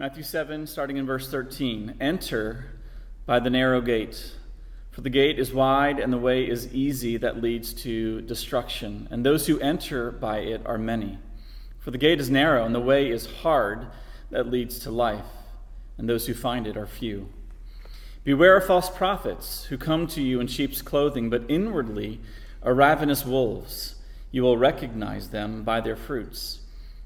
Matthew 0.00 0.22
7, 0.22 0.68
starting 0.68 0.96
in 0.96 1.06
verse 1.06 1.28
13. 1.28 1.96
Enter 2.00 2.66
by 3.26 3.40
the 3.40 3.50
narrow 3.50 3.80
gate, 3.80 4.32
for 4.92 5.00
the 5.00 5.10
gate 5.10 5.40
is 5.40 5.52
wide 5.52 5.98
and 5.98 6.12
the 6.12 6.18
way 6.18 6.48
is 6.48 6.72
easy 6.72 7.16
that 7.16 7.42
leads 7.42 7.74
to 7.82 8.20
destruction, 8.20 9.08
and 9.10 9.26
those 9.26 9.48
who 9.48 9.58
enter 9.58 10.12
by 10.12 10.38
it 10.38 10.62
are 10.64 10.78
many. 10.78 11.18
For 11.80 11.90
the 11.90 11.98
gate 11.98 12.20
is 12.20 12.30
narrow 12.30 12.64
and 12.64 12.72
the 12.72 12.80
way 12.80 13.10
is 13.10 13.26
hard 13.42 13.88
that 14.30 14.48
leads 14.48 14.78
to 14.80 14.92
life, 14.92 15.26
and 15.96 16.08
those 16.08 16.28
who 16.28 16.34
find 16.34 16.68
it 16.68 16.76
are 16.76 16.86
few. 16.86 17.28
Beware 18.22 18.58
of 18.58 18.66
false 18.66 18.88
prophets 18.88 19.64
who 19.64 19.76
come 19.76 20.06
to 20.06 20.22
you 20.22 20.38
in 20.38 20.46
sheep's 20.46 20.80
clothing, 20.80 21.28
but 21.28 21.42
inwardly 21.48 22.20
are 22.62 22.72
ravenous 22.72 23.26
wolves. 23.26 23.96
You 24.30 24.44
will 24.44 24.58
recognize 24.58 25.30
them 25.30 25.64
by 25.64 25.80
their 25.80 25.96
fruits. 25.96 26.60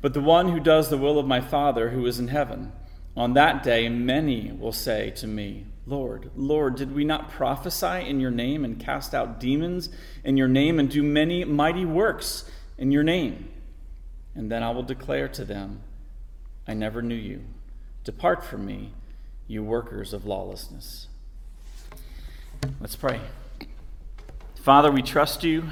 but 0.00 0.14
the 0.14 0.20
one 0.20 0.50
who 0.50 0.60
does 0.60 0.88
the 0.88 0.98
will 0.98 1.18
of 1.18 1.26
my 1.26 1.40
Father 1.40 1.90
who 1.90 2.06
is 2.06 2.18
in 2.18 2.28
heaven. 2.28 2.72
On 3.16 3.32
that 3.32 3.62
day, 3.62 3.88
many 3.88 4.52
will 4.52 4.72
say 4.72 5.10
to 5.12 5.26
me, 5.26 5.64
Lord, 5.86 6.30
Lord, 6.36 6.76
did 6.76 6.94
we 6.94 7.04
not 7.04 7.30
prophesy 7.30 8.08
in 8.08 8.20
your 8.20 8.30
name 8.30 8.64
and 8.64 8.78
cast 8.78 9.14
out 9.14 9.40
demons 9.40 9.88
in 10.24 10.36
your 10.36 10.48
name 10.48 10.78
and 10.78 10.90
do 10.90 11.02
many 11.02 11.44
mighty 11.44 11.84
works 11.84 12.50
in 12.76 12.92
your 12.92 13.04
name? 13.04 13.48
And 14.34 14.50
then 14.50 14.62
I 14.62 14.70
will 14.70 14.82
declare 14.82 15.28
to 15.28 15.44
them, 15.44 15.80
I 16.68 16.74
never 16.74 17.00
knew 17.00 17.14
you. 17.14 17.44
Depart 18.04 18.44
from 18.44 18.66
me, 18.66 18.92
you 19.46 19.62
workers 19.62 20.12
of 20.12 20.26
lawlessness. 20.26 21.06
Let's 22.80 22.96
pray. 22.96 23.20
Father, 24.56 24.90
we 24.90 25.00
trust 25.00 25.42
you. 25.42 25.70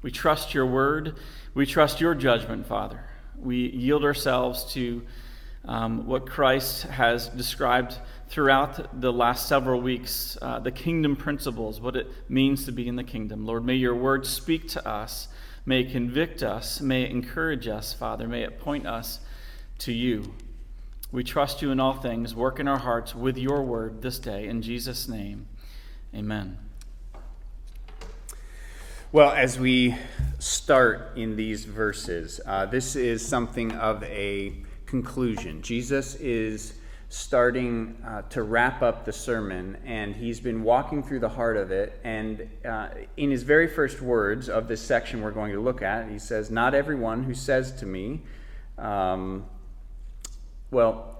We 0.00 0.10
trust 0.10 0.52
your 0.52 0.66
word. 0.66 1.16
We 1.54 1.66
trust 1.66 2.00
your 2.00 2.14
judgment, 2.14 2.66
Father 2.66 3.04
we 3.42 3.70
yield 3.70 4.04
ourselves 4.04 4.72
to 4.74 5.02
um, 5.64 6.06
what 6.06 6.26
Christ 6.26 6.82
has 6.84 7.28
described 7.28 7.96
throughout 8.28 9.00
the 9.00 9.12
last 9.12 9.48
several 9.48 9.80
weeks 9.80 10.36
uh, 10.42 10.58
the 10.58 10.70
kingdom 10.70 11.16
principles, 11.16 11.80
what 11.80 11.96
it 11.96 12.08
means 12.28 12.64
to 12.64 12.72
be 12.72 12.88
in 12.88 12.96
the 12.96 13.04
kingdom. 13.04 13.46
Lord, 13.46 13.64
may 13.64 13.74
your 13.74 13.94
word 13.94 14.26
speak 14.26 14.68
to 14.68 14.88
us, 14.88 15.28
may 15.66 15.80
it 15.80 15.92
convict 15.92 16.42
us, 16.42 16.80
may 16.80 17.02
it 17.02 17.10
encourage 17.10 17.68
us, 17.68 17.92
Father, 17.92 18.26
may 18.26 18.42
it 18.42 18.58
point 18.58 18.86
us 18.86 19.20
to 19.78 19.92
you. 19.92 20.32
We 21.12 21.22
trust 21.22 21.60
you 21.60 21.70
in 21.70 21.78
all 21.78 21.94
things. 21.94 22.34
Work 22.34 22.58
in 22.58 22.66
our 22.66 22.78
hearts 22.78 23.14
with 23.14 23.36
your 23.36 23.62
word 23.62 24.00
this 24.00 24.18
day. 24.18 24.46
In 24.48 24.62
Jesus' 24.62 25.08
name, 25.08 25.46
amen. 26.14 26.58
Well, 29.14 29.32
as 29.32 29.60
we 29.60 29.94
start 30.38 31.18
in 31.18 31.36
these 31.36 31.66
verses, 31.66 32.40
uh, 32.46 32.64
this 32.64 32.96
is 32.96 33.22
something 33.22 33.72
of 33.72 34.02
a 34.04 34.54
conclusion. 34.86 35.60
Jesus 35.60 36.14
is 36.14 36.72
starting 37.10 38.02
uh, 38.06 38.22
to 38.30 38.42
wrap 38.42 38.80
up 38.80 39.04
the 39.04 39.12
sermon, 39.12 39.76
and 39.84 40.16
he's 40.16 40.40
been 40.40 40.62
walking 40.62 41.02
through 41.02 41.18
the 41.18 41.28
heart 41.28 41.58
of 41.58 41.70
it. 41.70 42.00
And 42.02 42.48
uh, 42.64 42.88
in 43.18 43.30
his 43.30 43.42
very 43.42 43.68
first 43.68 44.00
words 44.00 44.48
of 44.48 44.66
this 44.66 44.80
section 44.80 45.20
we're 45.20 45.30
going 45.30 45.52
to 45.52 45.60
look 45.60 45.82
at, 45.82 46.08
he 46.08 46.18
says, 46.18 46.50
Not 46.50 46.74
everyone 46.74 47.22
who 47.22 47.34
says 47.34 47.70
to 47.80 47.84
me, 47.84 48.22
um, 48.78 49.44
well, 50.70 51.11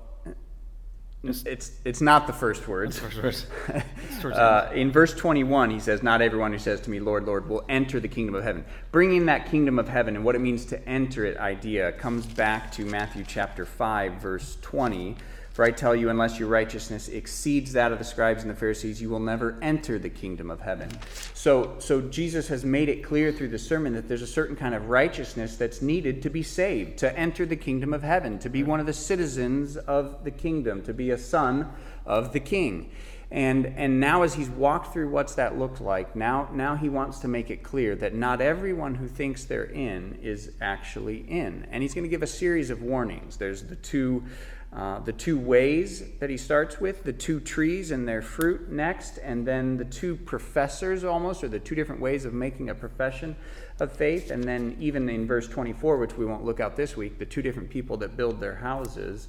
it's, 1.25 1.71
it's 1.85 2.01
not 2.01 2.27
the 2.27 2.33
first 2.33 2.67
words. 2.67 2.99
First 2.99 3.47
uh, 4.25 4.71
in 4.75 4.91
verse 4.91 5.15
21, 5.15 5.71
he 5.71 5.79
says, 5.79 6.03
Not 6.03 6.21
everyone 6.21 6.53
who 6.53 6.59
says 6.59 6.81
to 6.81 6.91
me, 6.91 6.99
Lord, 6.99 7.27
Lord, 7.27 7.49
will 7.49 7.65
enter 7.69 8.01
the 8.01 8.09
kingdom 8.09 8.35
of 8.35 8.43
heaven. 8.43 8.65
Bringing 8.91 9.27
that 9.27 9.49
kingdom 9.49 9.79
of 9.79 9.89
heaven 9.89 10.17
and 10.17 10.25
what 10.25 10.35
it 10.35 10.41
means 10.41 10.65
to 10.67 10.89
enter 10.89 11.25
it 11.25 11.37
idea 11.37 11.93
comes 11.93 12.27
back 12.27 12.73
to 12.73 12.85
Matthew 12.85 13.25
chapter 13.27 13.65
5, 13.65 14.15
verse 14.15 14.59
20, 14.63 15.17
for 15.53 15.65
I 15.65 15.71
tell 15.71 15.95
you, 15.95 16.09
unless 16.09 16.39
your 16.39 16.49
righteousness 16.49 17.09
exceeds 17.09 17.73
that 17.75 17.93
of 17.93 17.99
the 17.99 18.05
scribes 18.05 18.43
and 18.43 18.51
the 18.51 18.55
Pharisees, 18.55 19.03
you 19.03 19.11
will 19.11 19.21
never 19.21 19.59
enter 19.61 19.99
the 19.99 20.09
kingdom 20.09 20.51
of 20.51 20.63
heaven. 20.63 20.89
So, 21.35 21.77
so 21.79 22.01
Jesus 22.01 22.49
has 22.49 22.65
made 22.65 22.89
it 22.89 23.05
clear 23.05 23.33
through 23.33 23.49
the 23.49 23.59
sermon 23.59 23.93
that 23.93 24.09
there's 24.09 24.23
a 24.23 24.27
certain 24.27 24.57
kind 24.57 24.75
of 24.75 24.89
righteousness 24.89 25.57
that's 25.57 25.83
needed 25.83 26.23
to 26.23 26.31
be 26.31 26.43
saved, 26.43 26.99
to 26.99 27.19
enter 27.19 27.45
the 27.45 27.57
kingdom 27.57 27.93
of 27.93 28.03
heaven, 28.03 28.39
to 28.39 28.49
be 28.49 28.63
one 28.63 28.81
of 28.81 28.87
the 28.87 28.95
citizens 28.95 29.77
of 29.77 30.25
the 30.25 30.31
kingdom, 30.31 30.83
to 30.85 30.95
be 30.95 31.11
a 31.11 31.19
son 31.19 31.71
of 32.07 32.33
the 32.33 32.41
king. 32.41 32.91
And, 33.31 33.67
and 33.79 33.99
now, 33.99 34.23
as 34.23 34.35
he's 34.35 34.51
walked 34.51 34.93
through 34.93 35.09
what's 35.09 35.35
that 35.37 35.59
looked 35.59 35.81
like, 35.81 36.15
now, 36.15 36.51
now 36.53 36.77
he 36.77 36.91
wants 36.91 37.19
to 37.21 37.29
make 37.29 37.51
it 37.51 37.63
clear 37.63 37.97
that 37.97 38.15
not 38.15 38.43
everyone 38.43 38.95
who 38.95 39.09
thinks 39.09 39.45
they're 39.45 39.65
in 39.65 40.19
is 40.23 40.53
actually 40.61 41.19
in. 41.29 41.67
And 41.71 41.83
he's 41.83 41.95
going 41.95 42.05
to 42.05 42.11
give 42.11 42.23
a 42.23 42.27
series 42.27 42.69
of 42.69 42.83
warnings. 42.83 43.39
There's 43.39 43.63
the 43.63 43.77
two 43.77 44.25
uh, 44.75 45.01
the 45.01 45.13
two 45.13 45.39
ways 45.39 46.03
that 46.19 46.31
he 46.31 46.37
starts 46.39 46.81
with, 46.81 47.05
the 47.05 47.13
two 47.13 47.41
trees 47.41 47.91
and 47.91 48.09
their 48.09 48.23
fruit 48.23 48.73
next, 48.73 49.19
and 49.19 49.47
then 49.47 49.77
the 49.77 49.85
two 49.85 50.17
professors 50.17 51.05
almost, 51.05 51.45
or 51.45 51.49
the 51.49 51.61
two 51.61 51.75
different 51.75 52.01
ways 52.01 52.25
of 52.25 52.33
making 52.33 52.71
a 52.71 52.75
profession 52.75 53.37
of 53.81 53.93
faith. 53.93 54.31
And 54.31 54.43
then, 54.43 54.75
even 54.81 55.11
in 55.11 55.27
verse 55.27 55.47
24, 55.47 55.99
which 55.99 56.17
we 56.17 56.25
won't 56.25 56.45
look 56.45 56.59
at 56.59 56.75
this 56.75 56.97
week, 56.97 57.19
the 57.19 57.27
two 57.27 57.43
different 57.43 57.69
people 57.69 57.99
that 57.99 58.17
build 58.17 58.41
their 58.41 58.55
houses. 58.55 59.29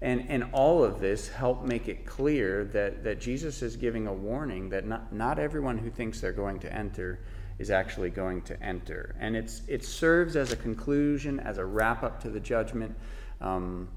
And, 0.00 0.26
and 0.28 0.44
all 0.52 0.84
of 0.84 1.00
this 1.00 1.28
help 1.28 1.64
make 1.64 1.88
it 1.88 2.06
clear 2.06 2.64
that, 2.66 3.02
that 3.02 3.20
Jesus 3.20 3.62
is 3.62 3.74
giving 3.74 4.06
a 4.06 4.12
warning 4.12 4.68
that 4.68 4.86
not, 4.86 5.12
not 5.12 5.40
everyone 5.40 5.78
who 5.78 5.90
thinks 5.90 6.20
they're 6.20 6.32
going 6.32 6.60
to 6.60 6.72
enter 6.72 7.18
is 7.58 7.70
actually 7.70 8.10
going 8.10 8.42
to 8.42 8.62
enter. 8.62 9.16
And 9.18 9.36
it's, 9.36 9.62
it 9.66 9.84
serves 9.84 10.36
as 10.36 10.52
a 10.52 10.56
conclusion, 10.56 11.40
as 11.40 11.58
a 11.58 11.64
wrap 11.64 12.04
up 12.04 12.20
to 12.22 12.30
the 12.30 12.40
judgment. 12.40 12.94
Um, 13.40 13.88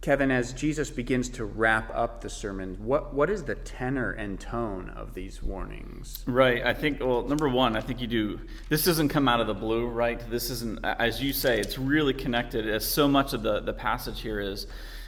Kevin, 0.00 0.30
as 0.30 0.52
Jesus 0.52 0.88
begins 0.90 1.28
to 1.30 1.44
wrap 1.44 1.90
up 1.92 2.20
the 2.20 2.30
sermon, 2.30 2.76
what, 2.80 3.12
what 3.12 3.28
is 3.28 3.42
the 3.42 3.56
tenor 3.56 4.12
and 4.12 4.38
tone 4.38 4.90
of 4.90 5.14
these 5.14 5.42
warnings? 5.42 6.22
Right. 6.26 6.64
I 6.64 6.74
think, 6.74 7.00
well, 7.00 7.22
number 7.22 7.48
one, 7.48 7.76
I 7.76 7.80
think 7.80 8.00
you 8.00 8.06
do. 8.06 8.40
This 8.68 8.84
doesn't 8.84 9.08
come 9.08 9.26
out 9.26 9.40
of 9.40 9.46
the 9.46 9.54
blue, 9.54 9.86
right? 9.86 10.20
This 10.30 10.50
isn't, 10.50 10.84
as 10.84 11.22
you 11.22 11.32
say, 11.32 11.58
it's 11.58 11.78
really 11.78 12.12
connected, 12.12 12.68
as 12.68 12.84
so 12.84 13.08
much 13.08 13.32
of 13.32 13.42
the, 13.42 13.60
the 13.60 13.72
passage 13.72 14.20
here 14.20 14.38
is 14.38 14.66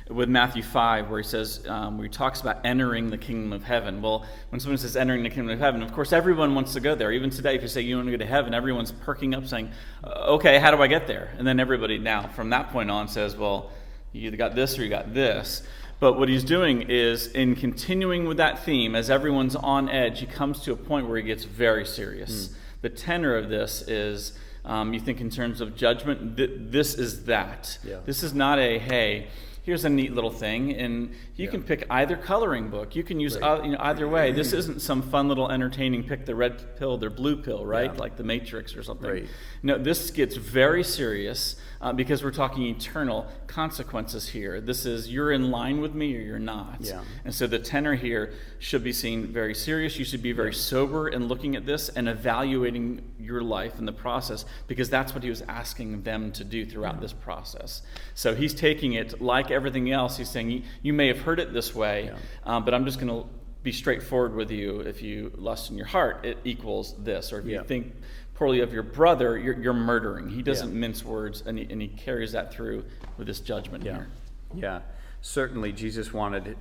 with 0.09 0.29
Matthew 0.29 0.63
5, 0.63 1.11
where 1.11 1.21
he 1.21 1.27
says, 1.27 1.67
um, 1.69 1.99
where 1.99 2.07
he 2.07 2.11
talks 2.11 2.41
about 2.41 2.65
entering 2.65 3.11
the 3.11 3.19
kingdom 3.19 3.53
of 3.53 3.63
heaven. 3.63 4.01
Well, 4.01 4.27
when 4.49 4.59
someone 4.61 4.79
says 4.79 4.97
entering 4.97 5.23
the 5.23 5.31
kingdom 5.31 5.51
of 5.51 5.59
heaven, 5.59 5.83
of 5.83 5.93
course, 5.93 6.13
everyone 6.13 6.55
wants 6.55 6.73
to 6.73 6.81
go 6.81 6.95
there. 6.95 7.13
Even 7.13 7.31
today, 7.31 7.55
if 7.55 7.63
you 7.63 7.69
say 7.69 7.83
you 7.83 7.97
want 7.97 8.07
to 8.07 8.13
go 8.13 8.17
to 8.17 8.27
heaven, 8.27 8.55
everyone's 8.55 8.91
perking 8.91 9.35
up 9.35 9.47
saying, 9.47 9.71
okay, 10.05 10.59
how 10.59 10.71
do 10.71 10.83
I 10.83 10.87
get 10.87 11.07
there? 11.07 11.35
And 11.39 11.47
then 11.47 11.61
everybody 11.61 11.99
now, 11.99 12.27
from 12.29 12.51
that 12.51 12.71
point 12.71 12.91
on, 12.91 13.07
says, 13.09 13.37
well, 13.37 13.71
you 14.13 14.27
either 14.29 14.37
got 14.37 14.55
this 14.55 14.79
or 14.79 14.83
you 14.83 14.91
got 14.91 15.15
this. 15.15 15.63
But 16.01 16.19
what 16.19 16.29
he's 16.29 16.45
doing 16.45 16.83
is, 16.89 17.27
in 17.27 17.57
continuing 17.57 18.27
with 18.27 18.37
that 18.37 18.65
theme, 18.65 18.95
as 18.95 19.11
everyone's 19.11 19.57
on 19.57 19.89
edge, 19.89 20.21
he 20.21 20.27
comes 20.27 20.61
to 20.61 20.73
a 20.73 20.77
point 20.77 21.09
where 21.09 21.17
he 21.17 21.25
gets 21.25 21.45
very 21.45 21.85
serious. 21.85 22.49
Mm. 22.49 22.55
The 22.83 22.89
tenor 22.91 23.37
of 23.37 23.49
this 23.49 23.83
is 23.89 24.33
um, 24.65 24.95
you 24.95 25.01
think 25.01 25.21
in 25.21 25.29
terms 25.29 25.61
of 25.61 25.75
judgment, 25.75 26.37
th- 26.37 26.51
this 26.55 26.95
is 26.95 27.25
that. 27.25 27.79
Yeah. 27.83 27.99
This 28.05 28.23
is 28.23 28.33
not 28.33 28.61
a, 28.61 28.79
hey, 28.79 29.27
here's 29.65 29.85
a 29.85 29.89
neat 29.89 30.13
little 30.13 30.31
thing, 30.31 30.73
and 30.75 31.11
you 31.35 31.47
yeah. 31.47 31.51
can 31.51 31.63
pick 31.65 31.85
either 31.91 32.17
coloring 32.17 32.71
book. 32.71 32.95
You 32.95 33.03
can 33.03 33.19
use 33.19 33.35
right. 33.35 33.61
uh, 33.61 33.63
you 33.65 33.73
know, 33.73 33.79
either 33.81 34.07
way. 34.07 34.31
This 34.31 34.53
isn't 34.53 34.81
some 34.81 35.03
fun 35.03 35.27
little 35.27 35.51
entertaining 35.51 36.05
pick 36.05 36.27
the 36.27 36.35
red 36.35 36.77
pill 36.79 37.03
or 37.05 37.11
blue 37.11 37.43
pill, 37.43 37.67
right? 37.67 37.93
Yeah. 37.93 38.01
Like 38.01 38.17
the 38.17 38.25
Matrix 38.25 38.77
or 38.77 38.83
something. 38.83 39.11
Right. 39.11 39.27
No, 39.65 39.79
this 39.79 40.11
gets 40.11 40.37
very 40.37 40.85
serious 40.85 41.57
uh, 41.81 41.93
because 41.93 42.25
we're 42.25 42.31
talking 42.31 42.65
eternal 42.65 43.27
consequences 43.47 44.29
here. 44.29 44.61
This 44.61 44.85
is 44.85 45.09
you're 45.09 45.33
in 45.33 45.51
line 45.51 45.81
with 45.81 45.95
me 45.95 46.17
or 46.17 46.21
you're 46.21 46.39
not. 46.39 46.79
Yeah. 46.81 47.03
And 47.25 47.35
so 47.35 47.47
the 47.47 47.59
tenor 47.59 47.95
here 47.95 48.33
should 48.59 48.83
be 48.83 48.93
seen 48.93 49.27
very 49.27 49.55
serious. 49.55 49.99
You 49.99 50.05
should 50.05 50.23
be 50.23 50.33
very 50.33 50.55
sober 50.55 51.09
in 51.09 51.29
looking 51.29 51.57
at 51.57 51.67
this 51.67 51.89
and 51.89 52.09
evaluating 52.09 53.03
your 53.19 53.43
life 53.43 53.79
in 53.79 53.85
the 53.85 53.93
process 53.93 54.45
because 54.67 54.91
that's 54.91 55.15
what 55.15 55.23
he 55.23 55.31
was 55.31 55.43
asking 55.43 56.03
them 56.03 56.33
to 56.33 56.45
do 56.45 56.67
throughout 56.67 56.97
yeah. 56.97 57.01
this 57.01 57.13
process. 57.13 57.83
So 58.15 58.35
he's 58.35 58.55
taking 58.55 58.95
it 58.95 59.21
like 59.21 59.51
everything 59.51 59.93
else. 59.93 60.17
He's 60.17 60.31
saying, 60.31 60.65
You 60.83 60.93
may 60.93 61.07
have 61.09 61.21
heard 61.21 61.39
it 61.39 61.53
this 61.53 61.75
way, 61.75 62.07
yeah. 62.07 62.17
um, 62.45 62.65
but 62.65 62.75
I'm 62.75 62.85
just 62.85 62.99
going 62.99 63.23
to 63.23 63.29
be 63.63 63.73
straightforward 63.73 64.35
with 64.35 64.51
you. 64.51 64.81
If 64.81 65.03
you 65.03 65.33
lust 65.37 65.71
in 65.71 65.77
your 65.77 65.87
heart, 65.87 66.25
it 66.25 66.39
equals 66.45 66.95
this. 67.03 67.33
Or 67.33 67.41
if 67.41 67.47
you 67.47 67.63
think 67.65 67.93
poorly 68.39 68.61
of 68.61 68.73
your 68.73 68.85
brother, 68.85 69.37
you're, 69.37 69.59
you're 69.61 69.75
murdering. 69.75 70.29
He 70.29 70.43
doesn't 70.43 70.73
yeah. 70.73 70.79
mince 70.79 71.05
words, 71.05 71.43
and 71.45 71.59
he, 71.59 71.67
and 71.69 71.83
he 71.83 71.89
carries 71.89 72.33
that 72.33 72.55
through 72.55 72.85
with 73.17 73.27
this 73.27 73.41
judgment 73.41 73.85
yeah. 73.85 73.95
here. 73.95 74.09
Yeah, 74.55 74.81
certainly 75.21 75.73
Jesus 75.73 76.13
wanted 76.13 76.57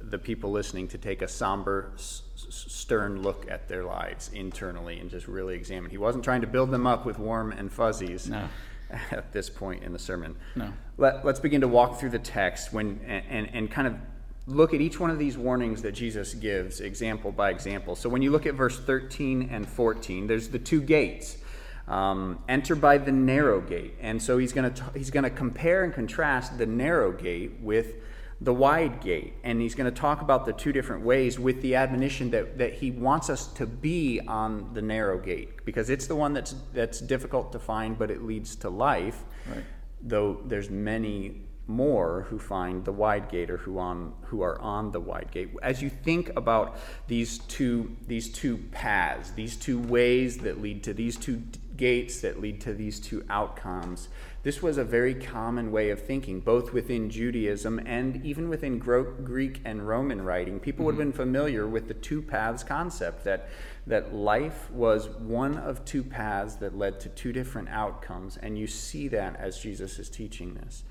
the 0.00 0.18
people 0.18 0.50
listening 0.50 0.86
to 0.88 0.98
take 0.98 1.22
a 1.22 1.28
somber, 1.28 1.92
s- 1.94 2.22
stern 2.36 3.22
look 3.22 3.50
at 3.50 3.68
their 3.68 3.84
lives 3.84 4.30
internally 4.34 5.00
and 5.00 5.10
just 5.10 5.26
really 5.26 5.54
examine. 5.54 5.90
He 5.90 5.98
wasn't 5.98 6.24
trying 6.24 6.42
to 6.42 6.46
build 6.46 6.70
them 6.70 6.86
up 6.86 7.06
with 7.06 7.18
warm 7.18 7.52
and 7.52 7.72
fuzzies 7.72 8.28
No. 8.28 8.46
at 9.10 9.32
this 9.32 9.48
point 9.48 9.82
in 9.82 9.94
the 9.94 9.98
sermon. 9.98 10.36
No. 10.54 10.72
Let, 10.98 11.24
us 11.24 11.40
begin 11.40 11.62
to 11.62 11.68
walk 11.68 11.98
through 11.98 12.10
the 12.10 12.18
text 12.18 12.72
when, 12.72 13.00
and, 13.06 13.24
and, 13.28 13.50
and 13.54 13.70
kind 13.70 13.88
of 13.88 13.96
look 14.46 14.74
at 14.74 14.80
each 14.80 15.00
one 15.00 15.10
of 15.10 15.18
these 15.18 15.38
warnings 15.38 15.82
that 15.82 15.92
Jesus 15.92 16.34
gives, 16.34 16.80
example 16.80 17.32
by 17.32 17.50
example. 17.50 17.96
So 17.96 18.08
when 18.08 18.22
you 18.22 18.30
look 18.30 18.46
at 18.46 18.54
verse 18.54 18.78
13 18.78 19.48
and 19.50 19.66
14, 19.66 20.26
there's 20.26 20.48
the 20.48 20.58
two 20.58 20.80
gates. 20.80 21.38
Um, 21.86 22.42
enter 22.48 22.74
by 22.74 22.96
the 22.96 23.12
narrow 23.12 23.60
gate. 23.60 23.96
And 24.00 24.22
so 24.22 24.38
he's 24.38 24.54
going 24.54 24.72
to 24.72 24.84
he's 24.94 25.10
going 25.10 25.24
to 25.24 25.30
compare 25.30 25.84
and 25.84 25.92
contrast 25.92 26.56
the 26.56 26.64
narrow 26.64 27.12
gate 27.12 27.58
with 27.60 27.96
the 28.40 28.54
wide 28.54 29.02
gate. 29.02 29.34
And 29.42 29.60
he's 29.60 29.74
going 29.74 29.92
to 29.92 30.00
talk 30.00 30.22
about 30.22 30.46
the 30.46 30.54
two 30.54 30.72
different 30.72 31.04
ways 31.04 31.38
with 31.38 31.60
the 31.60 31.76
admonition 31.76 32.30
that, 32.30 32.56
that 32.56 32.72
he 32.72 32.90
wants 32.90 33.28
us 33.28 33.48
to 33.54 33.66
be 33.66 34.20
on 34.26 34.72
the 34.72 34.80
narrow 34.80 35.18
gate 35.18 35.64
because 35.66 35.90
it's 35.90 36.06
the 36.06 36.16
one 36.16 36.32
that's 36.32 36.54
that's 36.72 37.00
difficult 37.00 37.52
to 37.52 37.58
find, 37.58 37.98
but 37.98 38.10
it 38.10 38.22
leads 38.22 38.56
to 38.56 38.70
life. 38.70 39.22
Right. 39.46 39.64
Though 40.00 40.40
there's 40.46 40.70
many 40.70 41.42
more 41.66 42.26
who 42.28 42.38
find 42.38 42.84
the 42.84 42.92
wide 42.92 43.28
gate 43.30 43.50
or 43.50 43.56
who 43.56 43.78
on 43.78 44.12
who 44.24 44.42
are 44.42 44.60
on 44.60 44.90
the 44.92 45.00
wide 45.00 45.30
gate. 45.30 45.50
As 45.62 45.82
you 45.82 45.88
think 45.88 46.30
about 46.36 46.76
these 47.06 47.38
two 47.38 47.96
these 48.06 48.30
two 48.30 48.58
paths 48.72 49.30
these 49.30 49.56
two 49.56 49.78
ways 49.78 50.38
that 50.38 50.60
lead 50.60 50.82
to 50.84 50.92
these 50.92 51.16
two 51.16 51.42
gates 51.76 52.20
that 52.20 52.40
lead 52.40 52.60
to 52.60 52.72
these 52.72 53.00
two 53.00 53.24
outcomes 53.28 54.08
this 54.44 54.62
was 54.62 54.76
a 54.76 54.84
very 54.84 55.14
common 55.14 55.72
way 55.72 55.88
of 55.88 56.02
thinking 56.02 56.38
both 56.38 56.72
within 56.72 57.08
judaism 57.08 57.80
and 57.86 58.24
even 58.24 58.48
within 58.48 58.78
greek 58.78 59.60
and 59.64 59.88
roman 59.88 60.22
writing. 60.22 60.60
People 60.60 60.84
would 60.84 60.94
have 60.96 61.00
mm-hmm. 61.00 61.10
been 61.10 61.16
familiar 61.16 61.66
with 61.66 61.88
the 61.88 61.94
two 61.94 62.20
paths 62.20 62.62
concept 62.62 63.24
that 63.24 63.48
that 63.86 64.14
life 64.14 64.70
was 64.70 65.08
one 65.08 65.58
of 65.58 65.84
two 65.84 66.02
paths 66.02 66.56
that 66.56 66.76
led 66.76 67.00
to 67.00 67.08
two 67.10 67.32
different 67.32 67.68
outcomes 67.68 68.36
and 68.36 68.58
you 68.58 68.66
see 68.66 69.08
that 69.08 69.36
as 69.36 69.58
jesus 69.58 69.98
is 69.98 70.08
teaching 70.08 70.54
this 70.54 70.84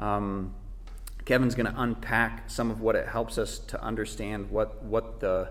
um, 0.00 0.54
Kevin's 1.24 1.54
going 1.54 1.72
to 1.72 1.80
unpack 1.80 2.50
some 2.50 2.70
of 2.70 2.80
what 2.80 2.96
it 2.96 3.08
helps 3.08 3.38
us 3.38 3.58
to 3.58 3.82
understand 3.82 4.50
what, 4.50 4.82
what, 4.82 5.20
the, 5.20 5.50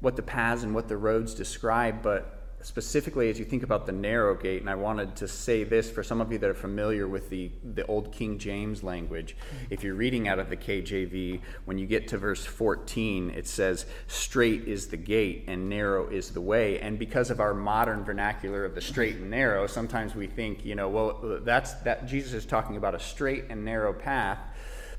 what 0.00 0.16
the 0.16 0.22
paths 0.22 0.62
and 0.62 0.74
what 0.74 0.88
the 0.88 0.96
roads 0.96 1.34
describe, 1.34 2.02
but 2.02 2.41
specifically 2.62 3.28
as 3.30 3.38
you 3.38 3.44
think 3.44 3.62
about 3.62 3.86
the 3.86 3.92
narrow 3.92 4.34
gate, 4.34 4.60
and 4.60 4.70
I 4.70 4.74
wanted 4.74 5.16
to 5.16 5.28
say 5.28 5.64
this 5.64 5.90
for 5.90 6.02
some 6.02 6.20
of 6.20 6.32
you 6.32 6.38
that 6.38 6.48
are 6.48 6.54
familiar 6.54 7.06
with 7.08 7.28
the, 7.30 7.50
the 7.74 7.84
old 7.86 8.12
King 8.12 8.38
James 8.38 8.82
language. 8.82 9.36
If 9.70 9.82
you're 9.82 9.94
reading 9.94 10.28
out 10.28 10.38
of 10.38 10.48
the 10.48 10.56
KJV, 10.56 11.40
when 11.64 11.78
you 11.78 11.86
get 11.86 12.08
to 12.08 12.18
verse 12.18 12.44
14, 12.44 13.30
it 13.30 13.46
says, 13.46 13.86
Straight 14.06 14.68
is 14.68 14.88
the 14.88 14.96
gate 14.96 15.44
and 15.48 15.68
narrow 15.68 16.08
is 16.08 16.30
the 16.30 16.40
way. 16.40 16.78
And 16.80 16.98
because 16.98 17.30
of 17.30 17.40
our 17.40 17.54
modern 17.54 18.04
vernacular 18.04 18.64
of 18.64 18.74
the 18.74 18.80
straight 18.80 19.16
and 19.16 19.30
narrow, 19.30 19.66
sometimes 19.66 20.14
we 20.14 20.26
think, 20.26 20.64
you 20.64 20.74
know, 20.74 20.88
well, 20.88 21.40
that's 21.42 21.74
that 21.82 22.06
Jesus 22.06 22.32
is 22.32 22.46
talking 22.46 22.76
about 22.76 22.94
a 22.94 23.00
straight 23.00 23.44
and 23.50 23.64
narrow 23.64 23.92
path. 23.92 24.38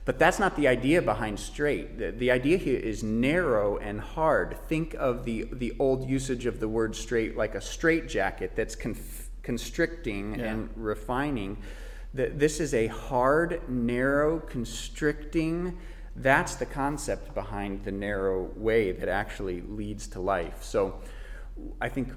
But 0.05 0.19
that's 0.19 0.37
not 0.37 0.55
the 0.57 0.67
idea 0.67 1.01
behind 1.01 1.39
straight. 1.39 1.97
The, 1.97 2.11
the, 2.11 2.31
idea 2.31 2.57
here 2.57 2.79
is 2.79 3.03
narrow 3.03 3.77
and 3.77 4.01
hard. 4.01 4.57
Think 4.67 4.95
of 4.95 5.23
the, 5.23 5.47
the 5.51 5.73
old 5.79 6.09
usage 6.09 6.45
of 6.45 6.59
the 6.59 6.67
word 6.67 6.95
straight 6.95 7.37
like 7.37 7.55
a 7.55 7.61
straight 7.61 8.09
jacket 8.09 8.51
that's 8.55 8.75
conf- 8.75 9.29
constricting 9.43 10.39
yeah. 10.39 10.45
and 10.45 10.69
refining. 10.75 11.57
That 12.13 12.37
this 12.37 12.59
is 12.59 12.73
a 12.73 12.87
hard, 12.87 13.61
narrow, 13.69 14.39
constricting. 14.39 15.77
That's 16.17 16.55
the 16.55 16.65
concept 16.65 17.33
behind 17.33 17.85
the 17.85 17.91
narrow 17.91 18.51
way 18.55 18.91
that 18.91 19.07
actually 19.07 19.61
leads 19.61 20.07
to 20.07 20.19
life. 20.19 20.63
So 20.63 21.01
I 21.79 21.87
think 21.87 22.09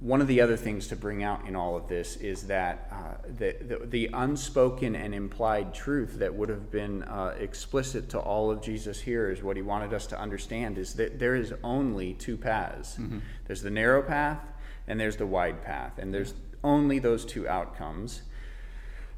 one 0.00 0.20
of 0.20 0.28
the 0.28 0.40
other 0.40 0.56
things 0.56 0.86
to 0.88 0.96
bring 0.96 1.24
out 1.24 1.46
in 1.46 1.56
all 1.56 1.76
of 1.76 1.88
this 1.88 2.16
is 2.16 2.46
that 2.46 2.88
uh, 2.92 3.26
the, 3.26 3.56
the, 3.60 3.86
the, 3.86 4.10
unspoken 4.12 4.94
and 4.94 5.12
implied 5.12 5.74
truth 5.74 6.20
that 6.20 6.32
would 6.32 6.48
have 6.48 6.70
been 6.70 7.02
uh, 7.02 7.34
explicit 7.38 8.08
to 8.10 8.18
all 8.18 8.50
of 8.50 8.62
Jesus' 8.62 9.00
hearers, 9.00 9.42
what 9.42 9.56
he 9.56 9.62
wanted 9.62 9.92
us 9.92 10.06
to 10.06 10.20
understand, 10.20 10.78
is 10.78 10.94
that 10.94 11.18
there 11.18 11.34
is 11.34 11.52
only 11.64 12.14
two 12.14 12.36
paths 12.36 12.96
mm-hmm. 12.96 13.18
there's 13.46 13.62
the 13.62 13.70
narrow 13.70 14.02
path 14.02 14.40
and 14.86 15.00
there's 15.00 15.16
the 15.16 15.26
wide 15.26 15.62
path, 15.62 15.98
and 15.98 16.14
there's 16.14 16.34
only 16.62 16.98
those 16.98 17.24
two 17.24 17.48
outcomes. 17.48 18.22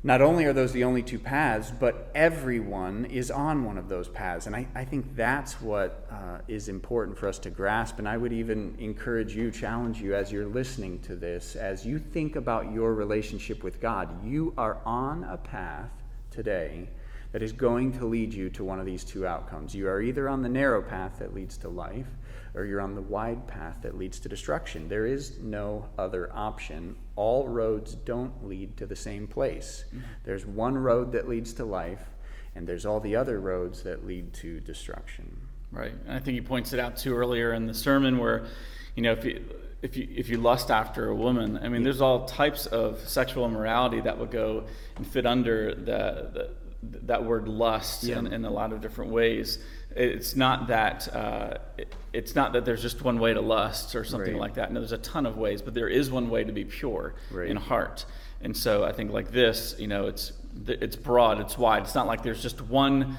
Not 0.04 0.22
only 0.22 0.44
are 0.44 0.52
those 0.52 0.72
the 0.72 0.84
only 0.84 1.02
two 1.02 1.18
paths, 1.18 1.72
but 1.72 2.10
everyone 2.14 3.04
is 3.06 3.32
on 3.32 3.64
one 3.64 3.76
of 3.76 3.88
those 3.88 4.06
paths. 4.08 4.46
And 4.46 4.54
I, 4.54 4.68
I 4.74 4.84
think 4.84 5.16
that's 5.16 5.60
what 5.60 6.06
uh, 6.10 6.38
is 6.46 6.68
important 6.68 7.18
for 7.18 7.26
us 7.26 7.38
to 7.40 7.50
grasp. 7.50 7.98
And 7.98 8.08
I 8.08 8.16
would 8.16 8.32
even 8.32 8.76
encourage 8.78 9.34
you, 9.34 9.50
challenge 9.50 10.00
you 10.00 10.14
as 10.14 10.30
you're 10.30 10.46
listening 10.46 11.00
to 11.00 11.16
this, 11.16 11.56
as 11.56 11.84
you 11.84 11.98
think 11.98 12.36
about 12.36 12.72
your 12.72 12.94
relationship 12.94 13.64
with 13.64 13.80
God, 13.80 14.24
you 14.24 14.54
are 14.56 14.78
on 14.86 15.24
a 15.24 15.36
path 15.36 15.90
today 16.30 16.88
that 17.32 17.42
is 17.42 17.52
going 17.52 17.92
to 17.98 18.06
lead 18.06 18.32
you 18.32 18.48
to 18.50 18.64
one 18.64 18.78
of 18.78 18.86
these 18.86 19.02
two 19.02 19.26
outcomes. 19.26 19.74
You 19.74 19.88
are 19.88 20.00
either 20.00 20.28
on 20.28 20.42
the 20.42 20.48
narrow 20.48 20.80
path 20.80 21.18
that 21.18 21.34
leads 21.34 21.56
to 21.58 21.68
life, 21.68 22.06
or 22.54 22.64
you're 22.64 22.80
on 22.80 22.94
the 22.94 23.02
wide 23.02 23.46
path 23.46 23.78
that 23.82 23.96
leads 23.96 24.20
to 24.20 24.28
destruction. 24.28 24.88
There 24.88 25.06
is 25.06 25.38
no 25.40 25.88
other 25.98 26.30
option. 26.34 26.96
All 27.16 27.48
roads 27.48 27.94
don't 27.94 28.46
lead 28.46 28.76
to 28.78 28.86
the 28.86 28.96
same 28.96 29.26
place. 29.26 29.84
Mm-hmm. 29.88 30.00
There's 30.24 30.46
one 30.46 30.76
road 30.76 31.12
that 31.12 31.28
leads 31.28 31.52
to 31.54 31.64
life, 31.64 32.02
and 32.54 32.66
there's 32.66 32.86
all 32.86 33.00
the 33.00 33.16
other 33.16 33.40
roads 33.40 33.82
that 33.82 34.06
lead 34.06 34.32
to 34.34 34.60
destruction. 34.60 35.48
Right. 35.70 35.92
And 36.06 36.12
I 36.12 36.18
think 36.18 36.34
he 36.34 36.40
points 36.40 36.72
it 36.72 36.80
out 36.80 36.96
too 36.96 37.14
earlier 37.14 37.52
in 37.52 37.66
the 37.66 37.74
sermon 37.74 38.18
where, 38.18 38.46
you 38.94 39.02
know, 39.02 39.12
if 39.12 39.24
you 39.24 39.44
if 39.82 39.96
you 39.96 40.08
if 40.10 40.28
you 40.28 40.38
lust 40.38 40.70
after 40.70 41.08
a 41.08 41.14
woman, 41.14 41.58
I 41.62 41.68
mean, 41.68 41.82
there's 41.82 42.00
all 42.00 42.24
types 42.24 42.66
of 42.66 43.06
sexual 43.08 43.44
immorality 43.44 44.00
that 44.00 44.18
would 44.18 44.30
go 44.30 44.64
and 44.96 45.06
fit 45.06 45.26
under 45.26 45.74
the, 45.74 46.30
the 46.32 46.50
that 47.06 47.24
word 47.24 47.48
lust 47.48 48.04
yeah. 48.04 48.18
in, 48.18 48.28
in 48.28 48.44
a 48.44 48.50
lot 48.50 48.72
of 48.72 48.80
different 48.80 49.10
ways 49.10 49.58
it's 49.94 50.36
not 50.36 50.68
that 50.68 51.14
uh, 51.14 51.58
it, 51.76 51.94
it's 52.12 52.34
not 52.34 52.52
that 52.52 52.64
there's 52.64 52.82
just 52.82 53.02
one 53.02 53.18
way 53.18 53.34
to 53.34 53.40
lust 53.40 53.94
or 53.94 54.04
something 54.04 54.34
right. 54.34 54.40
like 54.40 54.54
that. 54.54 54.72
No, 54.72 54.80
there's 54.80 54.92
a 54.92 54.98
ton 54.98 55.26
of 55.26 55.36
ways, 55.36 55.62
but 55.62 55.74
there 55.74 55.88
is 55.88 56.10
one 56.10 56.30
way 56.30 56.44
to 56.44 56.52
be 56.52 56.64
pure 56.64 57.14
right. 57.30 57.48
in 57.48 57.56
heart. 57.56 58.04
And 58.40 58.56
so 58.56 58.84
I 58.84 58.92
think 58.92 59.12
like 59.12 59.30
this, 59.30 59.74
you 59.78 59.88
know, 59.88 60.06
it's 60.06 60.32
it's 60.66 60.96
broad, 60.96 61.40
it's 61.40 61.58
wide. 61.58 61.82
It's 61.82 61.94
not 61.94 62.06
like 62.06 62.22
there's 62.22 62.42
just 62.42 62.60
one 62.60 63.16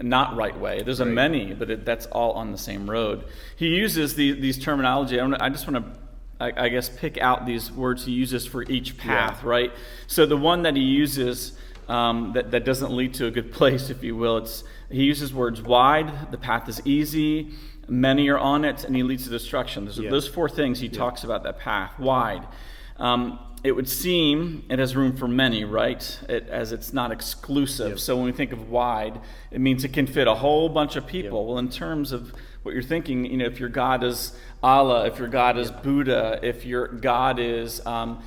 not 0.00 0.36
right 0.36 0.58
way. 0.58 0.82
There's 0.82 1.00
right. 1.00 1.08
a 1.08 1.12
many, 1.12 1.52
but 1.52 1.70
it, 1.70 1.84
that's 1.84 2.06
all 2.06 2.32
on 2.32 2.52
the 2.52 2.58
same 2.58 2.88
road. 2.88 3.24
He 3.56 3.68
uses 3.68 4.14
the, 4.14 4.32
these 4.32 4.58
terminology. 4.58 5.20
I, 5.20 5.26
I 5.40 5.48
just 5.50 5.70
want 5.70 5.84
to 5.84 6.00
I, 6.40 6.68
guess 6.68 6.88
pick 6.88 7.18
out 7.18 7.46
these 7.46 7.70
words 7.70 8.04
he 8.04 8.12
uses 8.12 8.46
for 8.46 8.62
each 8.64 8.98
path, 8.98 9.40
yeah. 9.42 9.48
right? 9.48 9.72
So 10.06 10.26
the 10.26 10.36
one 10.36 10.62
that 10.62 10.76
he 10.76 10.82
uses 10.82 11.56
um, 11.88 12.32
that, 12.34 12.50
that 12.50 12.64
doesn't 12.64 12.92
lead 12.92 13.14
to 13.14 13.26
a 13.26 13.30
good 13.30 13.52
place, 13.52 13.88
if 13.88 14.02
you 14.02 14.16
will, 14.16 14.38
it's 14.38 14.64
he 14.90 15.04
uses 15.04 15.32
words 15.32 15.60
wide, 15.62 16.30
the 16.30 16.38
path 16.38 16.68
is 16.68 16.80
easy, 16.84 17.52
many 17.88 18.28
are 18.28 18.38
on 18.38 18.64
it, 18.64 18.84
and 18.84 18.94
he 18.94 19.02
leads 19.02 19.24
to 19.24 19.30
destruction. 19.30 19.84
Those, 19.86 19.98
yeah. 19.98 20.10
those 20.10 20.28
four 20.28 20.48
things 20.48 20.80
he 20.80 20.86
yeah. 20.86 20.98
talks 20.98 21.24
about 21.24 21.42
that 21.44 21.58
path. 21.58 21.98
Wide. 21.98 22.46
Um, 22.96 23.38
it 23.64 23.72
would 23.72 23.88
seem 23.88 24.62
it 24.68 24.78
has 24.78 24.94
room 24.94 25.16
for 25.16 25.26
many, 25.26 25.64
right? 25.64 26.20
It, 26.28 26.48
as 26.48 26.70
it's 26.70 26.92
not 26.92 27.10
exclusive. 27.10 27.90
Yep. 27.90 27.98
So 27.98 28.16
when 28.16 28.26
we 28.26 28.32
think 28.32 28.52
of 28.52 28.68
wide, 28.68 29.18
it 29.50 29.60
means 29.60 29.84
it 29.84 29.94
can 29.94 30.06
fit 30.06 30.28
a 30.28 30.34
whole 30.34 30.68
bunch 30.68 30.96
of 30.96 31.06
people. 31.06 31.40
Yep. 31.40 31.48
Well, 31.48 31.58
in 31.58 31.70
terms 31.70 32.12
of 32.12 32.34
what 32.62 32.74
you're 32.74 32.82
thinking, 32.82 33.24
you 33.24 33.38
know, 33.38 33.46
if 33.46 33.58
your 33.58 33.70
God 33.70 34.04
is 34.04 34.36
Allah, 34.62 35.06
if 35.06 35.18
your 35.18 35.28
God 35.28 35.56
is 35.56 35.70
yep. 35.70 35.82
Buddha, 35.82 36.40
if 36.42 36.66
your 36.66 36.88
God 36.88 37.38
is 37.38 37.84
um, 37.86 38.22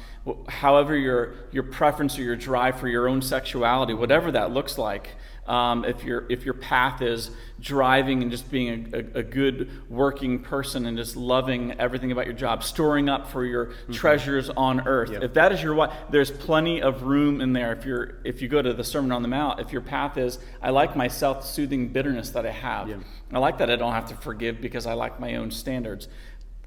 however 0.48 0.96
your 0.96 1.36
your 1.52 1.64
preference 1.64 2.18
or 2.18 2.24
your 2.24 2.36
drive 2.36 2.80
for 2.80 2.88
your 2.88 3.08
own 3.08 3.22
sexuality, 3.22 3.94
whatever 3.94 4.32
that 4.32 4.52
looks 4.52 4.80
like, 4.80 5.12
um, 5.48 5.86
if, 5.86 6.04
your, 6.04 6.26
if 6.30 6.44
your 6.46 6.54
path 6.54 7.02
is 7.02 7.32
driving 7.60 8.22
and 8.22 8.30
just 8.30 8.52
being 8.52 8.92
a, 8.94 8.98
a, 8.98 9.20
a, 9.20 9.24
good 9.24 9.70
working 9.90 10.40
person 10.40 10.86
and 10.86 10.98
just 10.98 11.16
loving 11.16 11.74
everything 11.80 12.12
about 12.12 12.26
your 12.26 12.36
job, 12.36 12.64
storing 12.64 13.10
up 13.10 13.32
for 13.32 13.46
your 13.46 13.68
mm-hmm. 13.68 13.94
treasures 13.94 14.50
on 14.52 14.88
earth, 14.88 15.10
yep. 15.12 15.24
if 15.24 15.34
that 15.34 15.52
is 15.52 15.64
your 15.64 15.74
what, 15.74 15.94
there's 16.12 16.30
plenty 16.30 16.82
of 16.82 17.04
room 17.04 17.42
in 17.42 17.54
there. 17.54 17.74
If 17.74 17.86
you're 17.86 18.18
if 18.24 18.42
you 18.42 18.48
go 18.48 18.62
to 18.62 18.74
the 18.74 18.84
Sermon 18.84 19.12
on 19.12 19.22
the 19.22 19.28
Mount, 19.28 19.60
if 19.60 19.72
your 19.72 19.82
path 19.82 20.18
is 20.18 20.38
I 20.62 20.70
like 20.70 20.96
my 20.96 21.08
self-soothing 21.08 21.90
bitterness 21.90 22.32
that 22.32 22.46
I 22.46 22.52
have, 22.52 22.90
yep. 22.90 23.00
I 23.32 23.40
like 23.40 23.58
that 23.58 23.72
I 23.72 23.76
don't 23.76 23.94
have 23.94 24.10
to 24.10 24.16
forgive 24.16 24.62
because 24.62 24.86
I 24.86 24.94
like 24.94 25.20
my 25.20 25.36
own 25.36 25.50
standards. 25.50 26.08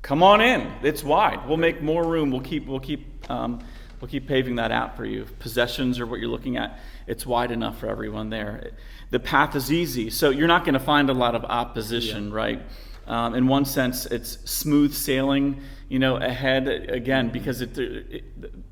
Come 0.02 0.22
on 0.22 0.40
in. 0.40 0.72
It's 0.82 1.04
wide. 1.04 1.46
We'll 1.46 1.58
make 1.58 1.82
more 1.82 2.06
room. 2.06 2.30
We'll 2.30 2.40
keep 2.40 2.66
we'll 2.66 2.80
keep 2.80 3.30
um, 3.30 3.62
we'll 4.00 4.08
keep 4.08 4.26
paving 4.26 4.56
that 4.56 4.72
out 4.72 4.96
for 4.96 5.04
you. 5.04 5.26
Possessions 5.38 5.98
are 5.98 6.06
what 6.06 6.20
you're 6.20 6.30
looking 6.30 6.56
at 6.56 6.78
it's 7.10 7.26
wide 7.26 7.50
enough 7.50 7.78
for 7.78 7.88
everyone 7.88 8.30
there. 8.30 8.70
The 9.10 9.18
path 9.18 9.56
is 9.56 9.72
easy, 9.72 10.10
so 10.10 10.30
you're 10.30 10.46
not 10.46 10.64
going 10.64 10.74
to 10.74 10.80
find 10.80 11.10
a 11.10 11.12
lot 11.12 11.34
of 11.34 11.44
opposition, 11.44 12.28
yeah. 12.28 12.34
right? 12.34 12.62
Um, 13.08 13.34
in 13.34 13.48
one 13.48 13.64
sense, 13.64 14.06
it's 14.06 14.38
smooth 14.48 14.94
sailing, 14.94 15.60
you 15.88 15.98
know, 15.98 16.16
ahead 16.16 16.68
again 16.68 17.30
because 17.30 17.60
it, 17.60 17.76
it, 17.76 18.24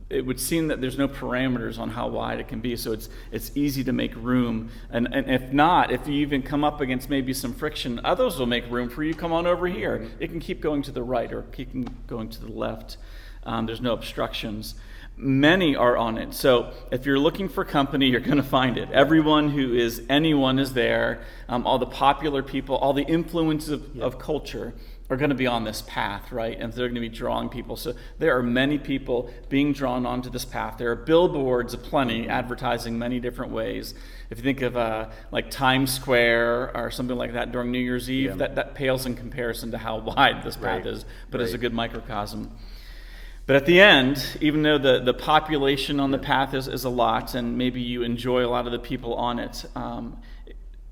it 0.08 0.24
would 0.24 0.38
seem 0.38 0.68
that 0.68 0.80
there's 0.80 0.96
no 0.96 1.08
parameters 1.08 1.80
on 1.80 1.90
how 1.90 2.06
wide 2.06 2.38
it 2.38 2.46
can 2.46 2.60
be, 2.60 2.76
so 2.76 2.92
it's 2.92 3.08
it's 3.32 3.50
easy 3.56 3.82
to 3.82 3.92
make 3.92 4.14
room. 4.14 4.70
And, 4.90 5.12
and 5.12 5.28
if 5.28 5.52
not, 5.52 5.90
if 5.90 6.06
you 6.06 6.14
even 6.14 6.42
come 6.42 6.62
up 6.62 6.80
against 6.80 7.10
maybe 7.10 7.34
some 7.34 7.52
friction, 7.52 8.00
others 8.04 8.38
will 8.38 8.46
make 8.46 8.70
room 8.70 8.88
for 8.88 9.02
you. 9.02 9.14
Come 9.14 9.32
on 9.32 9.48
over 9.48 9.66
here. 9.66 10.08
It 10.20 10.28
can 10.28 10.38
keep 10.38 10.60
going 10.60 10.82
to 10.82 10.92
the 10.92 11.02
right 11.02 11.32
or 11.32 11.42
keep 11.42 11.72
going 12.06 12.28
to 12.28 12.40
the 12.40 12.52
left. 12.52 12.98
Um, 13.42 13.66
there's 13.66 13.80
no 13.80 13.94
obstructions 13.94 14.76
many 15.18 15.74
are 15.74 15.96
on 15.96 16.16
it. 16.16 16.32
So 16.32 16.72
if 16.90 17.04
you're 17.04 17.18
looking 17.18 17.48
for 17.48 17.64
company, 17.64 18.06
you're 18.08 18.20
going 18.20 18.36
to 18.36 18.42
find 18.42 18.78
it. 18.78 18.90
Everyone 18.92 19.50
who 19.50 19.74
is 19.74 20.02
anyone 20.08 20.58
is 20.58 20.72
there. 20.72 21.22
Um, 21.48 21.66
all 21.66 21.78
the 21.78 21.86
popular 21.86 22.42
people, 22.42 22.76
all 22.76 22.92
the 22.92 23.04
influences 23.04 23.70
of, 23.70 23.90
yeah. 23.94 24.04
of 24.04 24.18
culture 24.18 24.74
are 25.10 25.16
going 25.16 25.30
to 25.30 25.36
be 25.36 25.46
on 25.46 25.64
this 25.64 25.82
path, 25.86 26.30
right? 26.32 26.58
And 26.60 26.72
they're 26.72 26.88
going 26.88 26.96
to 26.96 27.00
be 27.00 27.08
drawing 27.08 27.48
people. 27.48 27.76
So 27.76 27.94
there 28.18 28.36
are 28.36 28.42
many 28.42 28.78
people 28.78 29.30
being 29.48 29.72
drawn 29.72 30.04
onto 30.04 30.28
this 30.28 30.44
path. 30.44 30.76
There 30.76 30.90
are 30.90 30.96
billboards 30.96 31.72
aplenty 31.72 32.28
advertising 32.28 32.98
many 32.98 33.18
different 33.18 33.52
ways. 33.52 33.94
If 34.28 34.38
you 34.38 34.44
think 34.44 34.60
of 34.60 34.76
uh, 34.76 35.08
like 35.30 35.50
Times 35.50 35.94
Square 35.94 36.76
or 36.76 36.90
something 36.90 37.16
like 37.16 37.32
that 37.32 37.52
during 37.52 37.70
New 37.70 37.78
Year's 37.78 38.10
Eve, 38.10 38.30
yeah. 38.30 38.36
that, 38.36 38.54
that 38.56 38.74
pales 38.74 39.06
in 39.06 39.16
comparison 39.16 39.70
to 39.70 39.78
how 39.78 39.98
wide 40.16 40.42
this 40.44 40.56
path 40.56 40.84
right. 40.84 40.86
is, 40.86 41.06
but 41.30 41.38
right. 41.38 41.48
is 41.48 41.54
a 41.54 41.58
good 41.58 41.72
microcosm. 41.72 42.50
But 43.48 43.56
at 43.56 43.64
the 43.64 43.80
end, 43.80 44.22
even 44.42 44.60
though 44.60 44.76
the, 44.76 45.00
the 45.00 45.14
population 45.14 46.00
on 46.00 46.10
the 46.10 46.18
path 46.18 46.52
is, 46.52 46.68
is 46.68 46.84
a 46.84 46.90
lot, 46.90 47.34
and 47.34 47.56
maybe 47.56 47.80
you 47.80 48.02
enjoy 48.02 48.44
a 48.44 48.46
lot 48.46 48.66
of 48.66 48.72
the 48.72 48.78
people 48.78 49.14
on 49.14 49.38
it, 49.38 49.64
um, 49.74 50.20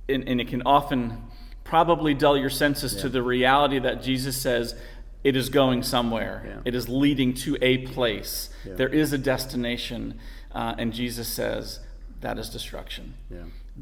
and, 0.09 0.27
and, 0.27 0.41
it 0.41 0.49
can 0.49 0.63
often 0.65 1.23
probably 1.65 2.15
dull 2.15 2.35
your 2.35 2.49
senses 2.49 2.95
yeah. 2.95 3.03
to 3.03 3.09
the 3.11 3.23
reality 3.23 3.79
that 3.81 4.03
Jesus 4.03 4.39
says 4.39 4.75
it 5.23 5.37
is 5.37 5.51
going 5.51 5.83
somewhere, 5.83 6.45
yeah. 6.47 6.61
it 6.65 6.75
is 6.75 6.89
leading 6.89 7.35
to 7.35 7.59
a 7.61 7.77
place, 7.89 8.49
yeah. 8.65 8.73
there 8.73 8.89
is 8.89 9.13
a 9.13 9.19
destination, 9.19 10.19
uh, 10.53 10.77
and 10.79 10.95
Jesus 10.95 11.29
says 11.29 11.81
that 12.23 12.39
is 12.39 12.49
destruction 12.49 13.13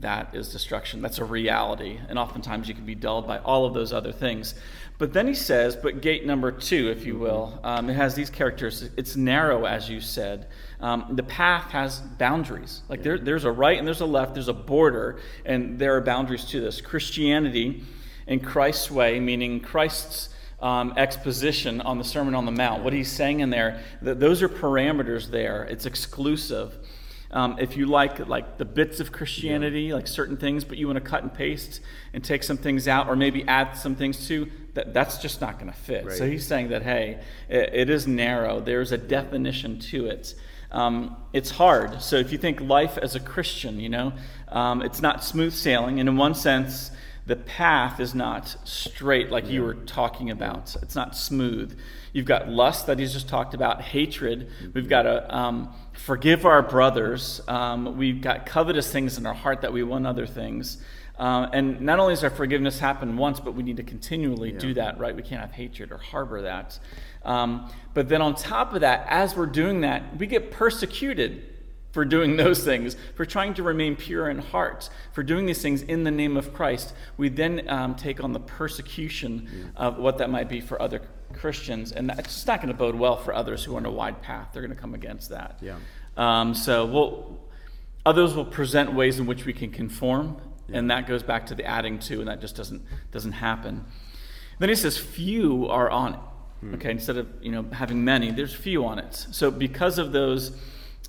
that 0.00 0.34
is 0.34 0.50
destruction. 0.50 1.00
That's 1.00 1.18
a 1.18 1.24
reality. 1.24 2.00
And 2.08 2.18
oftentimes 2.18 2.68
you 2.68 2.74
can 2.74 2.84
be 2.84 2.94
dulled 2.94 3.26
by 3.26 3.38
all 3.38 3.64
of 3.64 3.74
those 3.74 3.92
other 3.92 4.12
things. 4.12 4.54
But 4.98 5.12
then 5.12 5.26
he 5.26 5.34
says, 5.34 5.76
but 5.76 6.00
gate 6.00 6.24
number 6.26 6.52
two, 6.52 6.90
if 6.90 7.04
you 7.04 7.18
will, 7.18 7.58
um, 7.64 7.90
it 7.90 7.94
has 7.94 8.14
these 8.14 8.30
characters. 8.30 8.88
It's 8.96 9.16
narrow, 9.16 9.64
as 9.64 9.88
you 9.88 10.00
said. 10.00 10.48
Um, 10.80 11.06
the 11.10 11.22
path 11.22 11.70
has 11.70 12.00
boundaries. 12.00 12.82
Like 12.88 13.02
there, 13.02 13.18
there's 13.18 13.44
a 13.44 13.52
right 13.52 13.78
and 13.78 13.86
there's 13.86 14.00
a 14.00 14.06
left, 14.06 14.34
there's 14.34 14.48
a 14.48 14.52
border, 14.52 15.20
and 15.44 15.78
there 15.78 15.96
are 15.96 16.00
boundaries 16.00 16.44
to 16.46 16.60
this. 16.60 16.80
Christianity 16.80 17.82
in 18.26 18.40
Christ's 18.40 18.90
way, 18.90 19.20
meaning 19.20 19.60
Christ's 19.60 20.30
um, 20.60 20.94
exposition 20.96 21.80
on 21.82 21.98
the 21.98 22.04
Sermon 22.04 22.34
on 22.34 22.46
the 22.46 22.52
Mount, 22.52 22.82
what 22.82 22.92
he's 22.92 23.12
saying 23.12 23.40
in 23.40 23.50
there, 23.50 23.82
th- 24.02 24.16
those 24.16 24.42
are 24.42 24.48
parameters 24.48 25.30
there. 25.30 25.64
It's 25.64 25.84
exclusive. 25.84 26.78
Um, 27.34 27.56
if 27.58 27.76
you 27.76 27.86
like 27.86 28.28
like 28.28 28.58
the 28.58 28.64
bits 28.64 29.00
of 29.00 29.10
Christianity, 29.10 29.82
yeah. 29.82 29.94
like 29.94 30.06
certain 30.06 30.36
things, 30.36 30.64
but 30.64 30.78
you 30.78 30.86
want 30.86 31.02
to 31.02 31.10
cut 31.10 31.24
and 31.24 31.34
paste 31.34 31.80
and 32.12 32.22
take 32.22 32.44
some 32.44 32.56
things 32.56 32.86
out, 32.86 33.08
or 33.08 33.16
maybe 33.16 33.42
add 33.48 33.76
some 33.76 33.96
things 33.96 34.28
to, 34.28 34.48
that, 34.74 34.94
that's 34.94 35.18
just 35.18 35.40
not 35.40 35.58
going 35.58 35.70
to 35.70 35.76
fit. 35.76 36.06
Right. 36.06 36.16
So 36.16 36.28
he's 36.28 36.46
saying 36.46 36.68
that 36.68 36.82
hey, 36.82 37.20
it, 37.48 37.70
it 37.74 37.90
is 37.90 38.06
narrow. 38.06 38.60
There's 38.60 38.92
a 38.92 38.98
definition 38.98 39.80
to 39.80 40.06
it. 40.06 40.34
Um, 40.70 41.16
it's 41.32 41.50
hard. 41.50 42.00
So 42.00 42.16
if 42.16 42.30
you 42.30 42.38
think 42.38 42.60
life 42.60 42.98
as 42.98 43.16
a 43.16 43.20
Christian, 43.20 43.80
you 43.80 43.88
know, 43.88 44.12
um, 44.48 44.80
it's 44.82 45.02
not 45.02 45.24
smooth 45.24 45.52
sailing, 45.52 45.98
and 45.98 46.08
in 46.08 46.16
one 46.16 46.36
sense, 46.36 46.92
the 47.26 47.36
path 47.36 48.00
is 48.00 48.14
not 48.14 48.56
straight 48.64 49.30
like 49.30 49.44
yeah. 49.44 49.52
you 49.52 49.62
were 49.62 49.74
talking 49.74 50.30
about. 50.30 50.76
It's 50.82 50.94
not 50.94 51.16
smooth. 51.16 51.78
You've 52.12 52.26
got 52.26 52.48
lust 52.48 52.86
that 52.86 52.98
he's 52.98 53.12
just 53.12 53.28
talked 53.28 53.54
about, 53.54 53.80
hatred. 53.80 54.50
We've 54.74 54.88
got 54.88 55.02
to 55.02 55.34
um, 55.34 55.74
forgive 55.94 56.44
our 56.44 56.62
brothers. 56.62 57.40
Um, 57.48 57.96
we've 57.96 58.20
got 58.20 58.46
covetous 58.46 58.92
things 58.92 59.16
in 59.16 59.26
our 59.26 59.34
heart 59.34 59.62
that 59.62 59.72
we 59.72 59.82
want 59.82 60.06
other 60.06 60.26
things. 60.26 60.78
Uh, 61.18 61.48
and 61.52 61.80
not 61.80 61.98
only 61.98 62.12
does 62.12 62.24
our 62.24 62.30
forgiveness 62.30 62.78
happen 62.78 63.16
once, 63.16 63.40
but 63.40 63.54
we 63.54 63.62
need 63.62 63.76
to 63.78 63.82
continually 63.82 64.52
yeah. 64.52 64.58
do 64.58 64.74
that, 64.74 64.98
right? 64.98 65.14
We 65.14 65.22
can't 65.22 65.40
have 65.40 65.52
hatred 65.52 65.92
or 65.92 65.98
harbor 65.98 66.42
that. 66.42 66.78
Um, 67.24 67.70
but 67.94 68.08
then 68.08 68.20
on 68.20 68.34
top 68.34 68.74
of 68.74 68.82
that, 68.82 69.06
as 69.08 69.34
we're 69.34 69.46
doing 69.46 69.80
that, 69.80 70.18
we 70.18 70.26
get 70.26 70.50
persecuted 70.50 71.53
for 71.94 72.04
doing 72.04 72.36
those 72.36 72.64
things, 72.64 72.96
for 73.14 73.24
trying 73.24 73.54
to 73.54 73.62
remain 73.62 73.94
pure 73.94 74.28
in 74.28 74.38
heart, 74.38 74.90
for 75.12 75.22
doing 75.22 75.46
these 75.46 75.62
things 75.62 75.80
in 75.82 76.02
the 76.02 76.10
name 76.10 76.36
of 76.36 76.52
Christ. 76.52 76.92
We 77.16 77.28
then 77.28 77.68
um, 77.68 77.94
take 77.94 78.22
on 78.22 78.32
the 78.32 78.40
persecution 78.40 79.48
yeah. 79.48 79.86
of 79.86 79.98
what 79.98 80.18
that 80.18 80.28
might 80.28 80.48
be 80.48 80.60
for 80.60 80.82
other 80.82 81.02
Christians, 81.34 81.92
and 81.92 82.10
it's 82.10 82.34
just 82.34 82.46
not 82.48 82.60
going 82.60 82.72
to 82.72 82.76
bode 82.76 82.96
well 82.96 83.16
for 83.16 83.32
others 83.32 83.62
who 83.62 83.74
are 83.74 83.76
on 83.76 83.86
a 83.86 83.92
wide 83.92 84.20
path. 84.22 84.48
They're 84.52 84.62
going 84.62 84.74
to 84.74 84.80
come 84.80 84.94
against 84.94 85.30
that. 85.30 85.60
Yeah. 85.62 85.78
Um, 86.16 86.54
so 86.54 86.84
we'll, 86.84 87.38
others 88.04 88.34
will 88.34 88.44
present 88.44 88.92
ways 88.92 89.20
in 89.20 89.26
which 89.26 89.44
we 89.46 89.52
can 89.52 89.70
conform, 89.70 90.36
yeah. 90.68 90.78
and 90.78 90.90
that 90.90 91.06
goes 91.06 91.22
back 91.22 91.46
to 91.46 91.54
the 91.54 91.64
adding 91.64 92.00
to, 92.00 92.18
and 92.18 92.28
that 92.28 92.40
just 92.40 92.56
doesn't 92.56 92.82
doesn't 93.12 93.32
happen. 93.32 93.84
Then 94.58 94.68
he 94.68 94.74
says, 94.74 94.98
"Few 94.98 95.68
are 95.68 95.88
on 95.90 96.14
it." 96.14 96.20
Hmm. 96.60 96.74
Okay, 96.74 96.90
instead 96.90 97.18
of 97.18 97.28
you 97.40 97.52
know 97.52 97.64
having 97.72 98.04
many, 98.04 98.32
there's 98.32 98.52
few 98.52 98.84
on 98.84 98.98
it. 98.98 99.14
So 99.14 99.52
because 99.52 99.98
of 99.98 100.10
those. 100.10 100.58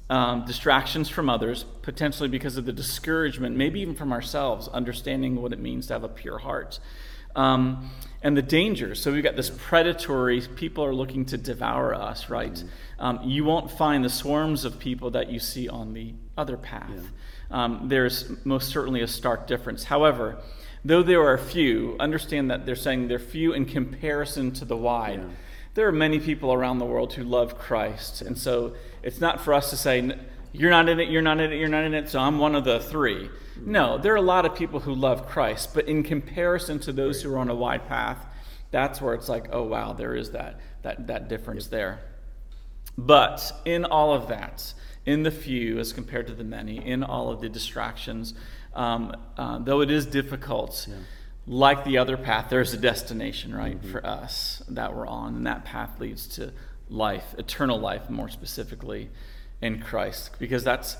Um, 0.07 0.45
distractions 0.45 1.09
from 1.09 1.31
others, 1.31 1.65
potentially 1.81 2.29
because 2.29 2.57
of 2.57 2.65
the 2.65 2.71
discouragement, 2.71 3.55
maybe 3.55 3.79
even 3.79 3.95
from 3.95 4.13
ourselves, 4.13 4.67
understanding 4.67 5.41
what 5.41 5.51
it 5.51 5.57
means 5.59 5.87
to 5.87 5.93
have 5.93 6.03
a 6.03 6.07
pure 6.07 6.37
heart. 6.37 6.79
Um, 7.35 7.89
and 8.21 8.35
the 8.37 8.41
dangers. 8.41 9.01
So 9.01 9.11
we've 9.11 9.23
got 9.23 9.35
this 9.35 9.49
predatory, 9.49 10.41
people 10.41 10.85
are 10.85 10.93
looking 10.93 11.25
to 11.25 11.37
devour 11.37 11.93
us, 11.93 12.29
right? 12.29 12.53
Mm-hmm. 12.53 12.67
Um, 12.99 13.19
you 13.23 13.43
won't 13.43 13.71
find 13.71 14.03
the 14.05 14.09
swarms 14.09 14.63
of 14.63 14.79
people 14.79 15.11
that 15.11 15.29
you 15.29 15.39
see 15.39 15.67
on 15.67 15.93
the 15.93 16.13
other 16.37 16.57
path. 16.57 16.89
Yeah. 17.51 17.63
Um, 17.63 17.87
there's 17.87 18.31
most 18.45 18.69
certainly 18.69 19.01
a 19.01 19.07
stark 19.07 19.47
difference. 19.47 19.83
However, 19.83 20.37
though 20.83 21.03
there 21.03 21.23
are 21.27 21.37
few, 21.37 21.95
understand 21.99 22.49
that 22.51 22.65
they're 22.65 22.75
saying 22.75 23.07
they're 23.07 23.19
few 23.19 23.53
in 23.53 23.65
comparison 23.65 24.51
to 24.53 24.65
the 24.65 24.77
wide. 24.77 25.19
Yeah. 25.19 25.35
There 25.75 25.87
are 25.87 25.91
many 25.91 26.19
people 26.19 26.51
around 26.51 26.79
the 26.79 26.85
world 26.85 27.13
who 27.13 27.23
love 27.23 27.57
Christ. 27.59 28.21
And 28.21 28.37
so 28.37 28.73
it's 29.03 29.21
not 29.21 29.41
for 29.41 29.53
us 29.53 29.69
to 29.69 29.77
say, 29.77 30.17
you're 30.51 30.71
not 30.71 30.87
in 30.89 30.99
it, 30.99 31.09
you're 31.09 31.21
not 31.21 31.39
in 31.39 31.51
it, 31.51 31.57
you're 31.57 31.69
not 31.69 31.83
in 31.83 31.93
it, 31.93 32.09
so 32.09 32.19
I'm 32.19 32.39
one 32.39 32.55
of 32.55 32.63
the 32.63 32.79
three. 32.79 33.29
No, 33.61 33.97
there 33.97 34.13
are 34.13 34.17
a 34.17 34.21
lot 34.21 34.45
of 34.45 34.55
people 34.55 34.79
who 34.79 34.93
love 34.93 35.27
Christ, 35.27 35.73
but 35.73 35.87
in 35.87 36.01
comparison 36.01 36.79
to 36.79 36.93
those 36.93 37.21
who 37.21 37.33
are 37.33 37.37
on 37.37 37.49
a 37.49 37.55
wide 37.55 37.87
path, 37.87 38.25
that's 38.71 39.01
where 39.01 39.13
it's 39.13 39.29
like, 39.29 39.47
oh 39.51 39.63
wow, 39.63 39.93
there 39.93 40.15
is 40.15 40.31
that 40.31 40.59
that 40.81 41.07
that 41.07 41.29
difference 41.29 41.67
there. 41.67 41.99
But 42.97 43.51
in 43.65 43.85
all 43.85 44.13
of 44.13 44.27
that, 44.29 44.73
in 45.05 45.23
the 45.23 45.31
few 45.31 45.79
as 45.79 45.93
compared 45.93 46.27
to 46.27 46.33
the 46.33 46.43
many, 46.43 46.85
in 46.85 47.03
all 47.03 47.29
of 47.29 47.41
the 47.41 47.49
distractions, 47.49 48.33
um, 48.73 49.13
uh, 49.37 49.59
though 49.59 49.81
it 49.81 49.91
is 49.91 50.05
difficult, 50.05 50.87
yeah. 50.89 50.95
Like 51.47 51.83
the 51.83 51.97
other 51.97 52.17
path, 52.17 52.49
there's 52.49 52.73
a 52.73 52.77
destination, 52.77 53.53
right, 53.53 53.79
mm-hmm. 53.79 53.91
for 53.91 54.05
us 54.05 54.63
that 54.69 54.95
we're 54.95 55.07
on, 55.07 55.35
and 55.35 55.47
that 55.47 55.65
path 55.65 55.99
leads 55.99 56.27
to 56.27 56.51
life, 56.89 57.35
eternal 57.37 57.79
life, 57.79 58.09
more 58.09 58.29
specifically 58.29 59.09
in 59.61 59.81
Christ, 59.81 60.31
because 60.39 60.63
that's 60.63 60.97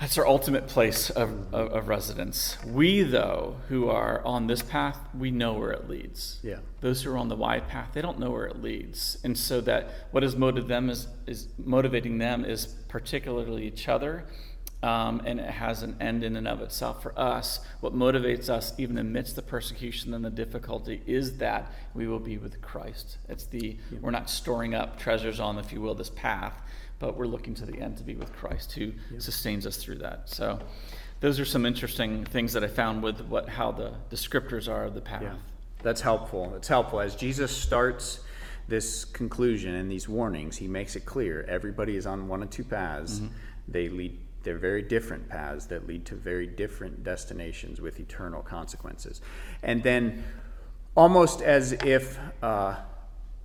that's 0.00 0.16
our 0.16 0.26
ultimate 0.26 0.66
place 0.66 1.10
of, 1.10 1.52
of, 1.52 1.72
of, 1.72 1.88
residence. 1.88 2.56
We, 2.64 3.02
though, 3.02 3.56
who 3.68 3.90
are 3.90 4.24
on 4.24 4.46
this 4.46 4.62
path, 4.62 4.98
we 5.12 5.30
know 5.30 5.52
where 5.52 5.72
it 5.72 5.90
leads. 5.90 6.38
Yeah. 6.42 6.60
Those 6.80 7.02
who 7.02 7.12
are 7.12 7.18
on 7.18 7.28
the 7.28 7.36
wide 7.36 7.68
path, 7.68 7.90
they 7.92 8.00
don't 8.00 8.18
know 8.18 8.30
where 8.30 8.46
it 8.46 8.62
leads. 8.62 9.18
And 9.24 9.36
so 9.36 9.60
that 9.60 9.90
what 10.10 10.24
is 10.24 10.36
motivating 10.36 10.68
them 10.68 10.88
is, 10.88 11.06
is 11.26 11.48
motivating 11.62 12.16
them 12.16 12.46
is 12.46 12.64
particularly 12.88 13.66
each 13.66 13.88
other. 13.88 14.24
Um, 14.82 15.20
and 15.26 15.38
it 15.38 15.50
has 15.50 15.82
an 15.82 15.94
end 16.00 16.24
in 16.24 16.36
and 16.36 16.48
of 16.48 16.62
itself. 16.62 17.02
For 17.02 17.18
us, 17.18 17.60
what 17.80 17.94
motivates 17.94 18.48
us, 18.48 18.72
even 18.78 18.96
amidst 18.96 19.36
the 19.36 19.42
persecution 19.42 20.14
and 20.14 20.24
the 20.24 20.30
difficulty, 20.30 21.02
is 21.06 21.36
that 21.36 21.70
we 21.92 22.06
will 22.06 22.18
be 22.18 22.38
with 22.38 22.62
Christ. 22.62 23.18
It's 23.28 23.44
the 23.44 23.76
yeah. 23.90 23.98
we're 24.00 24.10
not 24.10 24.30
storing 24.30 24.74
up 24.74 24.98
treasures 24.98 25.38
on, 25.38 25.58
if 25.58 25.70
you 25.70 25.82
will, 25.82 25.94
this 25.94 26.08
path 26.10 26.62
but 27.00 27.16
we're 27.16 27.26
looking 27.26 27.54
to 27.54 27.66
the 27.66 27.80
end 27.80 27.96
to 27.96 28.04
be 28.04 28.14
with 28.14 28.32
Christ 28.32 28.72
who 28.72 28.92
yep. 29.10 29.20
sustains 29.20 29.66
us 29.66 29.78
through 29.78 29.96
that. 29.96 30.28
So 30.28 30.60
those 31.18 31.40
are 31.40 31.44
some 31.44 31.66
interesting 31.66 32.24
things 32.24 32.52
that 32.52 32.62
I 32.62 32.68
found 32.68 33.02
with 33.02 33.22
what 33.22 33.48
how 33.48 33.72
the 33.72 33.94
descriptors 34.10 34.68
are 34.68 34.84
of 34.84 34.94
the 34.94 35.00
path. 35.00 35.22
Yeah. 35.22 35.34
That's 35.82 36.02
helpful. 36.02 36.54
It's 36.56 36.68
helpful 36.68 37.00
as 37.00 37.16
Jesus 37.16 37.56
starts 37.56 38.20
this 38.68 39.04
conclusion 39.04 39.74
and 39.74 39.90
these 39.90 40.08
warnings, 40.08 40.56
he 40.56 40.68
makes 40.68 40.94
it 40.94 41.04
clear 41.04 41.44
everybody 41.48 41.96
is 41.96 42.06
on 42.06 42.28
one 42.28 42.42
of 42.42 42.50
two 42.50 42.62
paths. 42.62 43.18
Mm-hmm. 43.18 43.34
They 43.66 43.88
lead 43.88 44.18
they're 44.42 44.58
very 44.58 44.82
different 44.82 45.28
paths 45.28 45.66
that 45.66 45.86
lead 45.86 46.04
to 46.06 46.14
very 46.14 46.46
different 46.46 47.04
destinations 47.04 47.80
with 47.80 48.00
eternal 48.00 48.42
consequences. 48.42 49.20
And 49.62 49.82
then 49.82 50.24
almost 50.96 51.42
as 51.42 51.72
if 51.72 52.18
uh, 52.42 52.76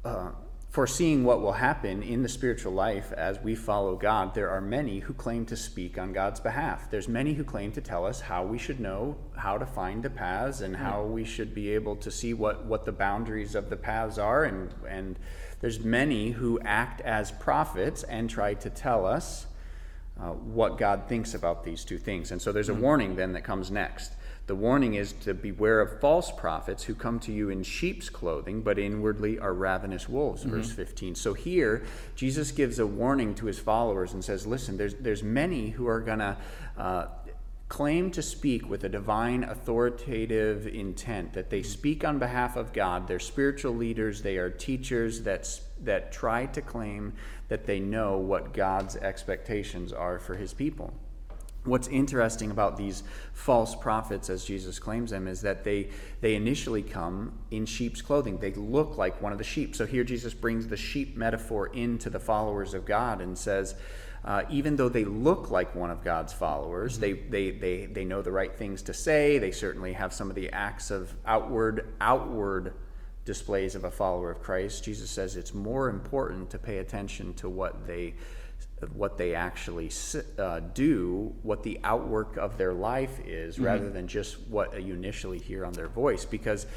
uh, 0.04 0.30
foreseeing 0.76 1.24
what 1.24 1.42
will 1.42 1.54
happen 1.54 2.04
in 2.04 2.22
the 2.22 2.28
spiritual 2.28 2.74
life 2.74 3.14
as 3.14 3.40
we 3.40 3.56
follow 3.56 3.96
God, 3.96 4.34
there 4.34 4.50
are 4.50 4.60
many 4.60 5.00
who 5.00 5.14
claim 5.14 5.46
to 5.46 5.56
speak 5.56 5.98
on 5.98 6.12
God's 6.12 6.42
behalf. 6.42 6.92
There's 6.92 7.08
many 7.08 7.34
who 7.34 7.46
claim 7.46 7.72
to 7.72 7.82
tell 7.82 8.06
us 8.06 8.20
how 8.20 8.44
we 8.44 8.58
should 8.58 8.82
know 8.82 9.16
how 9.38 9.58
to 9.58 9.66
find 9.66 10.04
the 10.04 10.10
paths 10.10 10.60
and 10.60 10.76
how 10.76 11.04
we 11.04 11.24
should 11.24 11.56
be 11.56 11.70
able 11.70 11.96
to 11.96 12.12
see 12.12 12.34
what, 12.34 12.66
what 12.66 12.84
the 12.84 12.92
boundaries 12.92 13.56
of 13.56 13.70
the 13.70 13.78
paths 13.78 14.18
are. 14.18 14.44
And, 14.44 14.74
and 14.86 15.18
there's 15.62 15.80
many 15.80 16.32
who 16.32 16.60
act 16.66 17.00
as 17.00 17.32
prophets 17.32 18.04
and 18.04 18.30
try 18.30 18.54
to 18.56 18.70
tell 18.70 19.06
us 19.06 19.48
uh, 20.20 20.30
what 20.30 20.78
God 20.78 21.04
thinks 21.08 21.34
about 21.34 21.64
these 21.64 21.84
two 21.84 21.98
things. 21.98 22.32
And 22.32 22.42
so 22.42 22.52
there's 22.52 22.70
a 22.70 22.74
mm-hmm. 22.74 22.82
warning 22.82 23.16
then 23.16 23.34
that 23.34 23.44
comes 23.44 23.70
next. 23.70 24.14
The 24.48 24.56
warning 24.56 24.94
is 24.94 25.12
to 25.24 25.34
beware 25.34 25.82
of 25.82 26.00
false 26.00 26.32
prophets 26.32 26.84
who 26.84 26.94
come 26.94 27.20
to 27.22 27.32
you 27.32 27.50
in 27.50 27.64
sheep's 27.64 28.10
clothing, 28.10 28.62
but 28.62 28.78
inwardly 28.78 29.40
are 29.40 29.54
ravenous 29.54 30.08
wolves, 30.08 30.42
mm-hmm. 30.42 30.52
verse 30.52 30.72
15. 30.72 31.16
So 31.16 31.34
here, 31.34 31.84
Jesus 32.16 32.52
gives 32.52 32.78
a 32.78 32.86
warning 32.86 33.34
to 33.36 33.48
his 33.48 33.58
followers 33.58 34.14
and 34.14 34.24
says, 34.24 34.46
Listen, 34.46 34.78
there's, 34.78 34.94
there's 34.96 35.24
many 35.24 35.70
who 35.72 35.88
are 35.88 36.02
going 36.02 36.20
to. 36.20 36.38
Uh, 36.78 37.08
claim 37.68 38.12
to 38.12 38.22
speak 38.22 38.70
with 38.70 38.84
a 38.84 38.90
divine 38.90 39.44
authoritative 39.44 40.68
intent 40.68 41.34
that 41.34 41.50
they 41.50 41.64
speak 41.64 42.06
on 42.06 42.20
behalf 42.20 42.56
of 42.56 42.72
God 42.72 43.08
they're 43.08 43.20
spiritual 43.20 43.74
leaders 43.74 44.22
they 44.22 44.38
are 44.38 44.52
teachers 44.52 45.22
that 45.22 45.50
that 45.82 46.12
try 46.12 46.46
to 46.46 46.62
claim 46.62 47.14
that 47.48 47.66
they 47.66 47.80
know 47.80 48.18
what 48.18 48.54
God's 48.54 48.96
expectations 48.96 49.94
are 49.94 50.20
for 50.20 50.36
his 50.36 50.54
people 50.54 50.94
What's 51.66 51.88
interesting 51.88 52.52
about 52.52 52.78
these 52.78 53.02
false 53.34 53.76
prophets, 53.76 54.30
as 54.30 54.46
Jesus 54.46 54.78
claims 54.78 55.10
them, 55.10 55.28
is 55.28 55.42
that 55.42 55.64
they, 55.64 55.90
they 56.22 56.36
initially 56.36 56.84
come 56.84 57.34
in 57.50 57.66
sheep's 57.66 58.04
clothing. 58.04 58.38
They 58.38 58.54
look 58.54 58.98
like 58.98 59.20
one 59.20 59.32
of 59.32 59.40
the 59.40 59.44
sheep. 59.44 59.76
So 59.76 59.88
here 59.88 60.04
Jesus 60.04 60.36
brings 60.36 60.68
the 60.68 60.78
sheep 60.78 61.18
metaphor 61.18 61.68
into 61.68 62.12
the 62.12 62.20
followers 62.20 62.76
of 62.76 62.86
God 62.86 63.20
and 63.20 63.36
says, 63.36 63.74
uh, 64.24 64.44
even 64.50 64.76
though 64.76 64.90
they 64.90 65.06
look 65.06 65.50
like 65.50 65.74
one 65.76 65.90
of 65.90 66.04
God's 66.04 66.34
followers, 66.34 66.94
mm-hmm. 66.94 67.02
they, 67.02 67.14
they, 67.14 67.52
they, 67.52 67.86
they 67.88 68.06
know 68.06 68.22
the 68.22 68.32
right 68.32 68.56
things 68.56 68.84
to 68.84 68.94
say. 68.94 69.40
They 69.40 69.52
certainly 69.52 69.94
have 69.94 70.14
some 70.14 70.30
of 70.30 70.36
the 70.36 70.52
acts 70.52 70.92
of 70.92 71.16
outward, 71.26 71.94
outward 72.00 72.74
displays 73.26 73.76
of 73.76 73.84
a 73.84 73.92
follower 73.92 74.32
of 74.32 74.42
Christ. 74.42 74.84
Jesus 74.84 75.10
says 75.10 75.36
it's 75.36 75.54
more 75.54 75.90
important 75.90 76.50
to 76.52 76.60
pay 76.60 76.78
attention 76.78 77.34
to 77.36 77.50
what 77.50 77.86
they 77.88 78.14
what 78.94 79.18
they 79.18 79.34
actually 79.34 79.90
uh, 80.38 80.60
do, 80.74 81.34
what 81.44 81.64
the 81.64 81.80
outwork 81.84 82.38
of 82.38 82.58
their 82.58 82.74
life 82.74 83.20
is, 83.26 83.56
mm-hmm. 83.56 83.66
rather 83.66 83.90
than 83.90 84.08
just 84.08 84.40
what 84.48 84.82
you 84.82 84.94
initially 84.94 85.40
hear 85.40 85.66
on 85.66 85.74
their 85.74 85.88
voice. 85.88 86.26
Because 86.26 86.68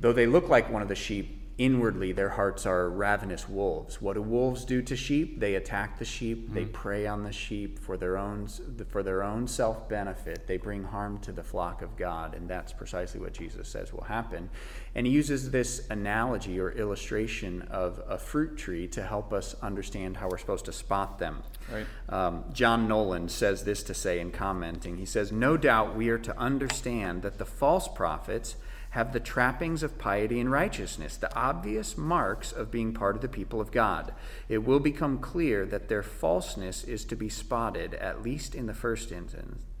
though 0.00 0.12
they 0.12 0.26
look 0.26 0.48
like 0.48 0.70
one 0.70 0.82
of 0.82 0.88
the 0.88 0.94
sheep, 0.94 1.40
inwardly 1.56 2.10
their 2.10 2.30
hearts 2.30 2.66
are 2.66 2.90
ravenous 2.90 3.48
wolves. 3.48 4.02
What 4.02 4.14
do 4.14 4.22
wolves 4.22 4.64
do 4.64 4.82
to 4.82 4.96
sheep? 4.96 5.38
They 5.38 5.54
attack 5.54 5.98
the 5.98 6.04
sheep, 6.04 6.46
mm-hmm. 6.46 6.54
they 6.54 6.64
prey 6.64 7.06
on 7.06 7.22
the 7.22 7.32
sheep 7.32 7.78
for 7.78 7.96
their 7.96 8.18
own 8.18 8.48
for 8.88 9.02
their 9.02 9.22
own 9.22 9.46
self-benefit. 9.46 10.46
They 10.46 10.56
bring 10.56 10.84
harm 10.84 11.18
to 11.20 11.32
the 11.32 11.44
flock 11.44 11.82
of 11.82 11.96
God, 11.96 12.34
and 12.34 12.48
that's 12.48 12.72
precisely 12.72 13.20
what 13.20 13.32
Jesus 13.32 13.68
says 13.68 13.92
will 13.92 14.04
happen. 14.04 14.50
And 14.96 15.06
he 15.06 15.12
uses 15.12 15.50
this 15.50 15.86
analogy 15.90 16.58
or 16.58 16.72
illustration 16.72 17.62
of 17.70 18.02
a 18.08 18.18
fruit 18.18 18.56
tree 18.56 18.88
to 18.88 19.02
help 19.02 19.32
us 19.32 19.54
understand 19.62 20.16
how 20.16 20.28
we're 20.28 20.38
supposed 20.38 20.64
to 20.66 20.72
spot 20.72 21.18
them. 21.18 21.42
Right. 21.72 21.86
Um, 22.08 22.44
John 22.52 22.88
Nolland 22.88 23.30
says 23.30 23.64
this 23.64 23.82
to 23.84 23.94
say 23.94 24.18
in 24.18 24.32
commenting. 24.32 24.96
He 24.96 25.06
says, 25.06 25.30
"No 25.30 25.56
doubt 25.56 25.94
we 25.94 26.08
are 26.08 26.18
to 26.18 26.36
understand 26.38 27.22
that 27.22 27.38
the 27.38 27.46
false 27.46 27.86
prophets 27.86 28.56
have 28.94 29.12
the 29.12 29.18
trappings 29.18 29.82
of 29.82 29.98
piety 29.98 30.38
and 30.38 30.52
righteousness, 30.52 31.16
the 31.16 31.36
obvious 31.36 31.98
marks 31.98 32.52
of 32.52 32.70
being 32.70 32.94
part 32.94 33.16
of 33.16 33.22
the 33.22 33.28
people 33.28 33.60
of 33.60 33.72
God. 33.72 34.14
It 34.48 34.58
will 34.58 34.78
become 34.78 35.18
clear 35.18 35.66
that 35.66 35.88
their 35.88 36.04
falseness 36.04 36.84
is 36.84 37.04
to 37.06 37.16
be 37.16 37.28
spotted, 37.28 37.94
at 37.94 38.22
least 38.22 38.54
in 38.54 38.66
the 38.66 38.72
first 38.72 39.12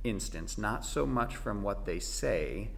instance, 0.02 0.58
not 0.58 0.84
so 0.84 1.06
much 1.06 1.36
from 1.36 1.62
what 1.62 1.86
they 1.86 2.00
say 2.00 2.70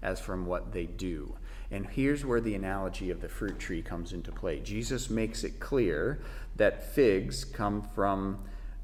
as 0.00 0.20
from 0.20 0.46
what 0.46 0.72
they 0.72 0.86
do. 0.86 1.34
And 1.72 1.84
here's 1.86 2.24
where 2.24 2.40
the 2.40 2.54
analogy 2.54 3.10
of 3.10 3.20
the 3.20 3.28
fruit 3.28 3.58
tree 3.58 3.82
comes 3.82 4.12
into 4.12 4.30
play. 4.30 4.60
Jesus 4.60 5.10
makes 5.10 5.42
it 5.42 5.58
clear 5.58 6.20
that 6.54 6.94
figs 6.94 7.44
come 7.44 7.82
from 7.82 8.38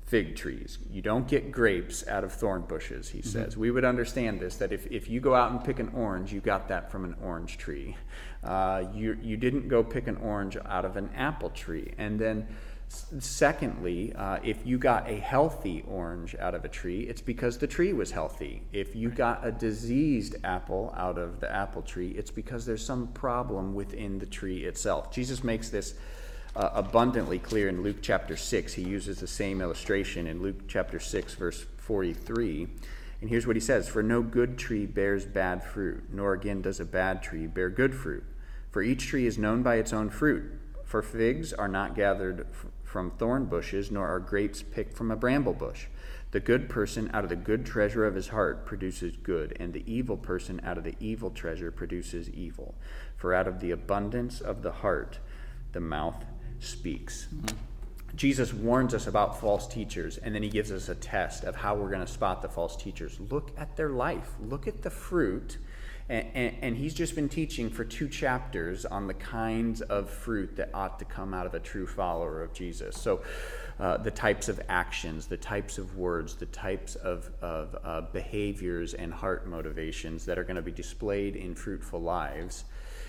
fig 0.07 0.37
trees. 0.37 0.79
You 0.89 1.03
don't 1.03 1.27
get 1.27 1.51
grapes 1.51 2.07
out 2.07 2.23
of 2.23 2.33
thorn 2.33 2.63
bushes, 2.63 3.09
he 3.09 3.19
mm-hmm. 3.19 3.29
says. 3.29 3.57
We 3.57 3.73
would 3.73 3.85
understand 3.85 4.39
this 4.41 4.57
that 4.57 4.73
if, 4.73 4.87
if 4.87 5.11
you 5.11 5.21
go 5.21 5.35
out 5.35 5.51
and 5.51 5.63
pick 5.63 5.81
an 5.81 5.91
orange, 5.95 6.33
you 6.33 6.41
got 6.41 6.69
that 6.69 6.93
from 6.93 7.05
an 7.05 7.17
orange 7.23 7.59
tree. 7.59 7.97
Uh, 8.45 8.85
you, 8.95 9.19
you 9.21 9.37
didn't 9.37 9.69
go 9.69 9.83
pick 9.83 10.07
an 10.07 10.17
orange 10.19 10.57
out 10.65 10.85
of 10.85 10.97
an 10.97 11.11
apple 11.17 11.51
tree. 11.51 11.93
And 11.99 12.21
then, 12.21 12.47
secondly, 12.89 14.13
uh, 14.15 14.39
if 14.45 14.65
you 14.65 14.79
got 14.79 15.11
a 15.11 15.17
healthy 15.17 15.83
orange 15.89 16.37
out 16.37 16.55
of 16.55 16.65
a 16.65 16.69
tree, 16.69 17.01
it's 17.01 17.21
because 17.21 17.59
the 17.59 17.67
tree 17.67 17.93
was 17.93 18.13
healthy. 18.13 18.63
If 18.73 18.95
you 18.95 19.11
got 19.11 19.45
a 19.45 19.51
diseased 19.51 20.37
apple 20.45 20.95
out 20.97 21.19
of 21.19 21.41
the 21.41 21.53
apple 21.53 21.83
tree, 21.83 22.11
it's 22.11 22.31
because 22.31 22.65
there's 22.65 22.87
some 22.87 23.09
problem 23.09 23.75
within 23.75 24.21
the 24.21 24.27
tree 24.27 24.65
itself. 24.67 25.11
Jesus 25.11 25.43
makes 25.43 25.69
this 25.69 25.95
uh, 26.57 26.71
abundantly 26.73 27.39
clear 27.39 27.69
in 27.69 27.83
Luke 27.83 27.99
chapter 28.01 28.37
6. 28.37 28.73
He 28.73 28.83
uses 28.83 29.21
the 29.21 29.27
same 29.27 29.61
illustration 29.61 30.27
in 30.27 30.41
Luke 30.41 30.67
chapter 30.67 30.99
6, 30.99 31.35
verse 31.35 31.67
43. 31.77 32.67
And 33.21 33.31
here's 33.31 33.47
what 33.47 33.57
he 33.57 33.61
says 33.61 33.89
For 33.89 34.03
no 34.03 34.23
good 34.23 34.57
tree 34.57 34.87
bears 34.87 35.27
bad 35.27 35.63
fruit, 35.63 36.05
nor 36.11 36.33
again 36.33 36.63
does 36.63 36.81
a 36.81 36.85
bad 36.85 37.23
tree 37.23 37.47
bear 37.47 37.69
good 37.69 37.95
fruit. 37.95 38.25
For 38.71 38.83
each 38.83 39.07
tree 39.07 39.27
is 39.27 39.39
known 39.39 39.63
by 39.63 39.77
its 39.77 39.93
own 39.93 40.09
fruit. 40.09 40.45
For 40.85 41.03
figs 41.03 41.53
are 41.53 41.69
not 41.69 41.95
gathered 41.95 42.47
f- 42.51 42.67
from 42.85 43.11
thorn 43.11 43.47
bushes, 43.47 43.91
nor 43.91 44.07
are 44.07 44.21
grapes 44.21 44.63
picked 44.63 44.97
from 44.97 45.11
a 45.11 45.17
bramble 45.17 45.53
bush. 45.53 45.87
The 46.31 46.41
good 46.41 46.69
person 46.69 47.11
out 47.13 47.25
of 47.25 47.31
the 47.31 47.37
good 47.37 47.67
treasure 47.67 48.07
of 48.07 48.15
his 48.15 48.29
heart 48.29 48.65
produces 48.65 49.17
good, 49.17 49.57
and 49.61 49.73
the 49.73 49.85
evil 49.91 50.17
person 50.17 50.61
out 50.65 50.79
of 50.79 50.85
the 50.85 50.97
evil 51.01 51.31
treasure 51.31 51.71
produces 51.71 52.31
evil. 52.31 52.75
For 53.17 53.35
out 53.35 53.47
of 53.47 53.61
the 53.61 53.71
abundance 53.71 54.41
of 54.41 54.63
the 54.63 54.73
heart, 54.73 55.19
the 55.73 55.81
mouth 55.81 56.25
speaks. 56.61 57.29
Mm-hmm. 57.35 57.57
Jesus 58.17 58.55
warns 58.55 58.95
us 58.95 59.07
about 59.07 59.41
false 59.41 59.67
teachers, 59.67 60.17
and 60.17 60.35
then 60.35 60.43
he 60.43 60.49
gives 60.49 60.73
us 60.73 60.89
a 60.89 60.95
test 60.95 61.45
of 61.45 61.55
how 61.55 61.75
we're 61.75 61.91
going 61.91 62.05
to 62.05 62.11
spot 62.11 62.41
the 62.41 62.49
false 62.49 62.77
teachers. 62.77 63.21
Look 63.31 63.53
at 63.59 63.77
their 63.77 63.91
life, 63.91 64.31
look 64.41 64.67
at 64.67 64.83
the 64.83 64.91
fruit. 64.91 65.59
And, 66.09 66.27
and, 66.35 66.57
and, 66.63 66.77
he's 66.77 66.95
just 66.95 67.17
been 67.17 67.29
teaching 67.29 67.69
for 67.69 67.85
two 67.85 68.09
chapters 68.09 68.87
on 68.87 69.09
the 69.09 69.15
kinds 69.15 69.83
of 69.83 70.09
fruit 70.09 70.55
that 70.55 70.71
ought 70.73 71.01
to 71.01 71.05
come 71.05 71.35
out 71.35 71.47
of 71.47 71.55
a 71.55 71.59
true 71.59 71.85
follower 71.85 72.45
of 72.45 72.53
Jesus. 72.53 72.97
So, 72.97 73.23
uh, 73.81 73.97
the 73.99 74.11
types 74.11 74.49
of 74.49 74.61
actions, 74.69 75.27
the 75.27 75.37
types 75.37 75.79
of 75.79 75.99
words, 75.99 76.37
the 76.37 76.47
types 76.47 76.95
of, 76.95 77.31
of 77.43 77.77
uh, 77.85 78.01
behaviors 78.13 78.95
and 78.95 79.13
heart 79.13 79.47
motivations 79.47 80.25
that 80.27 80.39
are 80.39 80.45
going 80.45 80.57
to 80.57 80.63
be 80.63 80.73
displayed 80.73 81.37
in 81.37 81.55
fruitful 81.55 82.01
lives. 82.01 82.65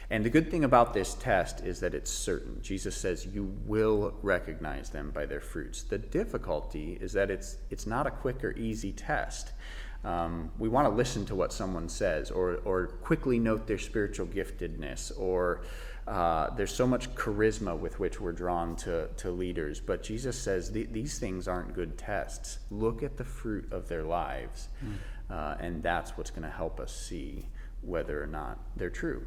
And 0.10 0.24
the 0.24 0.30
good 0.30 0.50
thing 0.50 0.64
about 0.64 0.94
this 0.94 1.16
test 1.16 1.62
is 1.66 1.82
that 1.82 1.94
it's 1.94 2.10
certain. 2.10 2.62
Jesus 2.62 2.96
says 2.96 3.26
you 3.26 3.54
will 3.66 4.14
recognize 4.22 4.90
them 4.90 5.12
by 5.12 5.26
their 5.26 5.42
fruits. 5.42 5.84
The 5.84 5.98
difficulty 5.98 6.98
is 7.02 7.12
that 7.14 7.30
it's, 7.30 7.58
it's 7.70 7.86
not 7.86 8.08
a 8.08 8.12
quick 8.12 8.44
or 8.44 8.52
easy 8.54 8.94
test. 8.94 9.52
Um, 10.06 10.52
we 10.58 10.70
want 10.70 10.88
to 10.88 10.94
listen 10.94 11.26
to 11.26 11.36
what 11.36 11.52
someone 11.52 11.90
says 11.90 12.32
or, 12.32 12.60
or 12.64 12.88
quickly 12.88 13.38
note 13.40 13.68
their 13.68 13.78
spiritual 13.78 14.28
giftedness 14.28 15.12
or 15.20 15.62
uh, 16.08 16.50
there's 16.56 16.74
so 16.74 16.88
much 16.88 17.14
charisma 17.16 17.78
with 17.78 18.00
which 18.00 18.22
we're 18.22 18.32
drawn 18.32 18.78
to, 18.78 19.10
to 19.18 19.30
leaders. 19.30 19.82
But 19.82 20.04
Jesus 20.04 20.40
says 20.40 20.72
these 20.72 21.20
things 21.20 21.48
aren't 21.48 21.74
good 21.74 21.98
tests. 21.98 22.60
Look 22.72 23.04
at 23.04 23.18
the 23.18 23.26
fruit 23.26 23.72
of 23.74 23.90
their 23.90 24.04
lives, 24.04 24.70
mm. 24.84 24.94
uh, 25.30 25.58
and 25.60 25.84
that's 25.84 26.12
what's 26.18 26.32
going 26.32 26.44
to 26.44 26.50
help 26.50 26.80
us 26.80 26.96
see 26.96 27.48
whether 27.82 28.24
or 28.24 28.28
not 28.28 28.58
they're 28.78 28.90
true. 28.90 29.26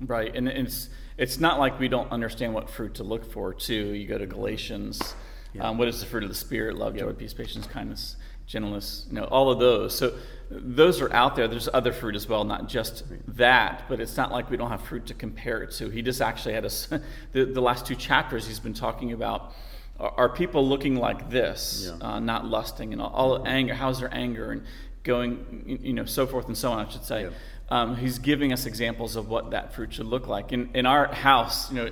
Right, 0.00 0.34
and 0.34 0.48
it's 0.48 0.88
it's 1.16 1.38
not 1.38 1.58
like 1.58 1.78
we 1.78 1.88
don't 1.88 2.10
understand 2.10 2.54
what 2.54 2.68
fruit 2.68 2.94
to 2.94 3.04
look 3.04 3.24
for 3.30 3.54
too. 3.54 3.94
You 3.94 4.08
go 4.08 4.18
to 4.18 4.26
Galatians, 4.26 5.14
yeah. 5.52 5.68
um, 5.68 5.78
what 5.78 5.88
is 5.88 6.00
the 6.00 6.06
fruit 6.06 6.24
of 6.24 6.28
the 6.28 6.34
spirit? 6.34 6.76
Love, 6.76 6.96
joy, 6.96 7.12
peace, 7.12 7.32
patience, 7.32 7.66
kindness, 7.66 8.16
gentleness. 8.46 9.06
You 9.08 9.14
know, 9.14 9.24
all 9.24 9.50
of 9.50 9.60
those. 9.60 9.96
So 9.96 10.14
those 10.50 11.00
are 11.00 11.12
out 11.12 11.36
there. 11.36 11.46
There's 11.46 11.68
other 11.72 11.92
fruit 11.92 12.16
as 12.16 12.28
well, 12.28 12.44
not 12.44 12.68
just 12.68 13.04
that. 13.36 13.84
But 13.88 14.00
it's 14.00 14.16
not 14.16 14.32
like 14.32 14.50
we 14.50 14.56
don't 14.56 14.70
have 14.70 14.82
fruit 14.82 15.06
to 15.06 15.14
compare 15.14 15.62
it 15.62 15.70
to. 15.72 15.88
He 15.88 16.02
just 16.02 16.20
actually 16.20 16.54
had 16.54 16.64
us. 16.64 16.88
The, 17.32 17.44
the 17.44 17.60
last 17.60 17.86
two 17.86 17.96
chapters, 17.96 18.46
he's 18.46 18.60
been 18.60 18.74
talking 18.74 19.12
about. 19.12 19.52
Are 19.98 20.28
people 20.28 20.66
looking 20.68 20.96
like 20.96 21.30
this, 21.30 21.88
yeah. 22.00 22.14
uh, 22.14 22.20
not 22.20 22.46
lusting 22.46 22.92
and 22.92 23.00
all, 23.00 23.10
all 23.10 23.46
anger? 23.46 23.74
How's 23.74 24.00
their 24.00 24.12
anger 24.12 24.50
and 24.50 24.64
going, 25.04 25.78
you 25.80 25.92
know, 25.92 26.04
so 26.04 26.26
forth 26.26 26.46
and 26.46 26.56
so 26.56 26.72
on? 26.72 26.84
I 26.84 26.90
should 26.90 27.04
say. 27.04 27.28
Um, 27.70 27.96
he's 27.96 28.18
giving 28.18 28.52
us 28.52 28.66
examples 28.66 29.16
of 29.16 29.28
what 29.28 29.50
that 29.52 29.72
fruit 29.72 29.94
should 29.94 30.06
look 30.06 30.26
like. 30.26 30.52
In, 30.52 30.70
in 30.74 30.86
our 30.86 31.06
house, 31.12 31.70
you 31.72 31.76
know, 31.76 31.90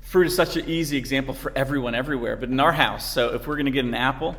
fruit 0.00 0.26
is 0.28 0.36
such 0.36 0.56
an 0.56 0.68
easy 0.68 0.96
example 0.96 1.34
for 1.34 1.52
everyone 1.56 1.94
everywhere, 1.94 2.36
but 2.36 2.48
in 2.48 2.60
our 2.60 2.72
house, 2.72 3.12
so 3.12 3.34
if 3.34 3.46
we're 3.46 3.56
going 3.56 3.66
to 3.66 3.72
get 3.72 3.84
an 3.84 3.94
apple, 3.94 4.36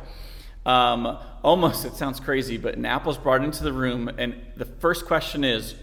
um, 0.66 1.18
almost 1.42 1.84
it 1.84 1.94
sounds 1.94 2.18
crazy, 2.20 2.56
but 2.56 2.74
an 2.76 2.86
apple's 2.86 3.18
brought 3.18 3.44
into 3.44 3.62
the 3.62 3.72
room, 3.72 4.10
and 4.18 4.34
the 4.56 4.64
first 4.64 5.06
question 5.06 5.44
is 5.44 5.74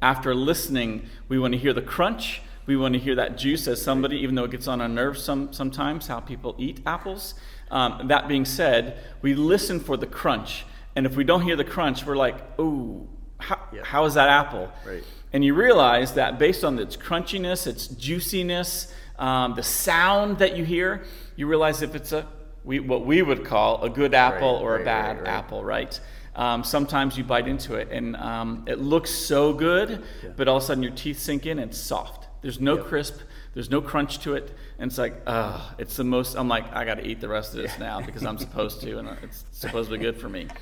after 0.00 0.34
listening, 0.34 1.06
we 1.28 1.38
want 1.38 1.54
to 1.54 1.58
hear 1.58 1.72
the 1.72 1.82
crunch, 1.82 2.42
We 2.66 2.76
want 2.76 2.94
to 2.94 3.00
hear 3.00 3.16
that 3.16 3.36
juice 3.36 3.66
as 3.66 3.82
somebody, 3.82 4.18
even 4.18 4.36
though 4.36 4.44
it 4.44 4.52
gets 4.52 4.68
on 4.68 4.80
our 4.80 4.88
nerves 4.88 5.22
some, 5.22 5.52
sometimes, 5.52 6.06
how 6.06 6.20
people 6.20 6.54
eat 6.58 6.80
apples. 6.86 7.34
Um, 7.70 8.06
that 8.08 8.28
being 8.28 8.44
said, 8.44 9.02
we 9.20 9.34
listen 9.34 9.80
for 9.80 9.96
the 9.96 10.06
crunch. 10.06 10.64
And 10.94 11.04
if 11.04 11.16
we 11.16 11.24
don't 11.24 11.42
hear 11.42 11.56
the 11.56 11.64
crunch, 11.64 12.06
we're 12.06 12.16
like, 12.16 12.36
oh, 12.60 13.08
how, 13.42 13.58
Yeah. 13.72 13.84
how 13.84 14.04
is 14.06 14.14
that 14.14 14.28
apple? 14.28 14.70
Right. 14.86 15.04
And 15.32 15.44
you 15.44 15.54
realize 15.54 16.14
that 16.14 16.38
based 16.38 16.62
on 16.64 16.78
its 16.78 16.96
crunchiness, 16.96 17.66
its 17.66 17.86
juiciness, 17.88 18.92
um, 19.18 19.54
the 19.54 19.62
sound 19.62 20.38
that 20.38 20.56
you 20.56 20.64
hear, 20.64 21.02
you 21.36 21.46
realize 21.46 21.82
if 21.82 21.94
it's 21.94 22.12
a 22.12 22.26
we, 22.64 22.78
what 22.78 23.04
we 23.04 23.22
would 23.22 23.44
call 23.44 23.82
a 23.82 23.90
good 23.90 24.14
apple 24.14 24.54
Right, 24.54 24.62
or 24.62 24.78
a 24.78 24.84
bad 24.84 25.16
right, 25.16 25.24
right. 25.24 25.28
apple, 25.28 25.64
right? 25.64 25.98
Um, 26.36 26.62
sometimes 26.64 27.18
you 27.18 27.24
bite 27.24 27.48
into 27.48 27.74
it 27.74 27.88
and 27.90 28.14
um, 28.16 28.64
it 28.68 28.78
looks 28.78 29.10
so 29.10 29.52
good, 29.52 30.02
but 30.36 30.46
all 30.48 30.58
of 30.58 30.62
a 30.62 30.66
sudden 30.66 30.82
your 30.82 30.92
teeth 30.92 31.18
sink 31.18 31.44
in 31.44 31.58
and 31.58 31.70
it's 31.70 31.78
soft. 31.78 32.28
There's 32.40 32.60
no 32.60 32.76
crisp, 32.78 33.16
there's 33.54 33.68
no 33.70 33.80
crunch 33.80 34.18
to 34.20 34.34
it, 34.34 34.52
and 34.78 34.90
it's 34.90 34.98
like, 34.98 35.14
ugh, 35.26 35.60
it's 35.78 35.96
the 35.96 36.04
most. 36.04 36.34
I'm 36.36 36.48
like, 36.48 36.72
I 36.74 36.84
got 36.84 36.94
to 36.96 37.06
eat 37.06 37.20
the 37.20 37.28
rest 37.28 37.54
of 37.54 37.62
this 37.62 37.78
now 37.78 38.00
because 38.00 38.24
I'm 38.24 38.38
supposed 38.38 38.80
to, 38.82 38.98
and 38.98 39.08
it's 39.22 39.44
supposed 39.52 39.90
to 39.90 39.96
be 39.98 40.02
good 40.02 40.16
for 40.20 40.28
me. 40.28 40.46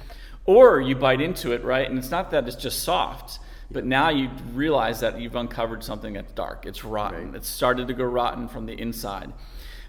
Or 0.46 0.81
you 0.81 0.96
bite 0.96 1.20
into 1.20 1.53
it, 1.53 1.62
right? 1.64 1.88
And 1.88 1.98
it's 1.98 2.11
not 2.11 2.31
that 2.31 2.46
it's 2.48 2.57
just 2.57 2.83
soft, 2.83 3.38
but 3.70 3.85
now 3.85 4.09
you 4.09 4.31
realize 4.53 5.00
that 5.00 5.20
you've 5.20 5.37
uncovered 5.37 5.85
something 5.85 6.14
that's 6.14 6.33
dark. 6.33 6.66
It's 6.66 6.85
rotten. 6.85 7.26
Right. 7.26 7.37
It's 7.37 7.48
started 7.48 7.88
to 7.88 7.94
go 7.94 8.05
rotten 8.05 8.48
from 8.48 8.66
the 8.66 8.72
inside. 8.72 9.33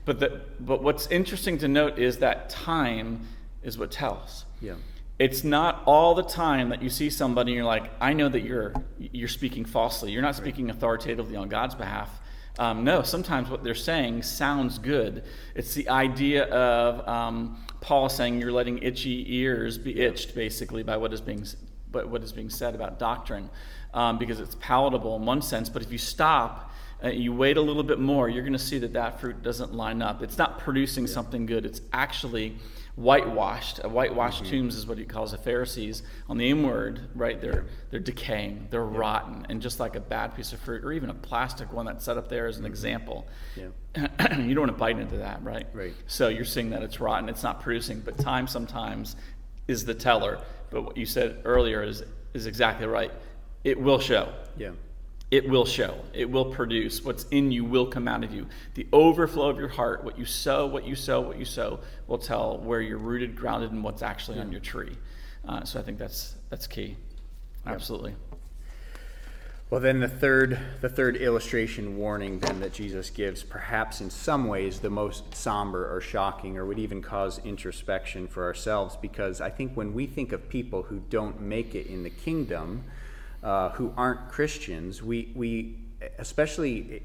But 0.06 0.20
the, 0.20 0.42
but 0.60 0.84
what's 0.84 1.08
interesting 1.08 1.58
to 1.60 1.68
note 1.68 1.98
is 1.98 2.18
that 2.18 2.50
time 2.50 3.28
is 3.64 3.78
what 3.78 3.92
tells. 3.92 4.46
Yeah. 4.62 4.76
It's 5.20 5.44
not 5.44 5.84
all 5.86 6.16
the 6.16 6.24
time 6.24 6.70
that 6.70 6.82
you 6.82 6.90
see 6.90 7.10
somebody 7.12 7.52
and 7.52 7.58
you're 7.58 7.66
like, 7.66 7.92
I 8.02 8.14
know 8.14 8.28
that 8.28 8.42
you're 8.42 8.74
you're 8.98 9.28
speaking 9.28 9.66
falsely. 9.66 10.12
You're 10.12 10.24
not 10.24 10.36
speaking 10.36 10.70
authoritatively 10.72 11.36
on 11.36 11.48
God's 11.48 11.76
behalf. 11.76 12.21
Um, 12.60 12.84
no, 12.84 13.02
sometimes 13.02 13.50
what 13.50 13.64
they're 13.64 13.74
saying 13.74 14.24
sounds 14.24 14.78
good. 14.78 15.24
It's 15.56 15.74
the 15.74 15.88
idea 15.90 16.46
of 16.46 17.08
um, 17.08 17.64
Paul 17.80 18.10
saying 18.10 18.40
you're 18.40 18.52
letting 18.52 18.80
itchy 18.80 19.36
ears 19.36 19.78
be 19.78 20.00
itched, 20.00 20.36
basically, 20.36 20.84
by 20.84 20.98
what 20.98 21.14
is 21.14 21.22
being 21.22 21.46
what 21.92 22.24
is 22.24 22.32
being 22.32 22.50
said 22.50 22.74
about 22.74 23.00
doctrine, 23.00 23.50
um, 23.94 24.18
because 24.18 24.40
it's 24.40 24.56
palatable 24.56 25.18
in 25.18 25.26
one 25.26 25.42
sense. 25.42 25.68
But 25.68 25.82
if 25.82 25.92
you 25.92 25.98
stop, 25.98 26.72
uh, 27.04 27.10
you 27.10 27.34
wait 27.34 27.58
a 27.58 27.62
little 27.62 27.84
bit 27.84 28.00
more, 28.00 28.30
you're 28.30 28.44
going 28.44 28.54
to 28.54 28.60
see 28.60 28.78
that 28.80 28.94
that 28.94 29.20
fruit 29.20 29.42
doesn't 29.42 29.74
line 29.74 30.02
up. 30.02 30.22
It's 30.22 30.38
not 30.38 30.60
producing 30.60 31.08
something 31.08 31.46
good. 31.46 31.66
It's 31.66 31.82
actually 31.92 32.56
whitewashed. 32.96 33.80
A 33.84 33.90
whitewashed 33.90 34.44
mm-hmm. 34.44 34.52
tombs 34.52 34.76
is 34.76 34.86
what 34.86 34.98
he 34.98 35.06
calls 35.06 35.32
the 35.32 35.38
Pharisees. 35.38 36.04
On 36.30 36.38
the 36.38 36.50
inward, 36.50 37.10
right, 37.16 37.40
they're 37.40 37.66
they're 37.90 38.00
decaying, 38.00 38.68
they're 38.70 38.86
rotten, 38.86 39.46
and 39.50 39.62
just 39.62 39.80
like 39.80 39.96
a 39.96 40.00
bad 40.00 40.36
piece 40.36 40.54
of 40.54 40.60
fruit, 40.60 40.84
or 40.84 40.92
even 40.92 41.10
a 41.10 41.14
plastic 41.14 41.72
one 41.74 41.86
that's 41.86 42.06
set 42.06 42.18
up 42.18 42.30
there 42.30 42.48
as 42.48 42.58
an 42.58 42.64
mm-hmm. 42.64 42.72
example. 42.72 43.28
Yeah. 43.56 43.68
you 44.38 44.54
don't 44.54 44.68
want 44.68 44.72
to 44.72 44.78
bite 44.78 44.98
into 45.00 45.18
that, 45.18 45.44
right? 45.44 45.68
Right. 45.74 45.94
So 46.08 46.30
you're 46.30 46.46
seeing 46.46 46.70
that 46.72 46.84
it's 46.84 47.00
rotten, 47.00 47.30
it's 47.30 47.44
not 47.44 47.62
producing, 47.62 48.00
but 48.00 48.18
time 48.18 48.48
sometimes 48.48 49.16
is 49.68 49.86
the 49.86 49.94
teller. 49.94 50.40
But 50.70 50.84
what 50.84 50.98
you 50.98 51.06
said 51.06 51.42
earlier 51.46 51.84
is 51.84 52.04
is 52.34 52.46
exactly 52.46 52.88
right. 52.88 53.12
It 53.64 53.80
will 53.80 54.00
show. 54.00 54.34
Yeah. 54.58 54.72
It 55.32 55.48
will 55.48 55.66
show. 55.66 55.98
It 56.14 56.30
will 56.30 56.46
produce. 56.46 57.04
What's 57.04 57.24
in 57.32 57.54
you 57.54 57.64
will 57.64 57.86
come 57.86 58.08
out 58.08 58.26
of 58.26 58.34
you. 58.34 58.48
The 58.74 58.86
overflow 58.92 59.50
of 59.50 59.58
your 59.58 59.70
heart, 59.70 60.04
what 60.04 60.20
you 60.20 60.26
sow, 60.26 60.68
what 60.68 60.86
you 60.86 60.96
sow, 60.96 61.22
what 61.22 61.40
you 61.40 61.46
sow, 61.46 61.80
will 62.08 62.18
tell 62.18 62.58
where 62.58 62.82
you're 62.82 62.98
rooted, 62.98 63.36
grounded, 63.36 63.72
and 63.72 63.82
what's 63.82 64.02
actually 64.02 64.40
on 64.40 64.52
your 64.52 64.60
tree. 64.60 64.98
Uh, 65.48 65.64
so 65.64 65.80
I 65.80 65.84
think 65.84 65.98
that's 65.98 66.36
that's 66.50 66.68
key. 66.68 66.98
Absolutely. 67.66 68.14
Well, 69.70 69.80
then 69.80 70.02
the 70.02 70.10
third, 70.10 70.60
the 70.82 70.90
third 70.90 71.16
illustration 71.16 71.96
warning 71.96 72.40
then 72.40 72.60
that 72.60 72.74
Jesus 72.74 73.10
gives, 73.10 73.42
perhaps 73.42 74.02
in 74.02 74.10
some 74.10 74.50
ways 74.50 74.82
the 74.82 74.90
most 74.90 75.34
somber 75.34 75.96
or 75.96 76.02
shocking, 76.02 76.58
or 76.58 76.66
would 76.66 76.78
even 76.78 77.02
cause 77.02 77.40
introspection 77.46 78.28
for 78.28 78.44
ourselves, 78.44 78.98
because 79.02 79.40
I 79.40 79.50
think 79.50 79.78
when 79.78 79.94
we 79.94 80.08
think 80.08 80.34
of 80.34 80.50
people 80.50 80.84
who 80.84 81.00
don't 81.10 81.40
make 81.40 81.74
it 81.74 81.88
in 81.88 82.04
the 82.04 82.10
kingdom, 82.10 82.84
uh, 83.44 83.70
who 83.70 83.94
aren't 83.98 84.30
Christians, 84.30 85.02
we, 85.02 85.32
we, 85.36 85.78
especially 86.20 87.04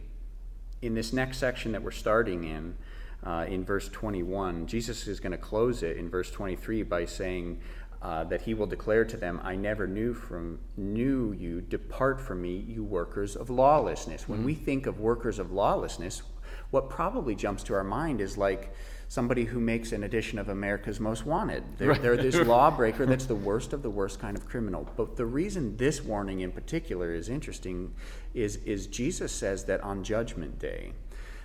in 0.82 0.94
this 0.94 1.12
next 1.12 1.38
section 1.38 1.72
that 1.72 1.82
we're 1.82 1.90
starting 1.90 2.44
in, 2.44 2.76
uh, 3.24 3.46
in 3.48 3.64
verse 3.64 3.88
21, 3.88 4.66
Jesus 4.66 5.06
is 5.06 5.20
going 5.20 5.32
to 5.32 5.38
close 5.38 5.82
it 5.82 5.96
in 5.96 6.08
verse 6.08 6.30
23 6.30 6.82
by 6.82 7.04
saying 7.04 7.60
uh, 8.02 8.24
that 8.24 8.42
he 8.42 8.54
will 8.54 8.66
declare 8.66 9.04
to 9.04 9.16
them, 9.16 9.40
"I 9.42 9.56
never 9.56 9.86
knew 9.86 10.12
from 10.12 10.60
knew 10.76 11.32
you. 11.32 11.62
Depart 11.62 12.20
from 12.20 12.42
me, 12.42 12.56
you 12.56 12.84
workers 12.84 13.34
of 13.34 13.48
lawlessness." 13.48 14.28
When 14.28 14.44
we 14.44 14.54
think 14.54 14.86
of 14.86 15.00
workers 15.00 15.38
of 15.38 15.50
lawlessness, 15.50 16.22
what 16.70 16.90
probably 16.90 17.34
jumps 17.34 17.62
to 17.64 17.74
our 17.74 17.82
mind 17.82 18.20
is 18.20 18.36
like 18.36 18.72
somebody 19.08 19.44
who 19.44 19.60
makes 19.60 19.92
an 19.92 20.02
edition 20.04 20.38
of 20.38 20.48
America's 20.48 20.98
Most 20.98 21.24
Wanted. 21.24 21.62
They're, 21.78 21.94
they're 21.94 22.16
this 22.16 22.34
lawbreaker 22.46 23.06
that's 23.06 23.26
the 23.26 23.34
worst 23.34 23.72
of 23.72 23.82
the 23.82 23.90
worst 23.90 24.18
kind 24.20 24.36
of 24.36 24.46
criminal. 24.48 24.88
But 24.96 25.16
the 25.16 25.26
reason 25.26 25.76
this 25.76 26.02
warning 26.02 26.40
in 26.40 26.52
particular 26.52 27.14
is 27.14 27.28
interesting 27.28 27.94
is, 28.34 28.56
is 28.64 28.86
Jesus 28.86 29.32
says 29.32 29.64
that 29.64 29.80
on 29.82 30.02
Judgment 30.02 30.58
Day, 30.58 30.92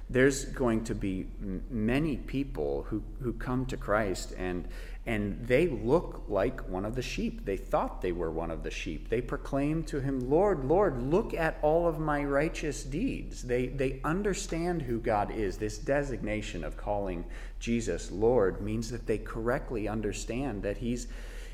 there's 0.09 0.45
going 0.45 0.83
to 0.85 0.95
be 0.95 1.27
m- 1.41 1.63
many 1.69 2.17
people 2.17 2.85
who, 2.89 3.01
who 3.21 3.33
come 3.33 3.65
to 3.67 3.77
Christ 3.77 4.33
and 4.37 4.67
and 5.05 5.47
they 5.47 5.67
look 5.67 6.25
like 6.27 6.67
one 6.69 6.85
of 6.85 6.95
the 6.95 7.01
sheep. 7.01 7.43
They 7.43 7.57
thought 7.57 8.01
they 8.01 8.11
were 8.11 8.29
one 8.29 8.51
of 8.51 8.61
the 8.61 8.69
sheep. 8.69 9.09
They 9.09 9.19
proclaim 9.21 9.83
to 9.85 9.99
him, 9.99 10.29
Lord, 10.29 10.63
Lord, 10.63 11.01
look 11.01 11.33
at 11.33 11.57
all 11.63 11.87
of 11.87 11.99
my 11.99 12.23
righteous 12.23 12.83
deeds. 12.83 13.41
They, 13.41 13.67
they 13.67 13.99
understand 14.03 14.83
who 14.83 14.99
God 14.99 15.31
is. 15.31 15.57
This 15.57 15.79
designation 15.79 16.63
of 16.63 16.77
calling 16.77 17.25
Jesus 17.59 18.11
Lord 18.11 18.61
means 18.61 18.91
that 18.91 19.07
they 19.07 19.17
correctly 19.17 19.87
understand 19.87 20.61
that 20.63 20.77
he's, 20.77 21.07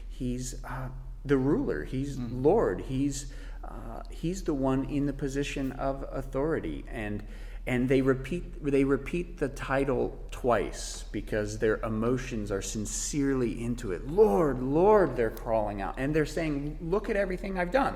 he's 0.10 0.56
uh, 0.66 0.90
the 1.24 1.38
ruler, 1.38 1.86
he's 1.86 2.18
Lord, 2.18 2.82
he's, 2.82 3.28
uh, 3.64 4.02
he's 4.10 4.44
the 4.44 4.54
one 4.54 4.86
in 4.86 5.06
the 5.06 5.14
position 5.14 5.72
of 5.74 6.06
authority. 6.12 6.84
And 6.92 7.24
and 7.68 7.88
they 7.90 8.02
repeat 8.02 8.64
they 8.64 8.84
repeat 8.84 9.38
the 9.38 9.50
title 9.50 10.18
twice 10.32 11.04
because 11.12 11.60
their 11.60 11.78
emotions 11.82 12.52
are 12.52 12.62
sincerely 12.62 13.64
into 13.64 13.92
it. 13.92 14.08
Lord 14.08 14.62
lord 14.62 15.16
they're 15.16 15.30
crawling 15.30 15.82
out. 15.82 15.96
And 15.98 16.16
they're 16.16 16.26
saying 16.26 16.78
look 16.82 17.10
at 17.10 17.16
everything 17.16 17.60
i've 17.60 17.72
done. 17.72 17.96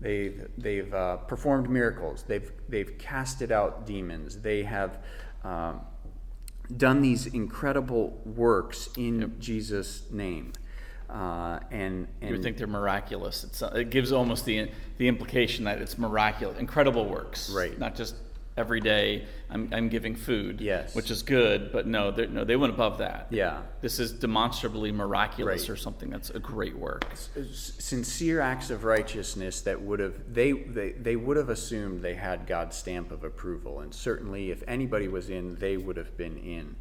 They've 0.00 0.48
they've 0.58 0.92
uh, 0.92 1.16
performed 1.18 1.70
miracles. 1.70 2.24
They've 2.26 2.50
they've 2.68 2.98
casted 2.98 3.52
out 3.52 3.86
demons. 3.86 4.40
They 4.40 4.64
have 4.64 4.98
um, 5.44 5.80
done 6.76 7.00
these 7.00 7.26
incredible 7.26 8.20
works 8.24 8.90
in 8.98 9.36
jesus 9.38 10.10
name. 10.10 10.52
Uh, 11.08 11.60
and 11.70 12.08
and 12.20 12.30
You 12.30 12.32
would 12.32 12.42
think 12.42 12.56
they're 12.56 12.66
miraculous. 12.66 13.44
It's, 13.44 13.62
it 13.62 13.90
gives 13.90 14.10
almost 14.10 14.44
the 14.46 14.68
the 14.98 15.06
implication 15.06 15.64
that 15.66 15.80
it's 15.80 15.96
miraculous, 15.96 16.58
incredible 16.58 17.04
works, 17.06 17.50
Right. 17.50 17.78
Not 17.78 17.94
just 17.94 18.16
every 18.56 18.80
day 18.80 19.24
I'm, 19.50 19.68
I'm 19.72 19.88
giving 19.88 20.14
food, 20.14 20.60
Yes. 20.60 20.94
which 20.94 21.10
is 21.10 21.22
good, 21.22 21.72
but 21.72 21.86
no, 21.86 22.10
they- 22.10 22.26
no, 22.28 22.44
they 22.44 22.56
went 22.56 22.72
above 22.72 22.98
that. 22.98 23.26
Yeah. 23.30 23.62
this 23.80 23.98
is 23.98 24.12
demonstrably 24.12 24.92
miraculous 24.92 25.62
Right. 25.62 25.70
or 25.70 25.76
something 25.76 26.08
that's 26.10 26.30
a 26.30 26.38
great 26.38 26.76
work. 26.78 27.04
sincere 27.52 28.40
acts 28.40 28.70
of 28.70 28.84
righteousness 28.84 29.60
that 29.62 29.80
would 29.82 30.00
have 30.00 30.32
they, 30.32 30.52
they 30.52 30.92
they 30.92 31.16
would 31.16 31.36
have 31.36 31.48
assumed 31.48 32.02
they 32.02 32.14
had 32.14 32.46
God's 32.46 32.76
stamp 32.76 33.10
of 33.10 33.24
approval 33.24 33.80
and 33.80 33.92
certainly 33.94 34.50
if 34.50 34.62
anybody 34.66 35.08
was 35.08 35.28
in 35.30 35.56
they 35.56 35.76
would 35.76 35.96
have 35.96 36.16
been 36.16 36.36
in 36.38 36.76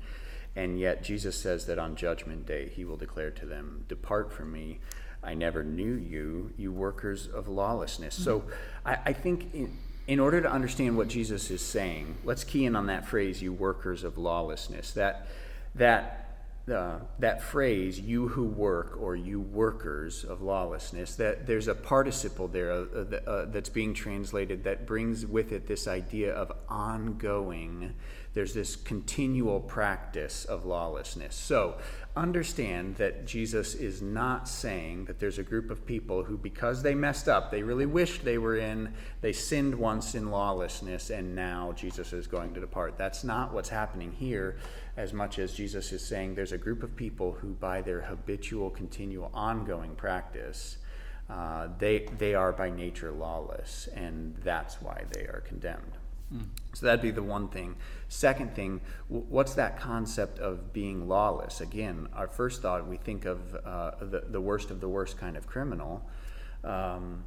and 0.56 0.80
yet 0.80 1.04
Jesus 1.04 1.36
says 1.36 1.66
that 1.66 1.78
on 1.80 1.96
judgment 1.96 2.46
day 2.46 2.70
he 2.70 2.86
will 2.86 2.98
declare 2.98 3.32
to 3.32 3.46
them 3.46 3.84
depart 3.88 4.32
from 4.32 4.52
me 4.52 4.80
I 5.24 5.34
never 5.34 5.64
knew 5.64 5.94
you 5.96 6.52
you 6.58 6.72
workers 6.72 7.28
of 7.28 7.48
lawlessness 7.48 8.16
so 8.16 8.40
mm-hmm. 8.42 8.50
I, 8.86 8.98
I 9.08 9.14
think 9.14 9.54
in, 9.54 9.78
in 10.08 10.20
order 10.20 10.42
to 10.42 10.52
understand 10.52 10.98
what 10.98 11.08
Jesus 11.08 11.50
is 11.52 11.62
saying 11.62 12.16
let's 12.24 12.44
key 12.44 12.66
in 12.66 12.76
on 12.76 12.88
that 12.88 13.06
phrase 13.06 13.42
you 13.42 13.54
workers 13.54 14.04
of 14.04 14.18
lawlessness 14.18 14.92
that 14.92 15.28
that 15.76 16.24
uh, 16.72 17.00
that 17.20 17.42
phrase, 17.42 18.00
you 18.00 18.30
who 18.30 18.46
work 18.46 18.98
or 19.02 19.18
you 19.18 19.42
workers 19.42 20.24
of 20.24 20.42
lawlessness, 20.42 21.16
that 21.18 21.46
there's 21.46 21.68
a 21.68 21.76
participle 21.76 22.48
there 22.48 22.72
uh, 22.72 22.86
uh, 22.96 23.30
uh, 23.30 23.46
that's 23.46 23.68
being 23.68 23.94
translated 23.94 24.64
that 24.64 24.88
brings 24.88 25.26
with 25.26 25.52
it 25.52 25.68
this 25.68 25.88
idea 25.88 26.34
of 26.34 26.54
ongoing. 26.70 27.94
There's 28.34 28.54
this 28.54 28.76
continual 28.76 29.60
practice 29.60 30.46
of 30.46 30.66
lawlessness. 30.66 31.36
So 31.36 31.78
understand 32.16 32.96
that 32.96 33.26
Jesus 33.26 33.76
is 33.76 34.02
not 34.02 34.48
saying 34.48 35.06
that 35.06 35.20
there's 35.20 35.40
a 35.40 35.44
group 35.44 35.72
of 35.72 35.86
people 35.86 36.24
who, 36.24 36.38
because 36.38 36.82
they 36.82 36.96
messed 36.96 37.28
up, 37.28 37.52
they 37.52 37.64
really 37.64 37.86
wished 37.86 38.24
they 38.24 38.38
were 38.38 38.58
in, 38.58 38.94
they 39.22 39.34
sinned 39.34 39.76
once 39.76 40.16
in 40.16 40.30
lawlessness, 40.30 41.10
and 41.10 41.36
now 41.36 41.74
Jesus 41.74 42.14
is 42.14 42.28
going 42.28 42.54
to 42.54 42.60
depart. 42.60 42.98
That's 42.98 43.24
not 43.24 43.54
what's 43.54 43.70
happening 43.70 44.12
here 44.12 44.58
as 44.96 45.14
much 45.14 45.40
as 45.40 45.54
Jesus 45.54 45.92
is 45.92 46.06
saying 46.06 46.36
there's 46.36 46.52
a 46.52 46.58
group 46.58 46.84
of 46.84 46.96
people 46.96 47.34
who, 47.34 47.54
by 47.54 47.82
their 47.82 48.02
habitual, 48.02 48.70
continual, 48.70 49.32
ongoing 49.34 49.96
practice, 49.96 50.78
uh, 51.30 51.70
they, 51.80 52.08
they 52.18 52.36
are 52.36 52.52
by 52.52 52.70
nature 52.70 53.12
lawless, 53.12 53.88
and 53.96 54.36
that's 54.44 54.82
why 54.82 55.04
they 55.12 55.22
are 55.22 55.42
condemned. 55.48 55.98
Mm. 56.34 56.46
So 56.74 56.86
that'd 56.86 57.02
be 57.02 57.12
the 57.12 57.24
one 57.24 57.48
thing. 57.48 57.76
Second 58.14 58.56
thing, 58.56 58.80
what's 59.08 59.56
that 59.56 59.80
concept 59.80 60.38
of 60.38 60.72
being 60.72 61.08
lawless? 61.08 61.62
Again, 61.62 62.08
our 62.14 62.28
first 62.28 62.62
thought, 62.62 62.88
we 62.88 62.98
think 62.98 63.26
of 63.26 63.40
uh, 63.66 63.92
the, 64.00 64.26
the 64.30 64.40
worst 64.40 64.70
of 64.70 64.80
the 64.80 64.88
worst 64.88 65.18
kind 65.18 65.36
of 65.36 65.48
criminal. 65.48 66.08
Um, 66.64 67.24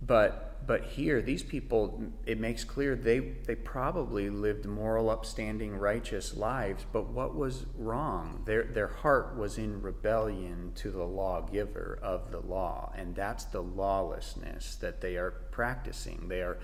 but 0.00 0.66
but 0.66 0.82
here, 0.84 1.20
these 1.20 1.42
people, 1.42 2.02
it 2.24 2.40
makes 2.40 2.64
clear 2.64 2.96
they 2.96 3.18
they 3.18 3.54
probably 3.54 4.30
lived 4.30 4.64
moral, 4.64 5.10
upstanding, 5.10 5.76
righteous 5.76 6.34
lives. 6.34 6.86
But 6.90 7.08
what 7.08 7.34
was 7.34 7.66
wrong? 7.76 8.42
Their 8.46 8.64
their 8.64 8.88
heart 8.88 9.36
was 9.36 9.58
in 9.58 9.82
rebellion 9.82 10.72
to 10.76 10.90
the 10.90 11.04
lawgiver 11.04 11.98
of 12.02 12.30
the 12.30 12.40
law, 12.40 12.94
and 12.96 13.14
that's 13.14 13.44
the 13.44 13.62
lawlessness 13.62 14.76
that 14.76 15.02
they 15.02 15.16
are 15.16 15.32
practicing. 15.50 16.28
They 16.28 16.40
are 16.40 16.58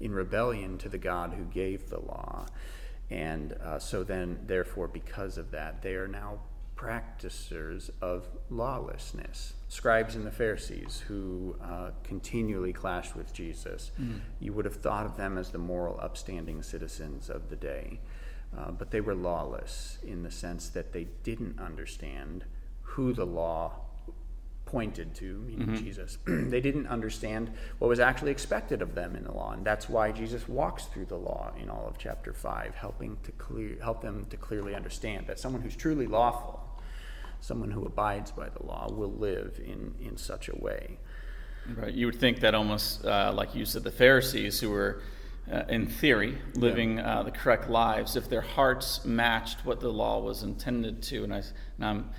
in 0.00 0.14
rebellion 0.14 0.78
to 0.78 0.88
the 0.88 0.98
God 0.98 1.34
who 1.34 1.44
gave 1.44 1.90
the 1.90 2.00
law. 2.00 2.46
And 3.10 3.54
uh, 3.54 3.78
so 3.78 4.04
then, 4.04 4.38
therefore, 4.46 4.88
because 4.88 5.36
of 5.36 5.50
that, 5.50 5.82
they 5.82 5.94
are 5.94 6.08
now 6.08 6.40
practicers 6.76 7.90
of 8.00 8.26
lawlessness. 8.48 9.52
Scribes 9.68 10.14
and 10.14 10.24
the 10.24 10.30
Pharisees, 10.30 11.02
who 11.06 11.56
uh, 11.62 11.90
continually 12.04 12.72
clashed 12.72 13.14
with 13.14 13.32
Jesus, 13.34 13.90
mm. 14.00 14.20
you 14.38 14.52
would 14.52 14.64
have 14.64 14.76
thought 14.76 15.04
of 15.04 15.16
them 15.16 15.36
as 15.36 15.50
the 15.50 15.58
moral, 15.58 15.98
upstanding 16.00 16.62
citizens 16.62 17.28
of 17.28 17.50
the 17.50 17.56
day. 17.56 18.00
Uh, 18.56 18.70
but 18.70 18.90
they 18.90 19.00
were 19.00 19.14
lawless 19.14 19.98
in 20.02 20.22
the 20.22 20.30
sense 20.30 20.68
that 20.70 20.92
they 20.92 21.08
didn't 21.22 21.60
understand 21.60 22.44
who 22.82 23.12
the 23.12 23.26
law 23.26 23.72
pointed 24.70 25.14
to, 25.16 25.38
meaning 25.46 25.66
mm-hmm. 25.66 25.84
Jesus. 25.84 26.18
they 26.26 26.60
didn't 26.60 26.86
understand 26.86 27.50
what 27.78 27.88
was 27.88 27.98
actually 27.98 28.30
expected 28.30 28.82
of 28.82 28.94
them 28.94 29.16
in 29.16 29.24
the 29.24 29.32
law, 29.32 29.52
and 29.52 29.64
that's 29.64 29.88
why 29.88 30.12
Jesus 30.12 30.48
walks 30.48 30.84
through 30.84 31.06
the 31.06 31.16
law 31.16 31.52
in 31.60 31.68
all 31.68 31.86
of 31.88 31.98
chapter 31.98 32.32
five, 32.32 32.74
helping 32.74 33.16
to 33.24 33.32
clear, 33.32 33.76
help 33.82 34.00
them 34.00 34.26
to 34.30 34.36
clearly 34.36 34.74
understand 34.74 35.26
that 35.26 35.38
someone 35.38 35.62
who's 35.62 35.76
truly 35.76 36.06
lawful, 36.06 36.60
someone 37.40 37.70
who 37.70 37.84
abides 37.84 38.30
by 38.30 38.48
the 38.48 38.64
law, 38.64 38.88
will 38.90 39.12
live 39.12 39.60
in 39.64 39.94
in 40.00 40.16
such 40.16 40.48
a 40.48 40.56
way. 40.56 40.98
Right. 41.76 41.92
You 41.92 42.06
would 42.06 42.20
think 42.20 42.40
that 42.40 42.54
almost 42.54 43.04
uh, 43.04 43.32
like 43.34 43.54
you 43.54 43.64
said, 43.64 43.82
the 43.84 43.92
Pharisees 43.92 44.60
who 44.60 44.70
were. 44.70 45.02
Uh, 45.50 45.64
in 45.68 45.84
theory, 45.84 46.38
living 46.54 46.98
yeah. 46.98 47.18
uh, 47.18 47.22
the 47.24 47.30
correct 47.30 47.68
lives, 47.68 48.14
if 48.14 48.28
their 48.28 48.42
hearts 48.42 49.04
matched 49.04 49.64
what 49.64 49.80
the 49.80 49.88
law 49.88 50.20
was 50.20 50.44
intended 50.44 51.02
to, 51.02 51.24
and, 51.24 51.34
I, 51.34 51.38
and 51.76 51.84
I'm 51.84 52.10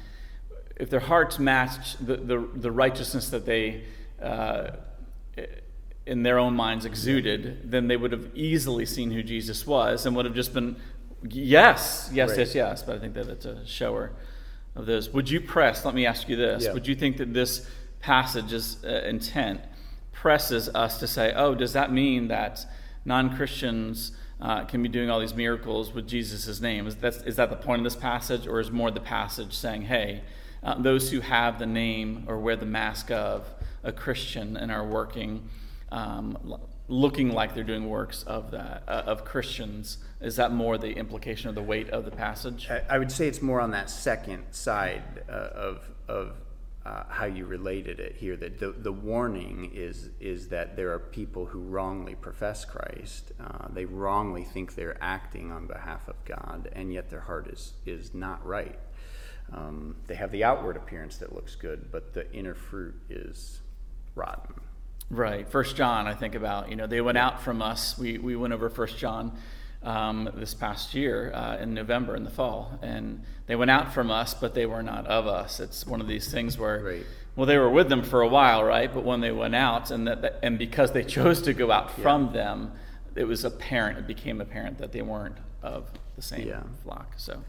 if 0.76 0.90
their 0.90 1.00
hearts 1.00 1.40
matched 1.40 2.06
the, 2.06 2.18
the, 2.18 2.50
the 2.56 2.72
righteousness 2.72 3.30
that 3.30 3.46
they, 3.46 3.84
uh, 4.22 4.72
in 6.06 6.24
their 6.24 6.40
own 6.40 6.56
minds, 6.56 6.86
exuded, 6.86 7.72
then 7.72 7.88
they 7.88 7.98
would 7.98 8.12
have 8.12 8.30
easily 8.36 8.86
seen 8.86 9.12
who 9.12 9.24
Jesus 9.24 9.66
was 9.68 10.06
and 10.06 10.16
would 10.16 10.26
have 10.26 10.36
just 10.36 10.54
been, 10.54 10.76
yes, 11.28 12.10
yes, 12.14 12.30
right. 12.30 12.40
yes, 12.40 12.56
yes. 12.56 12.84
But 12.84 12.96
I 12.96 13.00
think 13.00 13.14
that 13.14 13.28
it's 13.28 13.46
a 13.46 13.66
shower 13.66 14.12
of 14.76 14.86
this. 14.86 15.10
Would 15.10 15.30
you 15.30 15.42
press, 15.42 15.86
let 15.86 15.94
me 15.94 16.06
ask 16.06 16.28
you 16.30 16.36
this, 16.36 16.66
yeah. 16.66 16.74
would 16.74 16.88
you 16.88 16.96
think 16.96 17.18
that 17.18 17.34
this 17.34 17.70
passage's 18.00 18.84
uh, 18.84 19.04
intent 19.06 19.62
presses 20.12 20.70
us 20.70 21.00
to 21.00 21.08
say, 21.08 21.34
oh, 21.36 21.56
does 21.56 21.74
that 21.74 21.92
mean 21.92 22.28
that 22.30 22.66
non 23.06 23.36
Christians 23.36 24.12
uh, 24.40 24.66
can 24.66 24.82
be 24.82 24.90
doing 24.90 25.10
all 25.10 25.20
these 25.20 25.36
miracles 25.36 25.94
with 25.94 26.08
Jesus' 26.08 26.60
name? 26.62 26.88
Is 26.88 26.96
that, 26.98 27.16
is 27.28 27.36
that 27.36 27.50
the 27.50 27.56
point 27.56 27.80
of 27.80 27.84
this 27.84 27.96
passage, 27.96 28.48
or 28.48 28.60
is 28.60 28.72
more 28.72 28.92
the 28.92 29.00
passage 29.00 29.54
saying, 29.54 29.84
hey, 29.84 30.22
uh, 30.64 30.76
those 30.76 31.10
who 31.12 31.22
have 31.22 31.60
the 31.60 31.66
name 31.66 32.26
or 32.28 32.40
wear 32.40 32.56
the 32.56 32.66
mask 32.66 33.12
of 33.12 33.48
a 33.84 33.92
Christian 33.92 34.58
and 34.58 34.72
are 34.72 34.86
working, 34.86 35.50
um, 35.92 36.56
looking 36.88 37.32
like 37.32 37.56
they're 37.56 37.64
doing 37.64 37.90
works 37.90 38.24
of 38.24 38.52
that 38.52 38.84
uh, 38.88 39.04
of 39.06 39.26
Christians. 39.26 39.98
Is 40.20 40.36
that 40.36 40.52
more 40.52 40.78
the 40.78 40.92
implication 40.92 41.50
of 41.50 41.56
the 41.56 41.64
weight 41.64 41.90
of 41.90 42.06
the 42.06 42.12
passage? 42.12 42.68
I, 42.70 42.84
I 42.90 43.00
would 43.00 43.12
say 43.12 43.28
it's 43.28 43.42
more 43.42 43.60
on 43.60 43.72
that 43.72 43.90
second 43.90 44.46
side 44.52 45.24
uh, 45.28 45.32
of 45.32 45.90
of 46.08 46.36
uh, 46.86 47.04
how 47.10 47.26
you 47.26 47.46
related 47.46 48.00
it 48.00 48.16
here. 48.16 48.36
That 48.36 48.60
the, 48.60 48.72
the 48.72 48.92
warning 48.92 49.72
is 49.74 50.10
is 50.20 50.50
that 50.50 50.76
there 50.76 50.92
are 50.94 51.00
people 51.00 51.48
who 51.48 51.60
wrongly 51.60 52.16
profess 52.16 52.66
Christ. 52.66 53.32
Uh, 53.40 53.68
they 53.70 53.86
wrongly 53.86 54.44
think 54.44 54.76
they're 54.76 54.98
acting 55.02 55.52
on 55.52 55.66
behalf 55.66 56.08
of 56.08 56.24
God, 56.26 56.70
and 56.74 56.94
yet 56.94 57.10
their 57.10 57.22
heart 57.22 57.48
is 57.48 57.74
is 57.86 58.14
not 58.14 58.46
right. 58.46 58.78
Um, 59.54 59.96
they 60.08 60.16
have 60.16 60.32
the 60.32 60.44
outward 60.44 60.78
appearance 60.78 61.18
that 61.18 61.34
looks 61.34 61.56
good, 61.56 61.92
but 61.92 62.14
the 62.14 62.32
inner 62.34 62.56
fruit 62.56 62.96
is 63.10 63.62
rotten. 64.16 64.56
Right. 65.10 65.48
First 65.50 65.76
John, 65.76 66.08
I 66.08 66.14
think 66.14 66.36
about. 66.36 66.70
You 66.70 66.78
know, 66.78 66.88
they 66.88 67.02
went 67.02 67.18
out 67.18 67.42
from 67.42 67.62
us. 67.62 67.98
We 67.98 68.18
we 68.18 68.36
went 68.36 68.54
over 68.54 68.70
First 68.70 68.98
John 68.98 69.38
um, 69.84 70.30
this 70.36 70.54
past 70.54 70.94
year 70.94 71.34
uh, 71.34 71.58
in 71.58 71.74
November 71.74 72.16
in 72.16 72.24
the 72.24 72.30
fall, 72.30 72.80
and 72.82 73.24
they 73.48 73.56
went 73.56 73.72
out 73.72 73.94
from 73.94 74.10
us, 74.10 74.34
but 74.34 74.54
they 74.54 74.66
were 74.66 74.82
not 74.84 75.06
of 75.08 75.28
us. 75.28 75.60
It's 75.60 75.86
one 75.86 76.02
of 76.02 76.08
these 76.08 76.32
things 76.32 76.58
where. 76.58 76.80
Right. 76.80 77.06
Well, 77.34 77.46
they 77.46 77.58
were 77.58 77.70
with 77.70 77.88
them 77.88 78.04
for 78.04 78.22
a 78.22 78.28
while, 78.28 78.62
right? 78.62 78.94
But 78.94 79.06
when 79.06 79.22
they 79.22 79.32
went 79.32 79.56
out, 79.56 79.90
and 79.90 80.06
that, 80.08 80.40
and 80.44 80.60
because 80.60 80.92
they 80.92 81.04
chose 81.18 81.42
to 81.44 81.54
go 81.54 81.72
out 81.72 81.92
from 81.92 82.28
yeah. 82.28 82.34
them, 82.34 82.72
it 83.16 83.24
was 83.24 83.44
apparent. 83.44 84.00
It 84.00 84.08
became 84.08 84.42
apparent 84.42 84.78
that 84.80 84.92
they 84.92 85.02
weren't 85.02 85.38
of 85.64 85.90
the 86.16 86.22
same 86.22 86.48
yeah. 86.48 86.64
flock. 86.84 87.14
So, 87.18 87.42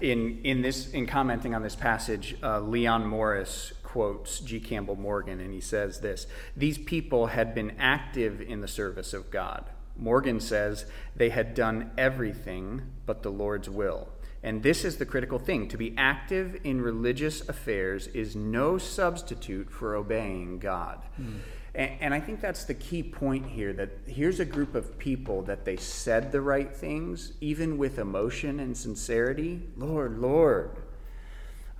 in 0.00 0.40
in 0.44 0.62
this 0.62 0.90
in 0.90 1.06
commenting 1.06 1.54
on 1.54 1.62
this 1.62 1.76
passage, 1.76 2.36
uh, 2.42 2.60
Leon 2.60 3.06
Morris 3.06 3.72
quotes 3.82 4.40
G. 4.40 4.60
Campbell 4.60 4.96
Morgan, 4.96 5.40
and 5.40 5.52
he 5.52 5.60
says 5.60 6.00
this: 6.00 6.26
These 6.56 6.78
people 6.78 7.28
had 7.28 7.54
been 7.54 7.72
active 7.78 8.40
in 8.40 8.60
the 8.60 8.68
service 8.68 9.12
of 9.12 9.30
God. 9.30 9.64
Morgan 9.96 10.40
says 10.40 10.86
they 11.14 11.28
had 11.28 11.54
done 11.54 11.90
everything 11.98 12.82
but 13.04 13.22
the 13.22 13.30
Lord's 13.30 13.68
will. 13.68 14.08
And 14.42 14.62
this 14.62 14.84
is 14.84 14.96
the 14.96 15.04
critical 15.04 15.38
thing 15.38 15.68
to 15.68 15.76
be 15.76 15.94
active 15.98 16.58
in 16.64 16.80
religious 16.80 17.46
affairs 17.46 18.06
is 18.08 18.34
no 18.34 18.78
substitute 18.78 19.70
for 19.70 19.94
obeying 19.94 20.58
God. 20.58 21.02
Mm. 21.20 21.40
And, 21.74 21.90
and, 22.00 22.14
I 22.14 22.20
think 22.20 22.40
that's 22.40 22.64
the 22.64 22.74
key 22.74 23.02
point 23.02 23.46
here 23.46 23.72
that 23.74 23.90
here's 24.06 24.40
a 24.40 24.44
group 24.44 24.74
of 24.74 24.98
people 24.98 25.42
that 25.42 25.64
they 25.64 25.76
said 25.76 26.32
the 26.32 26.40
right 26.40 26.74
things, 26.74 27.32
even 27.40 27.78
with 27.78 27.98
emotion 27.98 28.58
and 28.58 28.76
sincerity. 28.76 29.62
Lord, 29.76 30.18
Lord. 30.18 30.70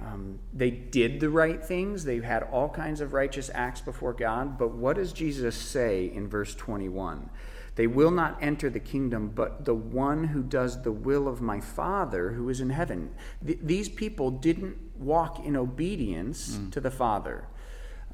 Um, 0.00 0.38
they 0.54 0.70
did 0.70 1.20
the 1.20 1.28
right 1.28 1.62
things. 1.62 2.04
They 2.04 2.20
had 2.20 2.42
all 2.44 2.68
kinds 2.68 3.00
of 3.00 3.12
righteous 3.12 3.50
acts 3.52 3.80
before 3.80 4.12
God. 4.12 4.56
But 4.56 4.72
what 4.72 4.96
does 4.96 5.12
Jesus 5.12 5.56
say 5.56 6.06
in 6.06 6.28
verse 6.28 6.54
21? 6.54 7.28
They 7.74 7.86
will 7.86 8.10
not 8.10 8.38
enter 8.40 8.68
the 8.68 8.80
kingdom, 8.80 9.32
but 9.34 9.64
the 9.64 9.74
one 9.74 10.24
who 10.24 10.42
does 10.42 10.82
the 10.82 10.92
will 10.92 11.28
of 11.28 11.40
my 11.40 11.60
Father 11.60 12.32
who 12.32 12.48
is 12.48 12.60
in 12.60 12.70
heaven. 12.70 13.10
Th- 13.44 13.58
these 13.62 13.88
people 13.88 14.30
didn't 14.30 14.76
walk 14.98 15.44
in 15.44 15.56
obedience 15.56 16.56
mm. 16.56 16.72
to 16.72 16.80
the 16.80 16.90
Father. 16.90 17.46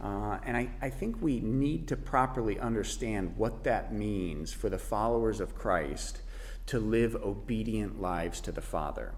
Uh, 0.00 0.38
and 0.44 0.56
I, 0.56 0.68
I 0.82 0.90
think 0.90 1.22
we 1.22 1.40
need 1.40 1.88
to 1.88 1.96
properly 1.96 2.58
understand 2.58 3.36
what 3.36 3.64
that 3.64 3.92
means 3.92 4.52
for 4.52 4.68
the 4.68 4.78
followers 4.78 5.40
of 5.40 5.54
Christ 5.54 6.20
to 6.66 6.78
live 6.78 7.16
obedient 7.16 8.00
lives 8.00 8.40
to 8.42 8.52
the 8.52 8.60
Father. 8.60 9.12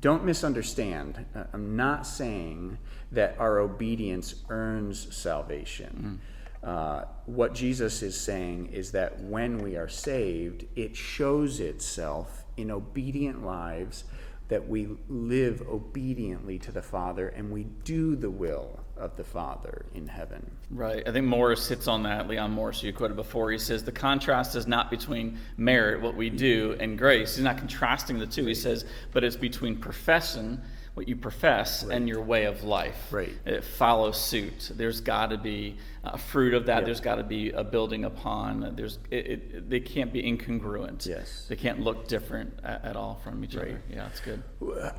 Don't 0.00 0.24
misunderstand. 0.24 1.26
Uh, 1.34 1.44
I'm 1.52 1.76
not 1.76 2.06
saying 2.06 2.78
that 3.12 3.36
our 3.38 3.58
obedience 3.58 4.36
earns 4.48 5.14
salvation. 5.14 6.20
Mm. 6.64 6.68
Uh, 6.68 7.04
what 7.26 7.54
Jesus 7.54 8.02
is 8.02 8.18
saying 8.18 8.68
is 8.72 8.92
that 8.92 9.20
when 9.20 9.58
we 9.58 9.76
are 9.76 9.88
saved, 9.88 10.64
it 10.74 10.96
shows 10.96 11.60
itself 11.60 12.44
in 12.56 12.70
obedient 12.70 13.44
lives 13.44 14.04
that 14.48 14.66
we 14.66 14.88
live 15.08 15.62
obediently 15.68 16.58
to 16.58 16.72
the 16.72 16.82
Father 16.82 17.28
and 17.28 17.50
we 17.50 17.64
do 17.84 18.16
the 18.16 18.30
will 18.30 18.83
of 18.96 19.16
the 19.16 19.24
Father 19.24 19.86
in 19.94 20.06
heaven. 20.06 20.50
Right. 20.70 21.06
I 21.06 21.12
think 21.12 21.26
Morris 21.26 21.68
hits 21.68 21.88
on 21.88 22.02
that. 22.04 22.28
Leon 22.28 22.50
Morris, 22.50 22.82
you 22.82 22.92
quoted 22.92 23.16
before. 23.16 23.50
He 23.50 23.58
says 23.58 23.84
the 23.84 23.92
contrast 23.92 24.54
is 24.54 24.66
not 24.66 24.90
between 24.90 25.38
merit, 25.56 26.00
what 26.00 26.14
we 26.14 26.30
do, 26.30 26.76
and 26.80 26.96
grace. 26.98 27.36
He's 27.36 27.44
not 27.44 27.58
contrasting 27.58 28.18
the 28.18 28.26
two. 28.26 28.46
He 28.46 28.54
says, 28.54 28.84
but 29.12 29.24
it's 29.24 29.36
between 29.36 29.76
profession, 29.76 30.62
what 30.94 31.08
you 31.08 31.16
profess, 31.16 31.82
right. 31.82 31.96
and 31.96 32.08
your 32.08 32.22
way 32.22 32.44
of 32.44 32.62
life. 32.62 33.12
Right. 33.12 33.32
It 33.44 33.64
follows 33.64 34.20
suit. 34.20 34.70
There's 34.74 35.00
got 35.00 35.30
to 35.30 35.38
be 35.38 35.76
a 36.04 36.16
fruit 36.16 36.54
of 36.54 36.66
that. 36.66 36.78
Yep. 36.78 36.84
There's 36.84 37.00
got 37.00 37.16
to 37.16 37.24
be 37.24 37.50
a 37.50 37.64
building 37.64 38.04
upon. 38.04 38.74
There's 38.76 38.98
it, 39.10 39.26
it, 39.26 39.70
they 39.70 39.80
can't 39.80 40.12
be 40.12 40.22
incongruent. 40.22 41.04
Yes. 41.04 41.46
They 41.48 41.56
can't 41.56 41.80
look 41.80 42.06
different 42.06 42.60
at, 42.62 42.84
at 42.84 42.96
all 42.96 43.20
from 43.24 43.42
each 43.42 43.56
right. 43.56 43.70
other. 43.70 43.82
Yeah, 43.90 44.06
it's 44.06 44.20
good. 44.20 44.42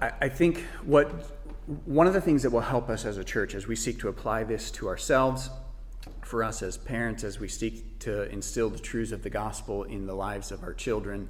I, 0.02 0.12
I 0.22 0.30
think 0.30 0.66
what 0.84 1.10
one 1.86 2.06
of 2.06 2.14
the 2.14 2.22
things 2.22 2.44
that 2.44 2.52
will 2.52 2.62
help 2.62 2.90
us 2.90 3.06
as 3.06 3.18
a 3.18 3.24
church 3.24 3.56
as 3.56 3.68
we 3.68 3.76
seek 3.76 4.00
to 4.00 4.08
apply 4.08 4.44
this 4.44 4.70
to 4.72 4.88
ourselves, 4.88 5.50
for 6.22 6.44
us 6.44 6.62
as 6.62 6.78
parents, 6.78 7.24
as 7.24 7.40
we 7.40 7.48
seek 7.48 8.00
to 8.00 8.30
instill 8.32 8.70
the 8.70 8.80
truths 8.80 9.12
of 9.12 9.24
the 9.24 9.30
gospel 9.30 9.84
in 9.84 10.06
the 10.06 10.14
lives 10.14 10.52
of 10.52 10.64
our 10.64 10.74
children, 10.74 11.28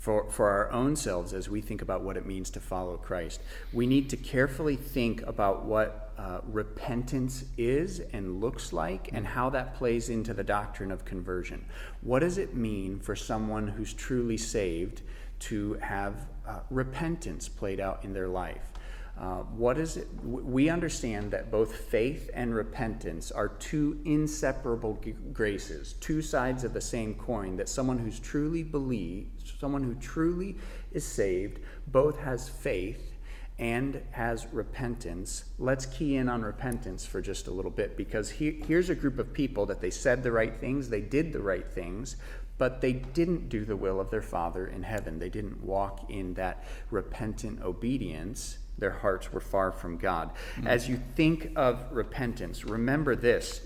for, 0.00 0.30
for 0.30 0.48
our 0.48 0.70
own 0.72 0.96
selves 0.96 1.34
as 1.34 1.50
we 1.50 1.60
think 1.60 1.82
about 1.82 2.00
what 2.00 2.16
it 2.16 2.24
means 2.24 2.48
to 2.50 2.60
follow 2.60 2.96
Christ, 2.96 3.42
we 3.72 3.86
need 3.86 4.08
to 4.10 4.16
carefully 4.16 4.76
think 4.76 5.22
about 5.26 5.66
what 5.66 6.12
uh, 6.16 6.40
repentance 6.46 7.44
is 7.58 8.00
and 8.12 8.40
looks 8.40 8.72
like 8.72 9.10
and 9.12 9.26
how 9.26 9.50
that 9.50 9.74
plays 9.74 10.08
into 10.08 10.32
the 10.32 10.44
doctrine 10.44 10.90
of 10.90 11.04
conversion. 11.04 11.64
What 12.00 12.20
does 12.20 12.38
it 12.38 12.54
mean 12.54 12.98
for 12.98 13.14
someone 13.14 13.68
who's 13.68 13.92
truly 13.92 14.38
saved 14.38 15.02
to 15.40 15.74
have 15.74 16.28
uh, 16.46 16.60
repentance 16.70 17.48
played 17.48 17.78
out 17.78 18.02
in 18.02 18.14
their 18.14 18.28
life? 18.28 18.72
Uh, 19.20 19.42
what 19.54 19.76
is 19.76 19.98
it? 19.98 20.08
We 20.24 20.70
understand 20.70 21.30
that 21.32 21.50
both 21.50 21.76
faith 21.76 22.30
and 22.32 22.54
repentance 22.54 23.30
are 23.30 23.48
two 23.48 24.00
inseparable 24.06 24.98
g- 25.04 25.14
graces, 25.34 25.92
two 26.00 26.22
sides 26.22 26.64
of 26.64 26.72
the 26.72 26.80
same 26.80 27.14
coin. 27.14 27.56
That 27.56 27.68
someone 27.68 27.98
who's 27.98 28.18
truly 28.18 28.62
believes, 28.62 29.52
someone 29.60 29.82
who 29.82 29.94
truly 29.96 30.56
is 30.92 31.04
saved, 31.04 31.60
both 31.86 32.18
has 32.20 32.48
faith 32.48 33.12
and 33.58 34.02
has 34.12 34.46
repentance. 34.52 35.44
Let's 35.58 35.84
key 35.84 36.16
in 36.16 36.30
on 36.30 36.40
repentance 36.40 37.04
for 37.04 37.20
just 37.20 37.46
a 37.46 37.50
little 37.50 37.70
bit 37.70 37.98
because 37.98 38.30
he, 38.30 38.62
here's 38.66 38.88
a 38.88 38.94
group 38.94 39.18
of 39.18 39.34
people 39.34 39.66
that 39.66 39.82
they 39.82 39.90
said 39.90 40.22
the 40.22 40.32
right 40.32 40.56
things, 40.56 40.88
they 40.88 41.02
did 41.02 41.34
the 41.34 41.42
right 41.42 41.70
things, 41.70 42.16
but 42.56 42.80
they 42.80 42.94
didn't 42.94 43.50
do 43.50 43.66
the 43.66 43.76
will 43.76 44.00
of 44.00 44.10
their 44.10 44.22
Father 44.22 44.66
in 44.66 44.82
heaven. 44.82 45.18
They 45.18 45.28
didn't 45.28 45.62
walk 45.62 46.10
in 46.10 46.32
that 46.34 46.64
repentant 46.90 47.60
obedience 47.60 48.56
their 48.80 48.90
hearts 48.90 49.32
were 49.32 49.40
far 49.40 49.70
from 49.70 49.96
God. 49.96 50.30
Mm-hmm. 50.56 50.66
As 50.66 50.88
you 50.88 51.00
think 51.14 51.52
of 51.54 51.84
repentance, 51.92 52.64
remember 52.64 53.14
this. 53.14 53.60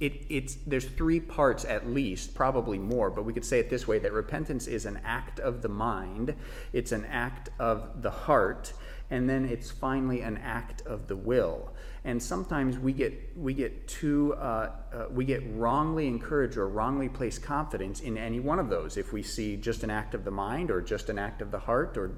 It, 0.00 0.24
it's, 0.28 0.56
there's 0.66 0.86
three 0.86 1.20
parts 1.20 1.64
at 1.64 1.88
least, 1.88 2.34
probably 2.34 2.78
more, 2.78 3.10
but 3.10 3.24
we 3.24 3.32
could 3.32 3.44
say 3.44 3.58
it 3.58 3.68
this 3.68 3.86
way 3.86 3.98
that 3.98 4.12
repentance 4.12 4.66
is 4.66 4.86
an 4.86 5.00
act 5.04 5.40
of 5.40 5.62
the 5.62 5.68
mind, 5.68 6.34
it's 6.72 6.92
an 6.92 7.04
act 7.06 7.50
of 7.58 8.02
the 8.02 8.10
heart, 8.10 8.72
and 9.10 9.28
then 9.28 9.44
it's 9.44 9.70
finally 9.70 10.22
an 10.22 10.38
act 10.38 10.82
of 10.86 11.08
the 11.08 11.16
will 11.16 11.71
and 12.04 12.20
sometimes 12.20 12.78
we 12.78 12.92
get 12.92 13.36
we 13.36 13.54
get 13.54 13.86
too 13.86 14.34
uh, 14.34 14.70
uh, 14.92 15.06
we 15.10 15.24
get 15.24 15.42
wrongly 15.54 16.06
encouraged 16.08 16.56
or 16.56 16.68
wrongly 16.68 17.08
placed 17.08 17.42
confidence 17.42 18.00
in 18.00 18.18
any 18.18 18.40
one 18.40 18.58
of 18.58 18.68
those. 18.68 18.96
If 18.96 19.12
we 19.12 19.22
see 19.22 19.56
just 19.56 19.84
an 19.84 19.90
act 19.90 20.14
of 20.14 20.24
the 20.24 20.30
mind 20.30 20.70
or 20.70 20.80
just 20.80 21.08
an 21.10 21.18
act 21.18 21.42
of 21.42 21.50
the 21.50 21.60
heart 21.60 21.96
or 21.96 22.12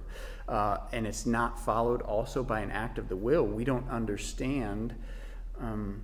uh, 0.49 0.79
and 0.93 1.07
it's 1.07 1.27
not 1.27 1.59
followed 1.59 2.03
also 2.03 2.43
by 2.43 2.61
an 2.61 2.71
act 2.71 2.99
of 2.99 3.09
the 3.09 3.17
will 3.17 3.47
we 3.47 3.65
don't 3.65 3.89
understand 3.91 4.95
um, 5.61 6.03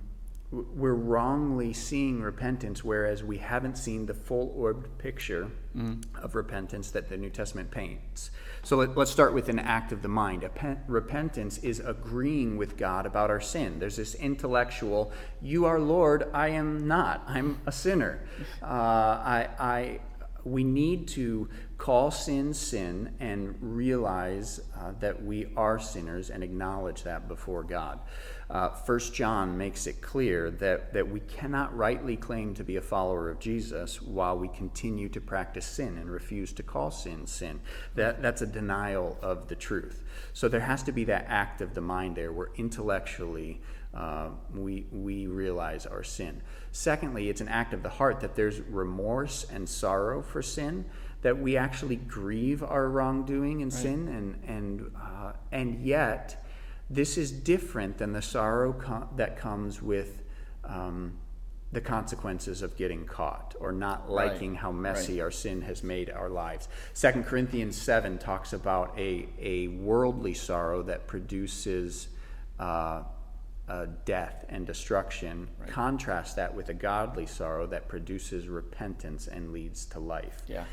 we're 0.51 0.93
wrongly 0.93 1.71
seeing 1.71 2.21
repentance, 2.21 2.83
whereas 2.83 3.23
we 3.23 3.37
haven't 3.37 3.77
seen 3.77 4.05
the 4.05 4.13
full 4.13 4.53
orbed 4.55 4.97
picture 4.97 5.49
mm. 5.75 6.03
of 6.21 6.35
repentance 6.35 6.91
that 6.91 7.09
the 7.09 7.17
New 7.17 7.29
Testament 7.29 7.71
paints. 7.71 8.31
So 8.63 8.77
let, 8.77 8.97
us 8.97 9.11
start 9.11 9.33
with 9.33 9.49
an 9.49 9.59
act 9.59 9.91
of 9.91 10.01
the 10.01 10.07
mind. 10.07 10.47
Repentance 10.87 11.57
is 11.59 11.79
agreeing 11.79 12.57
with 12.57 12.77
God 12.77 13.05
about 13.05 13.29
our 13.29 13.41
sin. 13.41 13.79
There's 13.79 13.95
this 13.95 14.15
intellectual, 14.15 15.11
you 15.41 15.65
are 15.65 15.79
Lord, 15.79 16.29
I 16.33 16.49
am 16.49 16.87
not, 16.87 17.23
I'm 17.27 17.59
a 17.65 17.71
sinner. 17.71 18.23
Uh, 18.61 18.65
I, 18.65 19.49
I, 19.59 19.99
we 20.43 20.63
need 20.63 21.07
to 21.09 21.49
call 21.77 22.11
sin 22.11 22.53
sin 22.53 23.15
and 23.19 23.55
realize 23.59 24.61
uh, 24.79 24.91
that 24.99 25.23
we 25.23 25.47
are 25.57 25.79
sinners 25.79 26.29
and 26.29 26.43
acknowledge 26.43 27.03
that 27.03 27.27
before 27.27 27.63
God. 27.63 27.99
Uh, 28.51 28.69
First 28.69 29.13
John 29.13 29.57
makes 29.57 29.87
it 29.87 30.01
clear 30.01 30.51
that, 30.51 30.91
that 30.91 31.09
we 31.09 31.21
cannot 31.21 31.73
rightly 31.75 32.17
claim 32.17 32.53
to 32.55 32.65
be 32.65 32.75
a 32.75 32.81
follower 32.81 33.29
of 33.29 33.39
Jesus 33.39 34.01
while 34.01 34.37
we 34.37 34.49
continue 34.49 35.07
to 35.07 35.21
practice 35.21 35.65
sin 35.65 35.97
and 35.97 36.11
refuse 36.11 36.51
to 36.53 36.63
call 36.63 36.91
sin 36.91 37.25
sin. 37.27 37.61
That, 37.95 38.21
that's 38.21 38.41
a 38.41 38.45
denial 38.45 39.17
of 39.21 39.47
the 39.47 39.55
truth. 39.55 40.03
So 40.33 40.49
there 40.49 40.59
has 40.59 40.83
to 40.83 40.91
be 40.91 41.05
that 41.05 41.27
act 41.29 41.61
of 41.61 41.73
the 41.73 41.79
mind 41.79 42.17
there 42.17 42.33
where 42.33 42.49
intellectually 42.57 43.61
uh, 43.93 44.31
we, 44.53 44.85
we 44.91 45.27
realize 45.27 45.85
our 45.85 46.03
sin. 46.03 46.41
Secondly, 46.73 47.29
it's 47.29 47.41
an 47.41 47.47
act 47.47 47.73
of 47.73 47.83
the 47.83 47.89
heart 47.89 48.19
that 48.19 48.35
there's 48.35 48.59
remorse 48.59 49.45
and 49.49 49.67
sorrow 49.67 50.21
for 50.21 50.41
sin 50.41 50.83
that 51.21 51.37
we 51.37 51.55
actually 51.55 51.95
grieve 51.95 52.63
our 52.63 52.89
wrongdoing 52.89 53.61
and 53.61 53.71
right. 53.71 53.81
sin 53.81 54.07
and 54.07 54.43
and 54.47 54.91
uh, 54.99 55.33
and 55.51 55.85
yet 55.85 56.40
this 56.93 57.17
is 57.17 57.31
different 57.31 57.97
than 57.97 58.13
the 58.13 58.21
sorrow 58.21 59.07
that 59.15 59.37
comes 59.37 59.81
with 59.81 60.21
um, 60.63 61.13
the 61.71 61.81
consequences 61.81 62.61
of 62.61 62.75
getting 62.75 63.05
caught 63.05 63.55
or 63.59 63.71
not 63.71 64.09
liking 64.09 64.51
right. 64.51 64.59
how 64.59 64.71
messy 64.71 65.13
right. 65.13 65.23
our 65.23 65.31
sin 65.31 65.61
has 65.61 65.83
made 65.83 66.09
our 66.09 66.29
lives. 66.29 66.67
Second 66.93 67.25
Corinthians 67.25 67.81
7 67.81 68.17
talks 68.17 68.51
about 68.51 68.93
a, 68.97 69.27
a 69.39 69.67
worldly 69.69 70.33
sorrow 70.33 70.83
that 70.83 71.07
produces 71.07 72.09
uh, 72.59 73.03
uh, 73.69 73.85
death 74.03 74.45
and 74.49 74.67
destruction. 74.67 75.47
Right. 75.59 75.69
Contrast 75.69 76.35
that 76.35 76.53
with 76.53 76.67
a 76.67 76.73
godly 76.73 77.25
sorrow 77.25 77.65
that 77.67 77.87
produces 77.87 78.49
repentance 78.49 79.27
and 79.27 79.53
leads 79.53 79.85
to 79.87 79.99
life. 79.99 80.41
Yeah. 80.47 80.65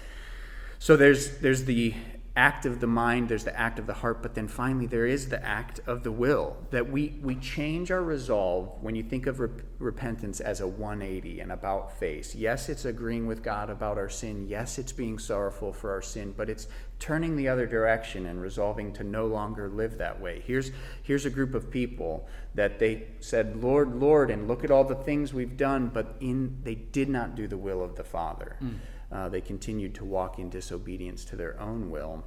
So 0.81 0.97
there's 0.97 1.39
there's 1.39 1.65
the 1.65 1.95
act 2.39 2.67
of 2.67 2.79
the 2.79 2.87
mind, 2.87 3.29
there's 3.29 3.43
the 3.43 3.59
act 3.59 3.81
of 3.81 3.89
the 3.89 3.95
heart, 3.95 4.23
but 4.23 4.35
then 4.35 4.47
finally 4.47 4.87
there 4.87 5.07
is 5.07 5.29
the 5.29 5.45
act 5.45 5.81
of 5.89 6.05
the 6.05 6.13
will. 6.13 6.57
That 6.71 6.89
we, 6.89 7.19
we 7.21 7.35
change 7.35 7.91
our 7.91 8.03
resolve 8.03 8.81
when 8.81 8.95
you 8.95 9.03
think 9.03 9.27
of 9.27 9.41
rep- 9.41 9.63
repentance 9.81 10.39
as 10.39 10.61
a 10.61 10.67
180 10.67 11.41
and 11.41 11.51
about 11.51 11.99
face. 11.99 12.37
Yes, 12.37 12.69
it's 12.69 12.85
agreeing 12.85 13.27
with 13.27 13.43
God 13.43 13.71
about 13.71 13.99
our 13.99 14.09
sin. 14.09 14.47
Yes, 14.49 14.79
it's 14.79 14.93
being 14.93 15.19
sorrowful 15.19 15.73
for 15.73 15.91
our 15.91 16.01
sin, 16.01 16.33
but 16.37 16.49
it's 16.49 16.69
turning 17.01 17.37
the 17.37 17.49
other 17.49 17.67
direction 17.67 18.27
and 18.27 18.41
resolving 18.41 18.93
to 18.93 19.03
no 19.03 19.27
longer 19.27 19.69
live 19.69 19.99
that 19.99 20.21
way. 20.21 20.41
Here's, 20.47 20.71
here's 21.03 21.27
a 21.27 21.31
group 21.31 21.55
of 21.57 21.73
people 21.73 22.29
that 22.55 22.79
they 22.79 23.09
said, 23.19 23.61
Lord, 23.61 23.97
Lord, 23.97 24.31
and 24.31 24.47
look 24.47 24.63
at 24.63 24.71
all 24.71 24.85
the 24.85 24.95
things 24.95 25.35
we've 25.35 25.57
done, 25.57 25.89
but 25.93 26.15
in, 26.21 26.61
they 26.63 26.77
did 26.77 27.09
not 27.09 27.35
do 27.35 27.49
the 27.49 27.59
will 27.59 27.83
of 27.83 27.97
the 27.97 28.05
Father. 28.05 28.57
Mm 28.63 28.77
uh, 29.11 29.29
they 29.29 29.41
continued 29.41 29.95
to 29.95 30.05
walk 30.05 30.39
in 30.39 30.51
disobedience 30.51 31.25
to 31.27 31.37
their 31.37 31.61
own 31.61 31.91
will. 31.91 32.25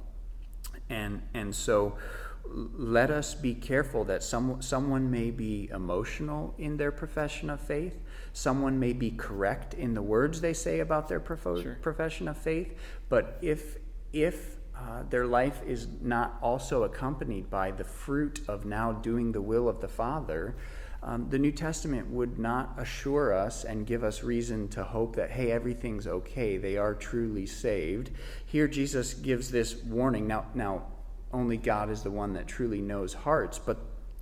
And, 0.88 1.22
and 1.34 1.54
so 1.54 1.96
let 2.44 3.10
us 3.10 3.34
be 3.34 3.54
careful 3.54 4.04
that 4.04 4.22
some, 4.22 4.60
someone 4.60 5.10
may 5.10 5.30
be 5.30 5.70
emotional 5.72 6.54
in 6.58 6.76
their 6.76 6.92
profession 6.92 7.50
of 7.50 7.60
faith. 7.60 8.00
Someone 8.32 8.78
may 8.78 8.92
be 8.92 9.10
correct 9.10 9.74
in 9.74 9.94
the 9.94 10.02
words 10.02 10.40
they 10.40 10.52
say 10.52 10.80
about 10.80 11.08
their 11.08 11.20
profo- 11.20 11.62
sure. 11.62 11.78
profession 11.82 12.28
of 12.28 12.36
faith. 12.36 12.76
But 13.08 13.38
if, 13.42 13.78
if 14.12 14.56
uh, 14.76 15.04
their 15.08 15.26
life 15.26 15.62
is 15.66 15.86
not 16.00 16.38
also 16.42 16.82
accompanied 16.82 17.48
by 17.48 17.70
the 17.70 17.84
fruit 17.84 18.40
of 18.48 18.64
now 18.64 18.92
doing 18.92 19.32
the 19.32 19.42
will 19.42 19.68
of 19.68 19.80
the 19.80 19.88
Father, 19.88 20.56
um, 21.04 21.28
the 21.30 21.38
New 21.38 21.50
Testament 21.50 22.08
would 22.10 22.38
not 22.38 22.74
assure 22.78 23.34
us 23.34 23.64
and 23.64 23.86
give 23.86 24.04
us 24.04 24.22
reason 24.22 24.68
to 24.68 24.84
hope 24.84 25.16
that, 25.16 25.30
hey, 25.30 25.50
everything's 25.50 26.06
okay. 26.06 26.58
They 26.58 26.76
are 26.76 26.94
truly 26.94 27.44
saved. 27.44 28.10
Here, 28.46 28.68
Jesus 28.68 29.14
gives 29.14 29.50
this 29.50 29.76
warning. 29.82 30.28
Now, 30.28 30.46
now, 30.54 30.86
only 31.32 31.56
God 31.56 31.90
is 31.90 32.02
the 32.02 32.10
one 32.10 32.34
that 32.34 32.46
truly 32.46 32.80
knows 32.80 33.14
hearts, 33.14 33.58
but 33.58 33.78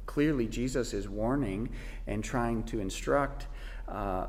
clearly, 0.06 0.46
Jesus 0.46 0.94
is 0.94 1.06
warning 1.06 1.68
and 2.06 2.24
trying 2.24 2.62
to 2.64 2.80
instruct. 2.80 3.46
Uh, 3.86 4.28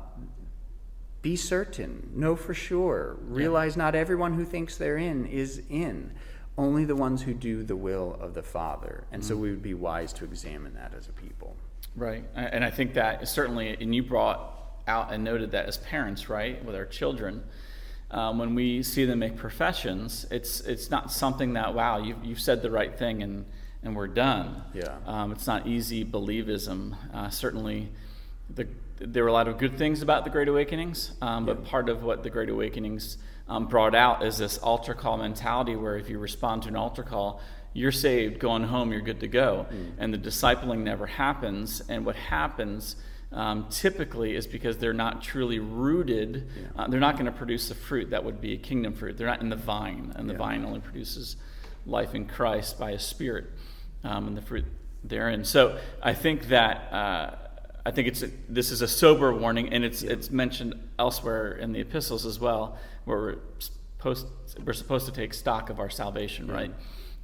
be 1.22 1.36
certain, 1.36 2.10
know 2.14 2.36
for 2.36 2.52
sure, 2.52 3.16
realize 3.22 3.76
yeah. 3.76 3.84
not 3.84 3.94
everyone 3.94 4.34
who 4.34 4.44
thinks 4.44 4.76
they're 4.76 4.98
in 4.98 5.24
is 5.24 5.62
in, 5.70 6.12
only 6.58 6.84
the 6.84 6.96
ones 6.96 7.22
who 7.22 7.32
do 7.32 7.62
the 7.62 7.76
will 7.76 8.18
of 8.20 8.34
the 8.34 8.42
Father. 8.42 9.04
And 9.12 9.22
mm-hmm. 9.22 9.28
so 9.28 9.36
we 9.36 9.50
would 9.50 9.62
be 9.62 9.72
wise 9.72 10.12
to 10.14 10.24
examine 10.24 10.74
that 10.74 10.92
as 10.94 11.08
a 11.08 11.12
people. 11.12 11.56
Right. 11.94 12.24
And 12.34 12.64
I 12.64 12.70
think 12.70 12.94
that 12.94 13.28
certainly, 13.28 13.76
and 13.80 13.94
you 13.94 14.02
brought 14.02 14.48
out 14.86 15.12
and 15.12 15.22
noted 15.22 15.52
that 15.52 15.66
as 15.66 15.76
parents, 15.78 16.28
right, 16.28 16.64
with 16.64 16.74
our 16.74 16.86
children, 16.86 17.44
um, 18.10 18.38
when 18.38 18.54
we 18.54 18.82
see 18.82 19.04
them 19.04 19.20
make 19.20 19.36
professions, 19.36 20.26
it's 20.30 20.60
it's 20.60 20.90
not 20.90 21.10
something 21.10 21.54
that 21.54 21.74
wow 21.74 21.98
you've 21.98 22.22
you've 22.24 22.40
said 22.40 22.60
the 22.60 22.70
right 22.70 22.96
thing 22.98 23.22
and 23.22 23.46
and 23.82 23.96
we're 23.96 24.06
done. 24.06 24.62
Yeah. 24.74 24.96
Um, 25.06 25.32
it's 25.32 25.46
not 25.46 25.66
easy 25.66 26.04
believism. 26.04 26.94
Uh, 27.12 27.30
certainly, 27.30 27.90
the, 28.54 28.68
there 28.98 29.24
were 29.24 29.28
a 29.28 29.32
lot 29.32 29.48
of 29.48 29.58
good 29.58 29.76
things 29.76 30.02
about 30.02 30.24
the 30.24 30.30
Great 30.30 30.48
Awakenings, 30.48 31.12
um, 31.20 31.46
but 31.46 31.60
yeah. 31.60 31.70
part 31.70 31.88
of 31.88 32.02
what 32.02 32.22
the 32.22 32.30
Great 32.30 32.48
Awakenings 32.48 33.18
um, 33.48 33.66
brought 33.66 33.94
out 33.94 34.24
is 34.24 34.38
this 34.38 34.58
altar 34.58 34.94
call 34.94 35.16
mentality, 35.16 35.74
where 35.74 35.96
if 35.96 36.08
you 36.08 36.18
respond 36.18 36.62
to 36.62 36.68
an 36.68 36.76
altar 36.76 37.02
call, 37.02 37.40
you're 37.72 37.92
saved, 37.92 38.38
going 38.38 38.64
home, 38.64 38.92
you're 38.92 39.00
good 39.00 39.20
to 39.20 39.28
go. 39.28 39.66
Mm. 39.70 39.92
And 39.98 40.14
the 40.14 40.18
discipling 40.18 40.80
never 40.80 41.06
happens. 41.06 41.82
And 41.88 42.04
what 42.04 42.16
happens 42.16 42.96
um, 43.32 43.66
typically 43.70 44.36
is 44.36 44.46
because 44.46 44.76
they're 44.78 44.92
not 44.92 45.22
truly 45.22 45.58
rooted, 45.58 46.48
yeah. 46.54 46.82
uh, 46.82 46.88
they're 46.88 47.00
not 47.00 47.14
going 47.14 47.26
to 47.26 47.32
produce 47.32 47.68
the 47.68 47.74
fruit 47.74 48.10
that 48.10 48.24
would 48.24 48.40
be 48.40 48.52
a 48.52 48.58
kingdom 48.58 48.92
fruit. 48.92 49.16
They're 49.16 49.26
not 49.26 49.40
in 49.40 49.48
the 49.48 49.56
vine, 49.56 50.12
and 50.16 50.28
the 50.28 50.34
yeah. 50.34 50.38
vine 50.38 50.64
only 50.64 50.80
produces 50.80 51.36
life 51.86 52.14
in 52.14 52.26
Christ 52.26 52.78
by 52.78 52.90
a 52.90 52.98
spirit 52.98 53.46
um, 54.04 54.28
and 54.28 54.36
the 54.36 54.42
fruit 54.42 54.64
therein. 55.04 55.44
So 55.44 55.78
I 56.02 56.14
think 56.14 56.48
that. 56.48 56.92
Uh, 56.92 57.36
I 57.84 57.90
think 57.90 58.06
it's 58.06 58.22
a, 58.22 58.30
this 58.48 58.70
is 58.70 58.80
a 58.80 58.86
sober 58.86 59.34
warning, 59.34 59.72
and 59.72 59.84
it's 59.84 60.04
yeah. 60.04 60.12
it's 60.12 60.30
mentioned 60.30 60.74
elsewhere 61.00 61.54
in 61.54 61.72
the 61.72 61.80
epistles 61.80 62.24
as 62.24 62.38
well, 62.38 62.78
where 63.06 63.18
we're 63.18 63.38
supposed 63.58 64.28
we're 64.64 64.72
supposed 64.72 65.06
to 65.06 65.12
take 65.12 65.34
stock 65.34 65.68
of 65.68 65.80
our 65.80 65.90
salvation, 65.90 66.46
right? 66.46 66.72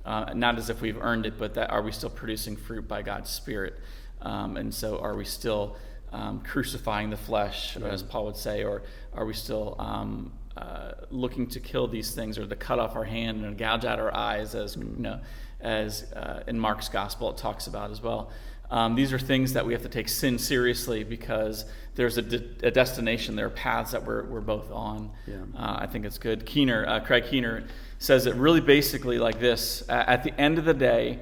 Uh, 0.09 0.32
not 0.34 0.56
as 0.56 0.70
if 0.70 0.80
we've 0.80 0.96
earned 0.96 1.26
it, 1.26 1.38
but 1.38 1.52
that 1.52 1.70
are 1.70 1.82
we 1.82 1.92
still 1.92 2.09
producing 2.09 2.56
fruit 2.56 2.88
by 2.88 3.02
God's 3.02 3.28
Spirit? 3.28 3.78
Um, 4.22 4.56
and 4.56 4.72
so, 4.72 4.98
are 5.00 5.14
we 5.14 5.26
still 5.26 5.76
um, 6.12 6.40
crucifying 6.40 7.11
the 7.11 7.16
flesh, 7.18 7.76
as 7.76 8.02
Paul 8.02 8.24
would 8.24 8.36
say, 8.36 8.64
or 8.64 8.82
are 9.12 9.26
we 9.26 9.34
still 9.34 9.76
um, 9.78 10.32
uh, 10.56 10.92
looking 11.11 11.46
to 11.48 11.61
kill 11.61 11.86
these 11.86 12.12
things, 12.12 12.38
or 12.38 12.46
to 12.46 12.56
cut 12.56 12.78
off 12.78 12.96
our 12.96 13.04
hand 13.04 13.44
and 13.44 13.59
gouge 13.59 13.84
out 13.84 14.00
our 14.00 14.14
eyes, 14.16 14.54
as 14.54 14.76
you 14.76 14.84
know, 14.96 15.20
as 15.61 16.11
uh, 16.14 16.42
in 16.46 16.59
Mark's 16.59 16.88
gospel 16.88 17.28
it 17.30 17.36
talks 17.36 17.66
about 17.66 17.90
as 17.90 18.02
well. 18.02 18.30
Um, 18.70 18.94
these 18.94 19.12
are 19.12 19.18
things 19.18 19.52
that 19.52 19.66
we 19.66 19.74
have 19.74 19.82
to 19.82 19.88
take 19.88 20.09
sin 20.09 20.38
seriously 20.38 21.04
because 21.04 21.66
there's 21.96 22.16
a, 22.16 22.22
de- 22.22 22.66
a 22.66 22.70
destination, 22.70 23.34
there 23.34 23.46
are 23.46 23.50
paths 23.50 23.92
that 23.92 24.04
we're, 24.04 24.24
we're 24.24 24.40
both 24.40 24.70
on. 24.70 25.11
Yeah. 25.26 25.36
Uh, 25.54 25.78
I 25.80 25.86
think 25.86 26.04
it's 26.04 26.18
good. 26.18 26.44
Keener, 26.44 26.86
uh, 26.86 27.00
Craig 27.00 27.24
Keener 27.24 27.64
says 27.99 28.26
it 28.26 28.34
really 28.34 28.61
basically 28.61 29.18
like 29.18 29.40
this 29.40 29.82
At 29.88 30.22
the 30.24 30.38
end 30.40 30.59
of 30.59 30.64
the 30.64 30.74
day, 30.74 31.18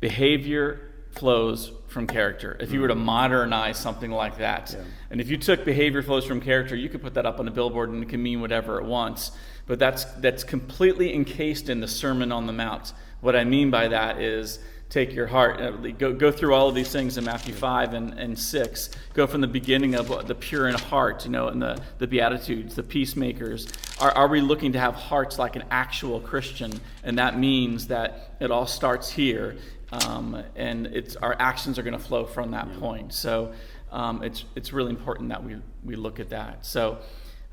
behavior 0.00 0.90
flows 1.12 1.72
from 1.88 2.06
character. 2.06 2.56
If 2.60 2.72
you 2.72 2.80
were 2.80 2.88
to 2.88 2.94
mm. 2.94 3.04
modernize 3.04 3.78
something 3.78 4.10
like 4.10 4.38
that, 4.38 4.74
yeah. 4.76 4.84
and 5.10 5.20
if 5.20 5.28
you 5.28 5.36
took 5.36 5.64
behavior 5.64 6.02
flows 6.02 6.24
from 6.24 6.40
character, 6.40 6.76
you 6.76 6.88
could 6.88 7.02
put 7.02 7.14
that 7.14 7.26
up 7.26 7.40
on 7.40 7.48
a 7.48 7.50
billboard 7.50 7.90
and 7.90 8.02
it 8.02 8.08
can 8.08 8.22
mean 8.22 8.40
whatever 8.40 8.80
it 8.80 8.84
wants. 8.84 9.32
But 9.66 9.78
that's, 9.78 10.04
that's 10.04 10.44
completely 10.44 11.14
encased 11.14 11.68
in 11.68 11.80
the 11.80 11.88
Sermon 11.88 12.32
on 12.32 12.46
the 12.46 12.52
Mount. 12.52 12.92
What 13.20 13.36
I 13.36 13.44
mean 13.44 13.70
by 13.70 13.88
that 13.88 14.20
is 14.20 14.58
take 14.90 15.14
your 15.14 15.28
heart. 15.28 15.60
Uh, 15.60 15.70
go, 15.92 16.12
go 16.12 16.32
through 16.32 16.52
all 16.52 16.68
of 16.68 16.74
these 16.74 16.90
things 16.90 17.16
in 17.16 17.24
Matthew 17.24 17.54
5 17.54 17.94
and, 17.94 18.18
and 18.18 18.36
6. 18.38 18.90
Go 19.14 19.26
from 19.26 19.40
the 19.40 19.46
beginning 19.46 19.94
of 19.94 20.26
the 20.26 20.34
pure 20.34 20.68
in 20.68 20.74
heart, 20.74 21.24
you 21.24 21.30
know, 21.30 21.48
and 21.48 21.62
the, 21.62 21.80
the 21.98 22.08
Beatitudes, 22.08 22.74
the 22.74 22.82
peacemakers. 22.82 23.68
Are, 24.00 24.10
are 24.10 24.28
we 24.28 24.40
looking 24.40 24.72
to 24.72 24.80
have 24.80 24.94
hearts 24.94 25.38
like 25.38 25.54
an 25.54 25.64
actual 25.70 26.20
Christian? 26.20 26.72
And 27.04 27.18
that 27.18 27.38
means 27.38 27.86
that 27.86 28.34
it 28.40 28.50
all 28.50 28.66
starts 28.66 29.08
here, 29.08 29.56
um, 29.92 30.42
and 30.56 30.88
it's, 30.88 31.14
our 31.16 31.36
actions 31.38 31.78
are 31.78 31.82
going 31.82 31.96
to 31.96 32.04
flow 32.04 32.26
from 32.26 32.50
that 32.50 32.68
yeah. 32.68 32.80
point. 32.80 33.14
So 33.14 33.52
um, 33.92 34.24
it's, 34.24 34.44
it's 34.56 34.72
really 34.72 34.90
important 34.90 35.28
that 35.28 35.42
we, 35.44 35.56
we 35.84 35.94
look 35.94 36.18
at 36.18 36.30
that. 36.30 36.66
So, 36.66 36.98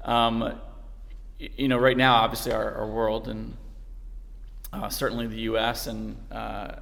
um, 0.04 0.60
you 1.38 1.68
know, 1.68 1.78
right 1.78 1.98
now, 1.98 2.16
obviously, 2.16 2.52
our, 2.52 2.74
our 2.74 2.88
world 2.88 3.28
and 3.28 3.56
uh, 4.74 4.90
certainly 4.90 5.28
the 5.28 5.42
U.S., 5.42 5.88
and 5.88 6.18
uh, 6.32 6.76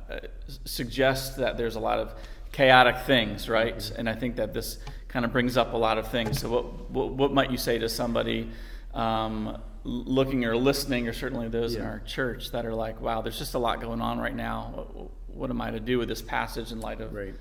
suggests 0.65 1.35
that 1.35 1.57
there's 1.57 1.75
a 1.75 1.79
lot 1.79 1.99
of 1.99 2.13
chaotic 2.51 2.97
things, 3.05 3.47
right? 3.47 3.77
Mm-hmm. 3.77 3.99
And 3.99 4.09
I 4.09 4.15
think 4.15 4.37
that 4.37 4.53
this 4.53 4.79
kind 5.07 5.25
of 5.25 5.31
brings 5.31 5.57
up 5.57 5.73
a 5.73 5.77
lot 5.77 5.97
of 5.97 6.09
things. 6.09 6.39
So, 6.39 6.49
what 6.49 6.89
what, 6.91 7.09
what 7.13 7.33
might 7.33 7.51
you 7.51 7.57
say 7.57 7.77
to 7.77 7.89
somebody 7.89 8.49
um, 8.93 9.61
looking 9.83 10.45
or 10.45 10.57
listening, 10.57 11.07
or 11.07 11.13
certainly 11.13 11.47
those 11.47 11.73
yeah. 11.73 11.81
in 11.81 11.85
our 11.85 11.99
church 11.99 12.51
that 12.51 12.65
are 12.65 12.73
like, 12.73 12.99
"Wow, 13.01 13.21
there's 13.21 13.37
just 13.37 13.53
a 13.53 13.59
lot 13.59 13.81
going 13.81 14.01
on 14.01 14.19
right 14.19 14.35
now. 14.35 14.87
What, 14.93 15.11
what 15.27 15.49
am 15.49 15.61
I 15.61 15.71
to 15.71 15.79
do 15.79 15.99
with 15.99 16.07
this 16.07 16.21
passage 16.21 16.71
in 16.71 16.79
light 16.79 17.01
of?" 17.01 17.13
Right. 17.13 17.35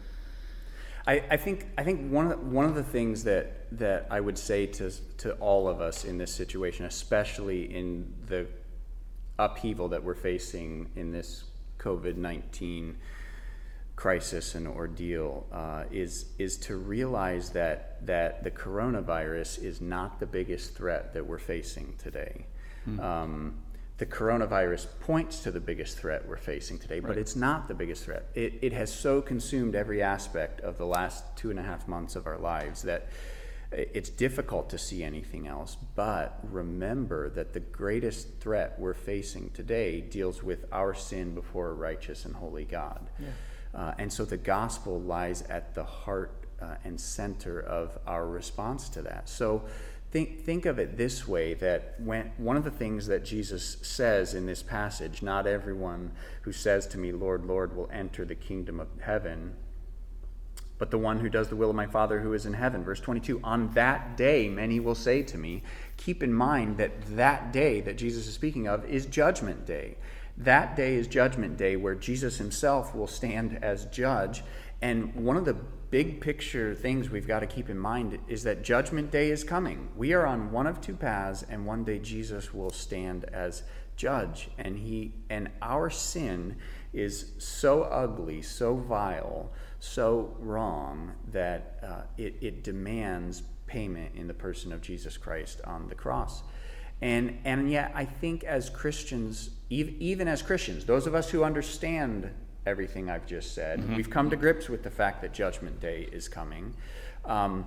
I, 1.07 1.23
I, 1.31 1.37
think 1.37 1.67
I 1.77 1.85
think 1.85 2.11
one 2.11 2.31
of 2.31 2.31
the, 2.31 2.47
one 2.47 2.65
of 2.65 2.75
the 2.75 2.83
things 2.83 3.25
that 3.25 3.67
that 3.79 4.07
I 4.11 4.21
would 4.21 4.39
say 4.39 4.67
to 4.67 4.91
to 5.19 5.33
all 5.35 5.69
of 5.69 5.81
us 5.81 6.05
in 6.05 6.19
this 6.19 6.35
situation, 6.35 6.87
especially 6.87 7.75
in 7.75 8.13
the 8.27 8.47
upheaval 9.39 9.89
that 9.89 10.03
we're 10.03 10.15
facing 10.15 10.91
in 10.97 11.13
this 11.13 11.45
COVID 11.79 12.17
19 12.17 12.97
crisis 13.97 14.55
and 14.55 14.67
ordeal 14.67 15.47
uh, 15.53 15.85
is, 15.91 16.27
is 16.39 16.57
to 16.57 16.77
realize 16.77 17.51
that, 17.51 18.05
that 18.05 18.43
the 18.43 18.51
coronavirus 18.51 19.63
is 19.63 19.81
not 19.81 20.19
the 20.19 20.27
biggest 20.27 20.75
threat 20.75 21.15
that 21.15 21.25
we're 21.25 21.39
facing 21.39 21.95
today. 21.99 22.47
Mm. 22.89 23.01
Um, 23.01 23.55
the 23.99 24.07
coronavirus 24.07 24.89
points 25.01 25.41
to 25.41 25.53
the 25.53 25.61
biggest 25.61 25.97
threat 25.97 26.27
we're 26.27 26.37
facing 26.37 26.79
today, 26.79 26.99
but 26.99 27.11
right. 27.11 27.19
it's 27.19 27.37
not 27.37 27.69
the 27.69 27.75
biggest 27.75 28.05
threat. 28.05 28.27
It, 28.35 28.55
it 28.61 28.73
has 28.73 28.93
so 28.93 29.23
consumed 29.23 29.77
every 29.77 30.03
aspect 30.03 30.61
of 30.63 30.79
the 30.79 30.87
last 30.87 31.25
two 31.37 31.51
and 31.51 31.61
a 31.61 31.63
half 31.63 31.87
months 31.87 32.17
of 32.17 32.27
our 32.27 32.39
lives 32.39 32.83
that 32.83 33.07
it's 33.73 34.11
difficult 34.11 34.71
to 34.71 34.79
see 34.79 35.03
anything 35.03 35.47
else, 35.47 35.77
but 35.95 36.39
remember 36.51 37.31
that 37.31 37.53
the 37.53 37.61
greatest 37.61 38.41
threat 38.41 38.79
we're 38.79 38.95
facing 38.95 39.51
today 39.51 40.01
deals 40.01 40.43
with 40.43 40.65
our 40.73 40.95
sin 40.95 41.35
before 41.35 41.71
a 41.71 41.75
righteous 41.75 42.25
and 42.25 42.37
holy 42.37 42.65
God. 42.65 43.09
Yeah. 43.19 43.29
Uh, 43.75 43.95
and 43.99 44.13
so 44.13 44.25
the 44.25 44.37
gospel 44.37 45.01
lies 45.01 45.43
at 45.43 45.75
the 45.75 45.85
heart 45.85 46.47
uh, 46.63 46.77
and 46.85 47.01
center 47.01 47.61
of 47.61 47.99
our 48.07 48.27
response 48.27 48.89
to 48.91 49.03
that. 49.03 49.29
So 49.29 49.65
think, 50.13 50.45
think 50.45 50.65
of 50.65 50.79
it 50.79 50.97
this 50.97 51.27
way 51.27 51.55
that 51.55 51.97
when, 51.99 52.31
one 52.37 52.57
of 52.57 52.63
the 52.63 52.71
things 52.71 53.09
that 53.09 53.25
Jesus 53.25 53.79
says 53.83 54.35
in 54.35 54.47
this 54.47 54.63
passage, 54.63 55.23
not 55.23 55.49
everyone 55.49 56.13
who 56.43 56.53
says 56.53 56.87
to 56.89 56.99
me, 56.99 57.11
Lord, 57.11 57.45
Lord, 57.45 57.77
will 57.77 57.91
enter 57.93 58.25
the 58.25 58.37
kingdom 58.37 58.79
of 58.79 58.87
heaven 59.01 59.57
but 60.79 60.91
the 60.91 60.99
one 60.99 61.21
who 61.21 61.29
does 61.29 61.49
the 61.49 61.57
will 61.57 61.71
of 61.71 61.77
my 61.77 61.87
Father 61.87 62.21
who 62.21 62.33
is 62.33 62.47
in 62.47 62.55
heaven. 62.55 62.85
Verse 62.85 63.01
22 63.01 63.41
On 63.45 63.71
that 63.71 64.17
day, 64.17 64.49
many 64.49 64.81
will 64.81 64.95
say 64.95 65.23
to 65.23 65.39
me, 65.39 65.63
Keep 65.97 66.23
in 66.23 66.33
mind 66.33 66.79
that 66.79 67.17
that 67.17 67.53
day 67.53 67.81
that 67.81 67.97
Jesus 67.97 68.27
is 68.27 68.35
speaking 68.35 68.67
of 68.67 68.85
is 68.85 69.07
Judgment 69.07 69.67
Day. 69.67 69.97
That 70.37 70.75
day 70.75 70.97
is 70.97 71.07
Judgment 71.07 71.57
Day 71.57 71.77
where 71.77 71.95
Jesus 71.95 72.39
himself 72.39 72.95
will 72.95 73.07
stand 73.07 73.59
as 73.63 73.87
judge. 73.87 74.43
And 74.83 75.15
one 75.15 75.37
of 75.37 75.45
the 75.45 75.55
big 75.55 76.21
picture 76.21 76.75
things 76.75 77.09
we've 77.09 77.29
got 77.29 77.41
to 77.41 77.47
keep 77.47 77.71
in 77.71 77.79
mind 77.79 78.19
is 78.27 78.43
that 78.43 78.65
Judgment 78.65 79.13
Day 79.13 79.31
is 79.31 79.45
coming. 79.45 79.89
We 79.97 80.13
are 80.13 80.27
on 80.27 80.51
one 80.51 80.67
of 80.67 80.81
two 80.81 80.97
paths, 80.97 81.45
and 81.49 81.65
one 81.65 81.85
day 81.85 82.01
Jesus 82.01 82.53
will 82.53 82.71
stand 82.71 83.25
as 83.33 83.63
judge. 83.97 84.51
And, 84.59 84.77
he, 84.77 85.15
and 85.31 85.51
our 85.63 85.89
sin 85.89 86.57
is 86.93 87.33
so 87.39 87.85
ugly, 87.85 88.43
so 88.43 88.75
vile 88.75 89.53
so 89.85 90.35
wrong 90.39 91.13
that 91.31 91.79
uh, 91.83 92.03
it, 92.17 92.37
it 92.41 92.65
demands 92.65 93.43
payment 93.67 94.15
in 94.15 94.27
the 94.27 94.35
person 94.35 94.73
of 94.73 94.81
Jesus 94.81 95.17
Christ 95.17 95.61
on 95.65 95.89
the 95.89 95.95
cross. 95.95 96.43
And, 97.03 97.39
and 97.45 97.71
yet, 97.71 97.93
I 97.95 98.05
think 98.05 98.45
as 98.45 98.71
Christians, 98.71 99.51
even 99.69 100.27
as 100.27 100.43
Christians, 100.43 100.85
those 100.85 101.07
of 101.07 101.15
us 101.15 101.31
who 101.31 101.45
understand 101.45 102.31
everything 102.67 103.11
I've 103.11 103.27
just 103.27 103.55
said, 103.55 103.81
mm-hmm. 103.81 103.97
we've 103.97 104.09
come 104.09 104.31
to 104.31 104.37
grips 104.37 104.69
with 104.69 104.83
the 104.83 104.91
fact 104.91 105.21
that 105.23 105.35
Judgment 105.35 105.81
Day 105.81 106.09
is 106.11 106.29
coming. 106.29 106.75
Um, 107.25 107.67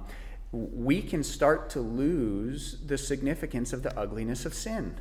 we 0.52 1.02
can 1.02 1.24
start 1.24 1.70
to 1.72 1.82
lose 1.82 2.80
the 2.86 2.98
significance 2.98 3.74
of 3.74 3.84
the 3.84 3.98
ugliness 4.00 4.46
of 4.46 4.54
sin. 4.54 4.96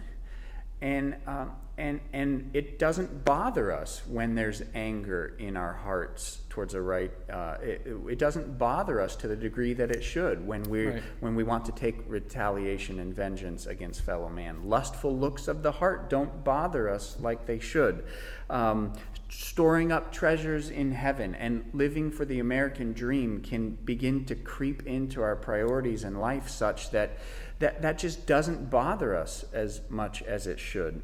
And, 0.82 1.16
um, 1.26 1.52
and, 1.78 2.00
and 2.14 2.50
it 2.54 2.78
doesn't 2.78 3.24
bother 3.24 3.70
us 3.70 4.00
when 4.06 4.34
there's 4.34 4.62
anger 4.74 5.36
in 5.38 5.58
our 5.58 5.74
hearts 5.74 6.40
towards 6.48 6.72
a 6.72 6.80
right. 6.80 7.10
Uh, 7.30 7.56
it, 7.60 7.86
it, 8.08 8.18
doesn't 8.18 8.56
bother 8.56 8.98
us 8.98 9.14
to 9.16 9.28
the 9.28 9.36
degree 9.36 9.74
that 9.74 9.90
it 9.90 10.02
should 10.02 10.46
when 10.46 10.62
we 10.62 10.86
right. 10.86 11.02
when 11.20 11.36
we 11.36 11.44
want 11.44 11.66
to 11.66 11.72
take 11.72 11.96
retaliation 12.06 12.98
and 12.98 13.14
vengeance 13.14 13.66
against 13.66 14.00
fellow 14.00 14.30
man. 14.30 14.64
Lustful 14.64 15.14
looks 15.14 15.48
of 15.48 15.62
the 15.62 15.70
heart 15.70 16.08
don't 16.08 16.42
bother 16.42 16.88
us 16.88 17.18
like 17.20 17.44
they 17.44 17.58
should. 17.58 18.06
Um, 18.48 18.94
storing 19.28 19.92
up 19.92 20.10
treasures 20.10 20.70
in 20.70 20.92
heaven 20.92 21.34
and 21.34 21.68
living 21.74 22.10
for 22.10 22.24
the 22.24 22.38
American 22.38 22.94
dream 22.94 23.42
can 23.42 23.72
begin 23.84 24.24
to 24.24 24.34
creep 24.34 24.86
into 24.86 25.20
our 25.20 25.36
priorities 25.36 26.04
in 26.04 26.18
life 26.18 26.48
such 26.48 26.90
that 26.90 27.18
that, 27.58 27.82
that 27.82 27.98
just 27.98 28.26
doesn't 28.26 28.70
bother 28.70 29.14
us 29.14 29.44
as 29.52 29.82
much 29.90 30.22
as 30.22 30.46
it 30.46 30.58
should. 30.58 31.02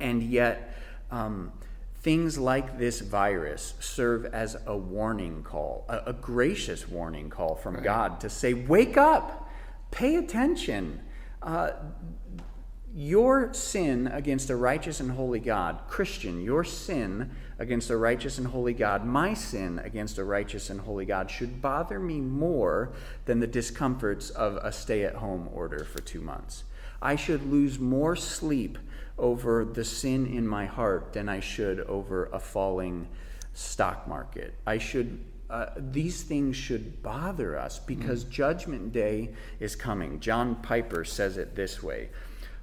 And 0.00 0.22
yet, 0.22 0.76
um, 1.10 1.52
things 2.00 2.38
like 2.38 2.78
this 2.78 3.00
virus 3.00 3.74
serve 3.80 4.26
as 4.26 4.56
a 4.66 4.76
warning 4.76 5.42
call, 5.42 5.84
a, 5.88 6.02
a 6.06 6.12
gracious 6.12 6.88
warning 6.88 7.28
call 7.28 7.54
from 7.54 7.74
right. 7.74 7.84
God 7.84 8.20
to 8.20 8.30
say, 8.30 8.54
wake 8.54 8.96
up, 8.96 9.48
pay 9.90 10.16
attention. 10.16 11.00
Uh, 11.42 11.70
your 12.94 13.52
sin 13.52 14.06
against 14.08 14.50
a 14.50 14.56
righteous 14.56 15.00
and 15.00 15.10
holy 15.10 15.38
God, 15.38 15.80
Christian, 15.88 16.40
your 16.40 16.64
sin 16.64 17.30
against 17.58 17.90
a 17.90 17.96
righteous 17.96 18.38
and 18.38 18.46
holy 18.46 18.72
God, 18.72 19.04
my 19.04 19.34
sin 19.34 19.78
against 19.84 20.18
a 20.18 20.24
righteous 20.24 20.70
and 20.70 20.80
holy 20.80 21.04
God, 21.04 21.30
should 21.30 21.60
bother 21.60 21.98
me 21.98 22.20
more 22.20 22.92
than 23.26 23.40
the 23.40 23.46
discomforts 23.46 24.30
of 24.30 24.56
a 24.56 24.72
stay 24.72 25.04
at 25.04 25.16
home 25.16 25.48
order 25.52 25.84
for 25.84 26.00
two 26.00 26.20
months. 26.20 26.64
I 27.00 27.14
should 27.14 27.48
lose 27.48 27.78
more 27.78 28.16
sleep 28.16 28.78
over 29.18 29.64
the 29.64 29.84
sin 29.84 30.26
in 30.26 30.46
my 30.46 30.66
heart 30.66 31.12
than 31.12 31.28
I 31.28 31.40
should 31.40 31.80
over 31.80 32.26
a 32.26 32.38
falling 32.38 33.08
stock 33.54 34.06
market. 34.06 34.54
I 34.66 34.78
should 34.78 35.24
uh, 35.50 35.66
these 35.78 36.22
things 36.22 36.54
should 36.56 37.02
bother 37.02 37.58
us 37.58 37.78
because 37.78 38.24
mm. 38.24 38.30
judgment 38.30 38.92
day 38.92 39.30
is 39.58 39.74
coming. 39.74 40.20
John 40.20 40.56
Piper 40.56 41.04
says 41.04 41.38
it 41.38 41.56
this 41.56 41.82
way 41.82 42.10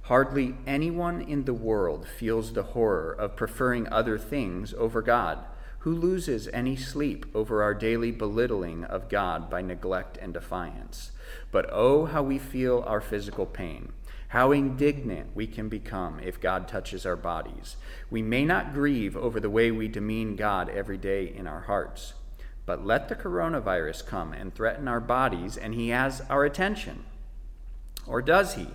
Hardly 0.02 0.54
anyone 0.68 1.20
in 1.20 1.44
the 1.44 1.54
world 1.54 2.06
feels 2.06 2.52
the 2.52 2.62
horror 2.62 3.12
of 3.12 3.34
preferring 3.34 3.88
other 3.88 4.18
things 4.18 4.72
over 4.74 5.02
God. 5.02 5.40
Who 5.80 5.94
loses 5.94 6.48
any 6.48 6.76
sleep 6.76 7.26
over 7.34 7.62
our 7.62 7.74
daily 7.74 8.12
belittling 8.12 8.84
of 8.84 9.08
God 9.08 9.50
by 9.50 9.62
neglect 9.62 10.16
and 10.16 10.32
defiance? 10.32 11.10
But 11.50 11.66
oh, 11.72 12.06
how 12.06 12.22
we 12.22 12.38
feel 12.38 12.84
our 12.86 13.00
physical 13.00 13.46
pain. 13.46 13.92
How 14.36 14.52
indignant 14.52 15.34
we 15.34 15.46
can 15.46 15.70
become 15.70 16.20
if 16.20 16.42
God 16.42 16.68
touches 16.68 17.06
our 17.06 17.16
bodies. 17.16 17.76
We 18.10 18.20
may 18.20 18.44
not 18.44 18.74
grieve 18.74 19.16
over 19.16 19.40
the 19.40 19.48
way 19.48 19.70
we 19.70 19.88
demean 19.88 20.36
God 20.36 20.68
every 20.68 20.98
day 20.98 21.32
in 21.34 21.46
our 21.46 21.62
hearts, 21.62 22.12
But 22.66 22.84
let 22.84 23.08
the 23.08 23.14
coronavirus 23.14 24.04
come 24.04 24.34
and 24.34 24.54
threaten 24.54 24.88
our 24.88 25.00
bodies, 25.00 25.56
and 25.56 25.74
he 25.74 25.88
has 25.88 26.20
our 26.28 26.44
attention. 26.44 27.06
Or 28.06 28.20
does 28.20 28.56
he? 28.56 28.68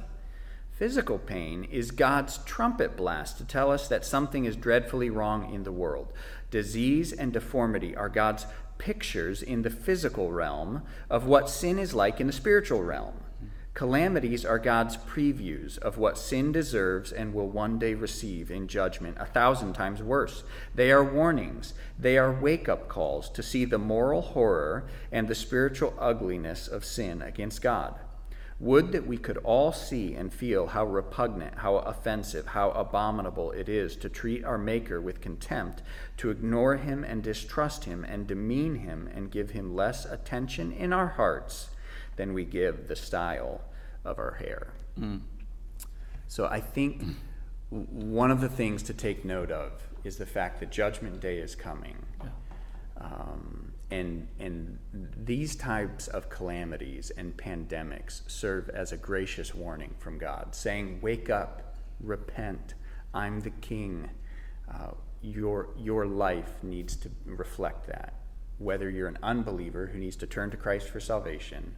Physical 0.72 1.20
pain 1.20 1.66
is 1.66 1.92
God's 1.92 2.40
trumpet 2.40 2.98
blast 2.98 3.38
to 3.38 3.44
tell 3.44 3.70
us 3.70 3.88
that 3.88 4.04
something 4.04 4.46
is 4.46 4.56
dreadfully 4.56 5.12
wrong 5.12 5.54
in 5.54 5.62
the 5.64 5.72
world. 5.72 6.12
Disease 6.50 7.14
and 7.14 7.32
deformity 7.32 7.96
are 7.96 8.10
God's 8.10 8.48
pictures 8.80 9.44
in 9.44 9.62
the 9.62 9.70
physical 9.70 10.32
realm 10.32 10.82
of 11.08 11.28
what 11.28 11.52
sin 11.52 11.78
is 11.78 11.94
like 11.94 12.20
in 12.20 12.26
the 12.26 12.34
spiritual 12.34 12.82
realm. 12.82 13.14
Calamities 13.74 14.44
are 14.44 14.60
God's 14.60 14.98
previews 14.98 15.78
of 15.78 15.98
what 15.98 16.18
sin 16.18 16.52
deserves 16.52 17.10
and 17.14 17.34
will 17.34 17.48
one 17.48 17.80
day 17.80 17.94
receive 17.94 18.52
in 18.52 18.68
judgment, 18.68 19.16
a 19.18 19.26
thousand 19.26 19.74
times 19.74 20.04
worse. 20.04 20.44
They 20.76 20.92
are 20.92 21.04
warnings, 21.04 21.74
they 21.98 22.18
are 22.18 22.34
wake 22.34 22.68
up 22.68 22.90
calls 22.90 23.30
to 23.30 23.42
see 23.42 23.64
the 23.64 23.78
moral 23.78 24.22
horror 24.22 24.88
and 25.10 25.28
the 25.28 25.36
spiritual 25.36 25.94
ugliness 25.98 26.68
of 26.68 26.84
sin 26.84 27.22
against 27.22 27.62
God. 27.62 27.96
Would 28.60 28.92
that 28.92 29.08
we 29.08 29.18
could 29.18 29.38
all 29.38 29.72
see 29.72 30.16
and 30.16 30.34
feel 30.34 30.68
how 30.68 30.86
repugnant, 30.86 31.60
how 31.60 31.78
offensive, 31.78 32.48
how 32.48 32.72
abominable 32.72 33.52
it 33.52 33.70
is 33.70 33.96
to 33.96 34.10
treat 34.10 34.44
our 34.44 34.58
Maker 34.58 35.00
with 35.00 35.22
contempt, 35.22 35.82
to 36.18 36.30
ignore 36.30 36.76
him 36.76 37.06
and 37.06 37.24
distrust 37.24 37.86
him, 37.86 38.04
and 38.04 38.28
demean 38.28 38.76
him 38.76 39.10
and 39.16 39.32
give 39.32 39.52
him 39.52 39.74
less 39.74 40.04
attention 40.04 40.74
in 40.74 40.92
our 40.92 41.08
hearts 41.08 41.70
than 42.22 42.36
we 42.36 42.46
give 42.46 42.88
the 42.88 42.96
style 42.96 43.62
of 44.06 44.20
our 44.20 44.34
hair. 44.34 44.74
Mm. 45.00 45.22
So 46.28 46.46
I 46.46 46.60
think 46.60 47.04
one 47.72 48.30
of 48.30 48.42
the 48.42 48.48
things 48.48 48.84
to 48.84 48.94
take 48.94 49.26
note 49.26 49.50
of 49.50 49.72
is 50.04 50.18
the 50.18 50.28
fact 50.28 50.60
that 50.60 50.70
Judgment 50.70 51.20
Day 51.20 51.40
is 51.40 51.56
coming. 51.56 51.98
Yeah. 52.24 52.30
Um, 52.98 53.74
and, 53.90 54.28
and 54.40 54.78
these 55.18 55.56
types 55.56 56.10
of 56.10 56.30
calamities 56.30 57.10
and 57.18 57.36
pandemics 57.36 58.22
serve 58.30 58.70
as 58.70 58.92
a 58.92 58.98
gracious 58.98 59.56
warning 59.56 59.96
from 59.98 60.20
God, 60.20 60.54
saying, 60.54 61.00
Wake 61.02 61.32
up, 61.32 61.76
repent, 62.00 62.76
I'm 63.16 63.40
the 63.40 63.50
king. 63.50 64.12
Uh, 64.72 64.92
your, 65.24 65.70
your 65.76 66.06
life 66.06 66.54
needs 66.62 66.96
to 66.98 67.10
reflect 67.26 67.88
that. 67.88 68.14
Whether 68.60 68.92
you're 68.92 69.08
an 69.08 69.18
unbeliever 69.24 69.88
who 69.88 69.98
needs 69.98 70.18
to 70.18 70.28
turn 70.28 70.52
to 70.52 70.58
Christ 70.58 70.88
for 70.90 71.00
salvation, 71.00 71.78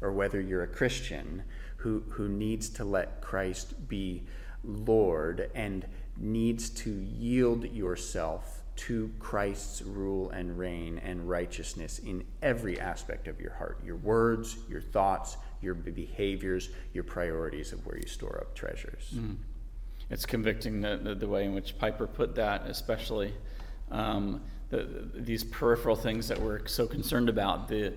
or 0.00 0.12
whether 0.12 0.40
you're 0.40 0.62
a 0.62 0.68
Christian 0.68 1.42
who, 1.76 2.02
who 2.10 2.28
needs 2.28 2.68
to 2.70 2.84
let 2.84 3.20
Christ 3.20 3.88
be 3.88 4.22
Lord 4.62 5.50
and 5.54 5.86
needs 6.16 6.70
to 6.70 6.90
yield 6.90 7.64
yourself 7.72 8.62
to 8.76 9.10
Christ's 9.20 9.82
rule 9.82 10.30
and 10.30 10.58
reign 10.58 11.00
and 11.04 11.28
righteousness 11.28 12.00
in 12.00 12.24
every 12.42 12.80
aspect 12.80 13.28
of 13.28 13.40
your 13.40 13.52
heart 13.52 13.78
your 13.84 13.96
words, 13.96 14.56
your 14.68 14.80
thoughts, 14.80 15.36
your 15.62 15.74
behaviors, 15.74 16.70
your 16.92 17.04
priorities 17.04 17.72
of 17.72 17.84
where 17.86 17.96
you 17.96 18.06
store 18.06 18.38
up 18.40 18.54
treasures. 18.54 19.12
Mm. 19.14 19.36
It's 20.10 20.26
convicting 20.26 20.80
the, 20.80 20.96
the, 20.96 21.14
the, 21.14 21.28
way 21.28 21.44
in 21.44 21.54
which 21.54 21.78
Piper 21.78 22.06
put 22.06 22.34
that, 22.34 22.66
especially 22.66 23.32
um, 23.90 24.42
the, 24.70 25.08
these 25.14 25.44
peripheral 25.44 25.96
things 25.96 26.28
that 26.28 26.40
we're 26.40 26.66
so 26.66 26.86
concerned 26.86 27.28
about. 27.28 27.68
The, 27.68 27.94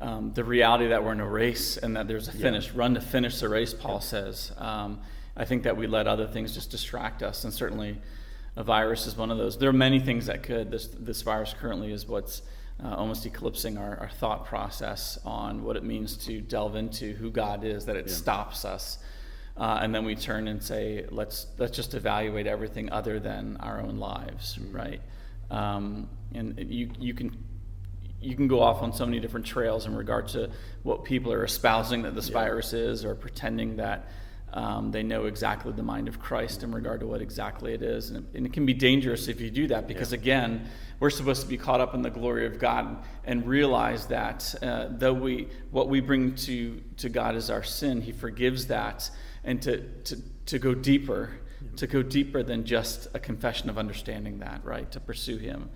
um, 0.00 0.32
the 0.32 0.44
reality 0.44 0.88
that 0.88 1.04
we're 1.04 1.12
in 1.12 1.20
a 1.20 1.28
race 1.28 1.76
and 1.76 1.96
that 1.96 2.08
there's 2.08 2.28
a 2.28 2.32
finish, 2.32 2.66
yeah. 2.66 2.72
run 2.74 2.94
to 2.94 3.00
finish 3.00 3.38
the 3.40 3.48
race, 3.48 3.74
Paul 3.74 3.94
yeah. 3.94 4.00
says. 4.00 4.52
Um, 4.56 5.00
I 5.36 5.44
think 5.44 5.62
that 5.62 5.76
we 5.76 5.86
let 5.86 6.06
other 6.06 6.26
things 6.26 6.54
just 6.54 6.70
distract 6.70 7.22
us, 7.22 7.44
and 7.44 7.52
certainly 7.52 7.98
a 8.56 8.64
virus 8.64 9.06
is 9.06 9.16
one 9.16 9.30
of 9.30 9.38
those. 9.38 9.58
There 9.58 9.70
are 9.70 9.74
many 9.74 10.00
things 10.00 10.26
that 10.26 10.42
could. 10.42 10.70
This, 10.70 10.88
this 10.88 11.22
virus 11.22 11.54
currently 11.58 11.92
is 11.92 12.06
what's 12.06 12.42
uh, 12.82 12.94
almost 12.94 13.26
eclipsing 13.26 13.78
our, 13.78 13.98
our, 13.98 14.08
thought 14.08 14.46
process 14.46 15.18
on 15.24 15.62
what 15.62 15.76
it 15.76 15.84
means 15.84 16.16
to 16.16 16.40
delve 16.40 16.76
into 16.76 17.12
who 17.14 17.30
God 17.30 17.62
is, 17.62 17.84
that 17.84 17.96
it 17.96 18.08
yeah. 18.08 18.14
stops 18.14 18.64
us. 18.64 18.98
Uh, 19.56 19.80
and 19.82 19.94
then 19.94 20.04
we 20.04 20.14
turn 20.14 20.48
and 20.48 20.62
say, 20.62 21.04
let's, 21.10 21.46
let's 21.58 21.76
just 21.76 21.92
evaluate 21.92 22.46
everything 22.46 22.90
other 22.90 23.20
than 23.20 23.58
our 23.58 23.80
own 23.80 23.98
lives, 23.98 24.56
mm-hmm. 24.56 24.76
right? 24.76 25.02
Um, 25.50 26.08
and 26.32 26.58
you, 26.58 26.90
you, 26.98 27.12
can, 27.12 27.36
you 28.20 28.36
can 28.36 28.48
go 28.48 28.60
off 28.60 28.82
on 28.82 28.92
so 28.92 29.06
many 29.06 29.20
different 29.20 29.46
trails 29.46 29.86
in 29.86 29.94
regard 29.94 30.28
to 30.28 30.50
what 30.82 31.04
people 31.04 31.32
are 31.32 31.44
espousing 31.44 32.02
that 32.02 32.14
this 32.14 32.28
yeah. 32.28 32.34
virus 32.34 32.72
is 32.72 33.04
or 33.04 33.14
pretending 33.14 33.76
that 33.76 34.08
um, 34.52 34.90
they 34.90 35.02
know 35.02 35.26
exactly 35.26 35.72
the 35.72 35.82
mind 35.82 36.08
of 36.08 36.18
Christ 36.18 36.62
in 36.62 36.72
regard 36.72 37.00
to 37.00 37.06
what 37.06 37.22
exactly 37.22 37.72
it 37.72 37.82
is. 37.82 38.10
And 38.10 38.18
it, 38.18 38.36
and 38.36 38.46
it 38.46 38.52
can 38.52 38.66
be 38.66 38.74
dangerous 38.74 39.28
if 39.28 39.40
you 39.40 39.50
do 39.50 39.68
that 39.68 39.86
because, 39.86 40.12
yeah. 40.12 40.18
again, 40.18 40.68
we're 40.98 41.10
supposed 41.10 41.42
to 41.42 41.48
be 41.48 41.56
caught 41.56 41.80
up 41.80 41.94
in 41.94 42.02
the 42.02 42.10
glory 42.10 42.46
of 42.46 42.58
God 42.58 43.04
and 43.24 43.46
realize 43.46 44.06
that 44.06 44.54
uh, 44.60 44.88
though 44.90 45.12
we, 45.12 45.48
what 45.70 45.88
we 45.88 46.00
bring 46.00 46.34
to, 46.34 46.82
to 46.98 47.08
God 47.08 47.36
is 47.36 47.48
our 47.48 47.62
sin, 47.62 48.00
He 48.00 48.12
forgives 48.12 48.66
that. 48.66 49.08
And 49.44 49.62
to, 49.62 49.80
to, 49.80 50.16
to 50.46 50.58
go 50.58 50.74
deeper, 50.74 51.30
to 51.76 51.86
go 51.86 52.02
deeper 52.02 52.42
than 52.42 52.64
just 52.64 53.08
a 53.14 53.20
confession 53.20 53.70
of 53.70 53.78
understanding 53.78 54.40
that, 54.40 54.64
right? 54.64 54.90
To 54.92 55.00
pursue 55.00 55.38
Him. 55.38 55.70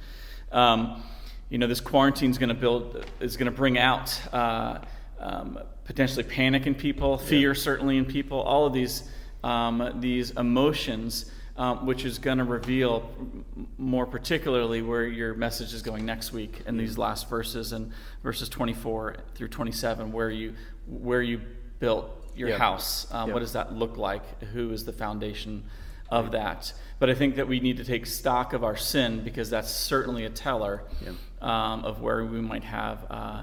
Um, 0.51 1.03
you 1.51 1.59
know, 1.59 1.67
this 1.67 1.81
quarantine 1.81 2.31
is 2.31 2.39
going 2.39 2.49
to 2.49 2.55
build, 2.55 3.05
is 3.21 3.37
going 3.37 3.51
to 3.51 3.57
bring 3.57 3.79
out. 3.79 4.21
Uh, 4.33 4.79
um, 5.21 5.59
potentially 5.85 6.23
panic 6.23 6.67
in 6.67 6.75
people, 6.75 7.19
fear 7.19 7.53
yeah. 7.53 7.61
certainly 7.61 7.97
in 7.97 8.05
people, 8.05 8.41
all 8.41 8.67
of 8.67 8.73
these 8.73 9.09
um, 9.43 9.97
these 10.01 10.31
emotions, 10.33 11.31
um, 11.57 11.85
which 11.85 12.07
is 12.07 12.19
going 12.19 12.39
to 12.39 12.45
reveal 12.45 13.11
more 13.77 14.07
particularly 14.07 14.81
where 14.81 15.05
your 15.05 15.35
message 15.35 15.75
is 15.75 15.83
going 15.83 16.07
next 16.07 16.33
week 16.33 16.63
in 16.67 16.79
these 16.79 16.97
last 16.97 17.29
verses 17.29 17.73
and 17.73 17.93
verses 18.23 18.49
24 18.49 19.17
through 19.35 19.49
27, 19.49 20.11
where 20.13 20.31
you 20.31 20.55
where 20.87 21.21
you 21.21 21.41
built 21.79 22.11
your 22.35 22.49
yeah. 22.49 22.59
house. 22.59 23.07
Um, 23.13 23.29
yeah. 23.29 23.35
What 23.35 23.41
does 23.41 23.53
that 23.53 23.75
look 23.75 23.99
like? 23.99 24.43
Who 24.45 24.71
is 24.73 24.85
the 24.85 24.93
foundation? 24.93 25.65
Of 26.11 26.33
that, 26.33 26.73
but 26.99 27.11
I 27.11 27.15
think 27.15 27.37
that 27.37 27.49
we 27.49 27.61
need 27.61 27.79
to 27.79 27.85
take 27.85 28.07
stock 28.07 28.53
of 28.53 28.63
our 28.63 28.77
sin 28.77 29.25
because 29.25 29.51
that's 29.51 29.71
certainly 29.71 30.25
a 30.27 30.31
teller 30.31 30.85
um, 31.41 31.85
of 31.85 32.01
where 32.01 32.25
we 32.25 32.41
might 32.41 32.63
have 32.63 33.07
uh, 33.11 33.43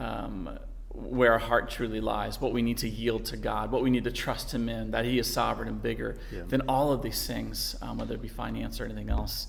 um, 0.00 0.58
where 0.94 1.32
our 1.32 1.38
heart 1.38 1.70
truly 1.70 2.00
lies, 2.00 2.40
what 2.40 2.52
we 2.52 2.62
need 2.62 2.78
to 2.78 2.88
yield 2.88 3.24
to 3.26 3.36
God, 3.36 3.72
what 3.72 3.82
we 3.82 3.90
need 3.90 4.04
to 4.04 4.12
trust 4.12 4.54
Him 4.54 4.68
in, 4.68 4.92
that 4.92 5.04
He 5.04 5.18
is 5.18 5.32
sovereign 5.32 5.68
and 5.68 5.82
bigger 5.82 6.16
yeah. 6.32 6.42
than 6.46 6.62
all 6.62 6.92
of 6.92 7.02
these 7.02 7.26
things, 7.26 7.74
um, 7.82 7.98
whether 7.98 8.14
it 8.14 8.22
be 8.22 8.28
finance 8.28 8.80
or 8.80 8.84
anything 8.84 9.10
else. 9.10 9.48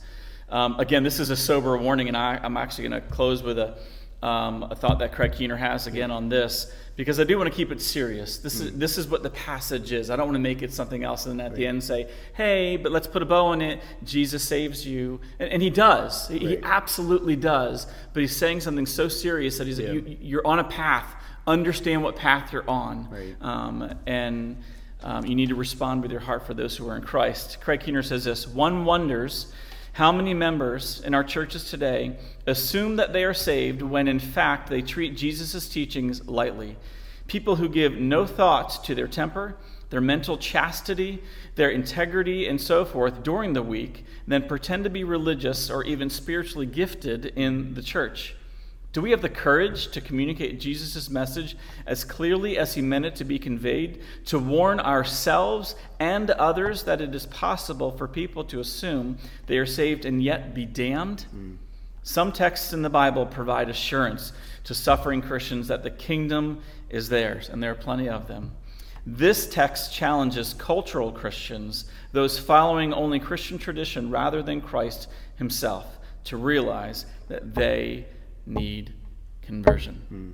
Um, 0.49 0.79
again, 0.79 1.03
this 1.03 1.19
is 1.19 1.29
a 1.29 1.35
sober 1.35 1.77
warning, 1.77 2.07
and 2.07 2.17
I, 2.17 2.39
am 2.43 2.57
actually 2.57 2.89
going 2.89 3.01
to 3.01 3.07
close 3.09 3.43
with 3.43 3.59
a, 3.59 3.77
um, 4.23 4.63
a 4.63 4.75
thought 4.75 4.99
that 4.99 5.11
Craig 5.13 5.33
Keener 5.33 5.55
has 5.55 5.85
again 5.85 6.09
on 6.09 6.29
this, 6.29 6.71
because 6.95 7.19
I 7.19 7.23
do 7.23 7.37
want 7.37 7.49
to 7.49 7.55
keep 7.55 7.71
it 7.71 7.81
serious. 7.81 8.37
This, 8.37 8.61
mm. 8.61 8.65
is, 8.65 8.77
this 8.77 8.97
is 8.97 9.07
what 9.07 9.23
the 9.23 9.29
passage 9.29 9.91
is. 9.91 10.09
I 10.09 10.15
don't 10.15 10.27
want 10.27 10.35
to 10.35 10.41
make 10.41 10.61
it 10.61 10.71
something 10.73 11.03
else 11.03 11.25
and 11.25 11.39
then 11.39 11.45
at 11.45 11.49
right. 11.49 11.57
the 11.57 11.67
end 11.67 11.83
say, 11.83 12.09
hey, 12.33 12.77
but 12.77 12.91
let's 12.91 13.07
put 13.07 13.21
a 13.21 13.25
bow 13.25 13.47
on 13.47 13.61
it. 13.61 13.81
Jesus 14.03 14.43
saves 14.43 14.85
you. 14.87 15.19
And, 15.39 15.51
and 15.51 15.61
he 15.61 15.69
does. 15.69 16.27
He, 16.29 16.33
right. 16.33 16.41
he, 16.41 16.57
absolutely 16.63 17.35
does. 17.35 17.87
But 18.13 18.21
he's 18.21 18.35
saying 18.35 18.61
something 18.61 18.85
so 18.85 19.09
serious 19.09 19.57
that 19.57 19.67
he's 19.67 19.79
yeah. 19.79 19.91
you, 19.91 20.17
you're 20.21 20.47
on 20.47 20.59
a 20.59 20.63
path 20.63 21.15
understand 21.47 22.03
what 22.03 22.15
path 22.15 22.51
you're 22.51 22.69
on. 22.69 23.09
Right. 23.09 23.35
Um, 23.41 23.93
and 24.05 24.57
um, 25.03 25.25
you 25.25 25.35
need 25.35 25.49
to 25.49 25.55
respond 25.55 26.01
with 26.01 26.11
your 26.11 26.21
heart 26.21 26.45
for 26.45 26.53
those 26.53 26.75
who 26.75 26.89
are 26.89 26.95
in 26.95 27.03
Christ. 27.03 27.59
Craig 27.61 27.81
Keener 27.81 28.03
says 28.03 28.23
this 28.23 28.47
One 28.47 28.85
wonders 28.85 29.51
how 29.95 30.11
many 30.11 30.33
members 30.33 30.99
in 31.05 31.13
our 31.13 31.23
churches 31.23 31.69
today 31.69 32.17
assume 32.47 32.97
that 32.97 33.13
they 33.13 33.23
are 33.23 33.33
saved 33.33 33.81
when 33.81 34.09
in 34.09 34.19
fact 34.19 34.69
they 34.69 34.81
treat 34.81 35.15
Jesus' 35.15 35.69
teachings 35.69 36.27
lightly. 36.27 36.75
People 37.27 37.55
who 37.55 37.69
give 37.69 37.93
no 37.93 38.25
thought 38.25 38.83
to 38.83 38.93
their 38.93 39.07
temper, 39.07 39.55
their 39.91 40.01
mental 40.01 40.37
chastity, 40.37 41.23
their 41.55 41.69
integrity, 41.69 42.45
and 42.45 42.59
so 42.59 42.83
forth 42.83 43.23
during 43.23 43.53
the 43.53 43.63
week, 43.63 44.03
then 44.27 44.45
pretend 44.49 44.83
to 44.83 44.89
be 44.89 45.05
religious 45.05 45.69
or 45.69 45.81
even 45.85 46.09
spiritually 46.09 46.65
gifted 46.65 47.27
in 47.27 47.73
the 47.73 47.81
church. 47.81 48.35
Do 48.95 49.01
we 49.01 49.11
have 49.11 49.21
the 49.21 49.27
courage 49.27 49.89
to 49.89 49.99
communicate 49.99 50.57
Jesus' 50.57 51.09
message 51.09 51.57
as 51.85 52.05
clearly 52.05 52.57
as 52.57 52.75
he 52.75 52.81
meant 52.81 53.03
it 53.03 53.17
to 53.17 53.25
be 53.25 53.37
conveyed, 53.37 54.01
to 54.27 54.39
warn 54.39 54.79
ourselves 54.79 55.75
and 55.99 56.31
others 56.31 56.83
that 56.83 57.01
it 57.01 57.13
is 57.13 57.25
possible 57.25 57.91
for 57.91 58.07
people 58.07 58.45
to 58.45 58.61
assume 58.61 59.17
they 59.47 59.57
are 59.57 59.65
saved 59.65 60.05
and 60.05 60.23
yet 60.23 60.55
be 60.55 60.65
damned? 60.65 61.25
Mm. 61.35 61.57
Some 62.03 62.31
texts 62.31 62.71
in 62.71 62.83
the 62.83 62.89
Bible 62.89 63.25
provide 63.25 63.67
assurance 63.67 64.31
to 64.63 64.73
suffering 64.73 65.21
Christians 65.21 65.67
that 65.67 65.83
the 65.83 65.91
kingdom 65.91 66.61
is 66.89 67.09
theirs, 67.09 67.49
and 67.49 67.61
there 67.61 67.71
are 67.71 67.75
plenty 67.75 68.07
of 68.07 68.29
them. 68.29 68.53
This 69.05 69.45
text 69.49 69.93
challenges 69.93 70.53
cultural 70.53 71.11
Christians, 71.11 71.83
those 72.13 72.39
following 72.39 72.93
only 72.93 73.19
Christian 73.19 73.57
tradition 73.57 74.09
rather 74.09 74.41
than 74.41 74.61
Christ 74.61 75.09
himself, 75.35 75.99
to 76.23 76.37
realize 76.37 77.05
that 77.27 77.53
they 77.53 78.05
need 78.45 78.93
conversion. 79.41 79.95
Hmm. 80.09 80.31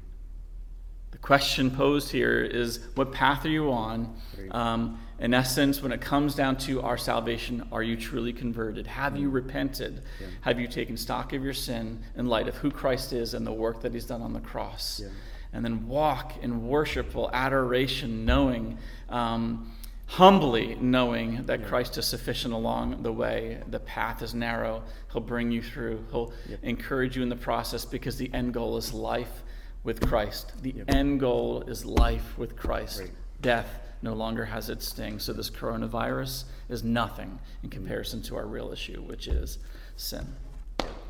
The 1.11 1.17
question 1.17 1.69
posed 1.71 2.11
here 2.11 2.41
is 2.41 2.87
what 2.95 3.11
path 3.11 3.45
are 3.45 3.49
you 3.49 3.71
on? 3.71 4.15
Um, 4.51 4.99
In 5.19 5.35
essence, 5.35 5.83
when 5.83 5.91
it 5.91 6.01
comes 6.01 6.33
down 6.33 6.55
to 6.57 6.81
our 6.81 6.97
salvation, 6.97 7.67
are 7.71 7.83
you 7.83 7.95
truly 7.95 8.33
converted? 8.33 8.87
Have 8.87 9.15
you 9.15 9.29
repented? 9.29 10.01
Yeah. 10.19 10.27
Have 10.41 10.59
you 10.59 10.67
taken 10.67 10.97
stock 10.97 11.33
of 11.33 11.43
your 11.43 11.53
sin 11.53 12.01
in 12.15 12.25
light 12.25 12.47
of 12.47 12.55
who 12.55 12.71
Christ 12.71 13.13
is 13.13 13.35
and 13.35 13.45
the 13.45 13.51
work 13.51 13.81
that 13.81 13.93
he's 13.93 14.05
done 14.05 14.23
on 14.23 14.33
the 14.33 14.39
cross? 14.39 14.99
Yeah. 15.03 15.09
And 15.53 15.63
then 15.63 15.87
walk 15.87 16.41
in 16.41 16.65
worshipful 16.67 17.29
adoration, 17.33 18.25
knowing, 18.25 18.79
um, 19.09 19.71
humbly 20.15 20.75
knowing 20.81 21.45
that 21.45 21.61
Yeah. 21.61 21.67
Christ 21.67 21.97
is 21.97 22.05
sufficient 22.05 22.53
along 22.53 23.01
the 23.01 23.13
way. 23.13 23.61
The 23.69 23.79
path 23.79 24.21
is 24.21 24.33
narrow. 24.33 24.83
He'll 25.13 25.21
bring 25.21 25.51
you 25.51 25.61
through, 25.61 26.05
He'll 26.11 26.33
Yep. 26.49 26.59
encourage 26.63 27.15
you 27.15 27.23
in 27.23 27.29
the 27.29 27.37
process 27.37 27.85
because 27.85 28.17
the 28.17 28.29
end 28.33 28.53
goal 28.53 28.75
is 28.75 28.93
life 28.93 29.41
with 29.85 30.05
Christ. 30.05 30.51
The 30.61 30.71
Yep. 30.73 30.89
end 30.89 31.19
goal 31.21 31.61
is 31.61 31.85
life 31.85 32.37
with 32.37 32.57
Christ. 32.57 32.99
Right. 32.99 33.11
Death 33.41 33.79
no 34.01 34.13
longer 34.13 34.45
has 34.45 34.69
its 34.69 34.85
sting. 34.85 35.17
So 35.17 35.31
this 35.31 35.49
coronavirus 35.49 36.43
is 36.67 36.83
nothing 36.83 37.39
in 37.63 37.69
comparison 37.69 38.21
to 38.23 38.35
our 38.35 38.45
real 38.45 38.71
issue, 38.73 39.01
which 39.01 39.29
is 39.29 39.59
sin. 39.95 40.35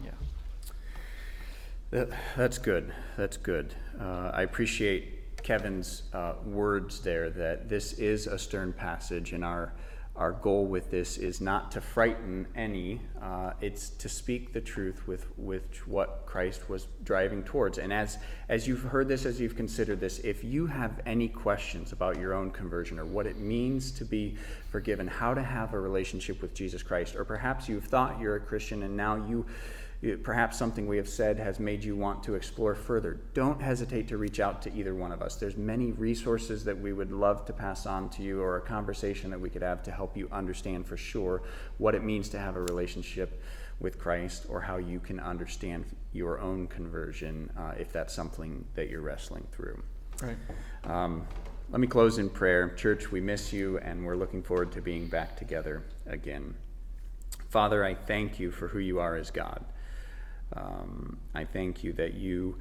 Yeah. 0.04 0.12
That, 1.90 2.10
that's 2.38 2.60
good. 2.60 2.94
That's 3.18 3.38
good. 3.38 3.74
Uh, 4.00 4.30
I 4.32 4.44
appreciate 4.44 5.21
Kevin's 5.44 6.04
uh, 6.14 6.34
words 6.46 7.02
there 7.02 7.30
that 7.32 7.70
this 7.70 7.94
is 7.94 8.28
a 8.28 8.38
stern 8.38 8.74
passage, 8.74 9.34
and 9.34 9.44
our 9.44 9.74
our 10.16 10.34
goal 10.34 10.66
with 10.66 10.92
this 10.92 11.18
is 11.18 11.40
not 11.40 11.72
to 11.72 11.80
frighten 11.80 12.46
any. 12.54 13.00
Uh, 13.22 13.54
it's 13.62 13.90
to 13.90 14.10
speak 14.10 14.52
the 14.52 14.60
truth 14.60 15.08
with 15.08 15.26
with 15.38 15.88
what 15.88 16.24
Christ 16.26 16.70
was 16.70 16.88
driving 17.04 17.44
towards. 17.44 17.78
And 17.78 17.94
as 17.94 18.18
as 18.50 18.68
you've 18.68 18.84
heard 18.84 19.08
this, 19.08 19.26
as 19.26 19.40
you've 19.40 19.56
considered 19.56 20.00
this, 20.00 20.20
if 20.20 20.44
you 20.44 20.68
have 20.68 21.00
any 21.06 21.30
questions 21.30 21.94
about 21.94 22.20
your 22.20 22.34
own 22.34 22.52
conversion 22.52 23.00
or 23.00 23.06
what 23.06 23.26
it 23.26 23.38
means 23.38 23.92
to 23.94 24.06
be 24.06 24.36
forgiven, 24.70 25.08
how 25.08 25.34
to 25.34 25.42
have 25.42 25.74
a 25.74 25.80
relationship 25.80 26.42
with 26.42 26.54
Jesus 26.54 26.84
Christ, 26.84 27.16
or 27.16 27.24
perhaps 27.24 27.70
you've 27.70 27.86
thought 27.86 28.20
you're 28.20 28.36
a 28.36 28.40
Christian 28.40 28.84
and 28.84 28.98
now 28.98 29.16
you 29.16 29.46
perhaps 30.24 30.58
something 30.58 30.88
we 30.88 30.98
have 30.98 31.08
said 31.08 31.38
has 31.38 31.60
made 31.60 31.84
you 31.84 31.96
want 31.96 32.24
to 32.24 32.34
explore 32.34 32.74
further. 32.74 33.20
Don't 33.36 33.62
hesitate 33.62 34.08
to 34.08 34.18
reach 34.18 34.40
out 34.40 34.62
to 34.64 34.74
either 34.74 34.96
one 34.96 35.12
of 35.12 35.22
us. 35.22 35.36
There's 35.36 35.58
many 35.58 35.92
resources 35.92 36.64
that 36.64 36.80
we 36.80 36.92
would 36.92 37.12
love 37.12 37.46
to 37.46 37.54
pass 37.54 37.86
on 37.86 38.10
to 38.12 38.24
you 38.24 38.42
or 38.42 38.58
a 38.58 38.62
conversation 38.62 39.30
that 39.30 39.40
we 39.40 39.50
could 39.50 39.62
have 39.62 39.84
to 39.84 39.92
help 39.92 40.18
you 40.18 40.28
understand 40.32 40.88
for 40.88 40.98
sure 40.98 41.44
what 41.78 41.94
it 41.94 42.04
means 42.04 42.30
to 42.30 42.40
have 42.40 42.56
a 42.56 42.62
relationship 42.62 43.44
with 43.80 43.98
christ 43.98 44.46
or 44.48 44.62
how 44.62 44.78
you 44.78 45.00
can 45.00 45.20
understand 45.20 45.86
your 46.14 46.40
own 46.40 46.68
conversion 46.68 47.52
uh, 47.58 47.74
if 47.80 47.92
that's 47.92 48.14
something 48.14 48.66
that 48.76 48.90
you're 48.90 49.02
wrestling 49.02 49.46
through. 49.52 49.82
Right. 50.22 50.38
um, 50.84 51.28
let 51.70 51.80
me 51.80 51.88
close 51.88 52.18
in 52.18 52.30
prayer. 52.30 52.70
Church 52.70 53.12
we 53.12 53.22
miss 53.22 53.54
you 53.54 53.78
and 53.80 54.04
we're 54.04 54.16
looking 54.16 54.42
forward 54.42 54.72
to 54.74 54.82
being 54.82 55.08
back 55.08 55.38
together 55.38 55.84
again. 56.08 56.56
Father 57.50 57.84
i 57.84 57.94
thank 57.94 58.40
you 58.40 58.50
for 58.50 58.70
who 58.70 58.80
you 58.80 59.00
are 59.00 59.16
as 59.16 59.30
god 59.30 59.64
um, 60.56 61.18
I 61.34 61.46
thank 61.46 61.84
you 61.84 61.94
that 61.94 62.14
you 62.14 62.58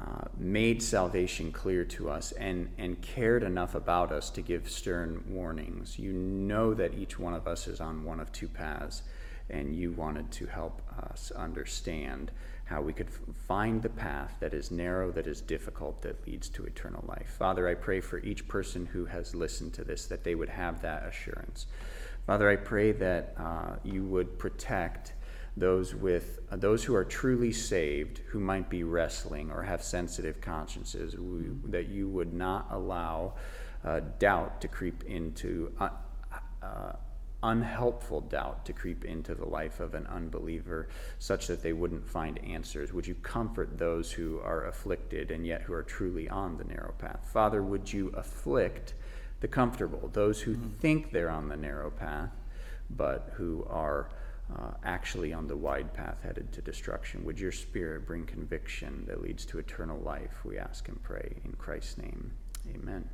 uh, 0.00 0.26
made 0.36 0.82
salvation 0.82 1.50
clear 1.50 1.84
to 1.84 2.08
us 2.08 2.32
and, 2.32 2.70
and 2.78 3.00
cared 3.02 3.42
enough 3.42 3.74
about 3.74 4.12
us 4.12 4.30
to 4.30 4.42
give 4.42 4.70
stern 4.70 5.24
warnings. 5.28 5.98
You 5.98 6.12
know 6.12 6.72
that 6.74 6.94
each 6.94 7.18
one 7.18 7.34
of 7.34 7.48
us 7.48 7.66
is 7.66 7.80
on 7.80 8.04
one 8.04 8.20
of 8.20 8.30
two 8.30 8.48
paths, 8.48 9.02
and 9.50 9.74
you 9.74 9.92
wanted 9.92 10.30
to 10.32 10.46
help 10.46 10.82
us 11.10 11.32
understand 11.32 12.30
how 12.64 12.82
we 12.82 12.92
could 12.92 13.08
find 13.48 13.82
the 13.82 13.88
path 13.88 14.36
that 14.40 14.52
is 14.52 14.70
narrow, 14.70 15.10
that 15.10 15.26
is 15.26 15.40
difficult, 15.40 16.02
that 16.02 16.26
leads 16.26 16.48
to 16.50 16.64
eternal 16.64 17.02
life. 17.08 17.34
Father, 17.38 17.66
I 17.66 17.74
pray 17.74 18.00
for 18.00 18.18
each 18.18 18.46
person 18.46 18.86
who 18.86 19.06
has 19.06 19.34
listened 19.34 19.72
to 19.74 19.84
this 19.84 20.06
that 20.06 20.22
they 20.22 20.34
would 20.34 20.50
have 20.50 20.82
that 20.82 21.06
assurance. 21.06 21.66
Father, 22.26 22.48
I 22.50 22.56
pray 22.56 22.92
that 22.92 23.34
uh, 23.38 23.76
you 23.84 24.04
would 24.04 24.38
protect 24.38 25.14
those 25.58 25.94
with 25.94 26.38
uh, 26.50 26.56
those 26.56 26.84
who 26.84 26.94
are 26.94 27.04
truly 27.04 27.52
saved 27.52 28.18
who 28.28 28.40
might 28.40 28.68
be 28.68 28.84
wrestling 28.84 29.50
or 29.50 29.62
have 29.62 29.82
sensitive 29.82 30.40
consciences 30.40 31.16
we, 31.16 31.46
that 31.64 31.88
you 31.88 32.08
would 32.08 32.32
not 32.32 32.66
allow 32.70 33.34
uh, 33.84 34.00
doubt 34.18 34.60
to 34.60 34.68
creep 34.68 35.04
into 35.04 35.72
uh, 35.80 35.88
uh, 36.62 36.92
unhelpful 37.42 38.20
doubt 38.22 38.64
to 38.64 38.72
creep 38.72 39.04
into 39.04 39.34
the 39.34 39.44
life 39.44 39.78
of 39.78 39.94
an 39.94 40.06
unbeliever 40.08 40.88
such 41.20 41.46
that 41.46 41.62
they 41.62 41.72
wouldn't 41.72 42.06
find 42.06 42.38
answers 42.44 42.92
would 42.92 43.06
you 43.06 43.14
comfort 43.16 43.78
those 43.78 44.10
who 44.10 44.40
are 44.40 44.66
afflicted 44.66 45.30
and 45.30 45.46
yet 45.46 45.62
who 45.62 45.72
are 45.72 45.82
truly 45.82 46.28
on 46.28 46.56
the 46.56 46.64
narrow 46.64 46.92
path 46.98 47.28
father 47.32 47.62
would 47.62 47.92
you 47.92 48.08
afflict 48.10 48.94
the 49.40 49.48
comfortable 49.48 50.10
those 50.12 50.40
who 50.40 50.54
mm-hmm. 50.54 50.68
think 50.80 51.12
they're 51.12 51.30
on 51.30 51.48
the 51.48 51.56
narrow 51.56 51.90
path 51.90 52.32
but 52.90 53.32
who 53.36 53.64
are 53.70 54.08
uh, 54.56 54.72
actually 54.84 55.32
on 55.32 55.46
the 55.46 55.56
wide 55.56 55.92
path 55.92 56.18
headed 56.22 56.52
to 56.52 56.62
destruction. 56.62 57.24
Would 57.24 57.38
your 57.38 57.52
spirit 57.52 58.06
bring 58.06 58.24
conviction 58.24 59.04
that 59.06 59.22
leads 59.22 59.44
to 59.46 59.58
eternal 59.58 59.98
life? 60.00 60.44
We 60.44 60.58
ask 60.58 60.88
and 60.88 61.02
pray 61.02 61.36
in 61.44 61.52
Christ's 61.52 61.98
name. 61.98 62.32
Amen. 62.74 63.08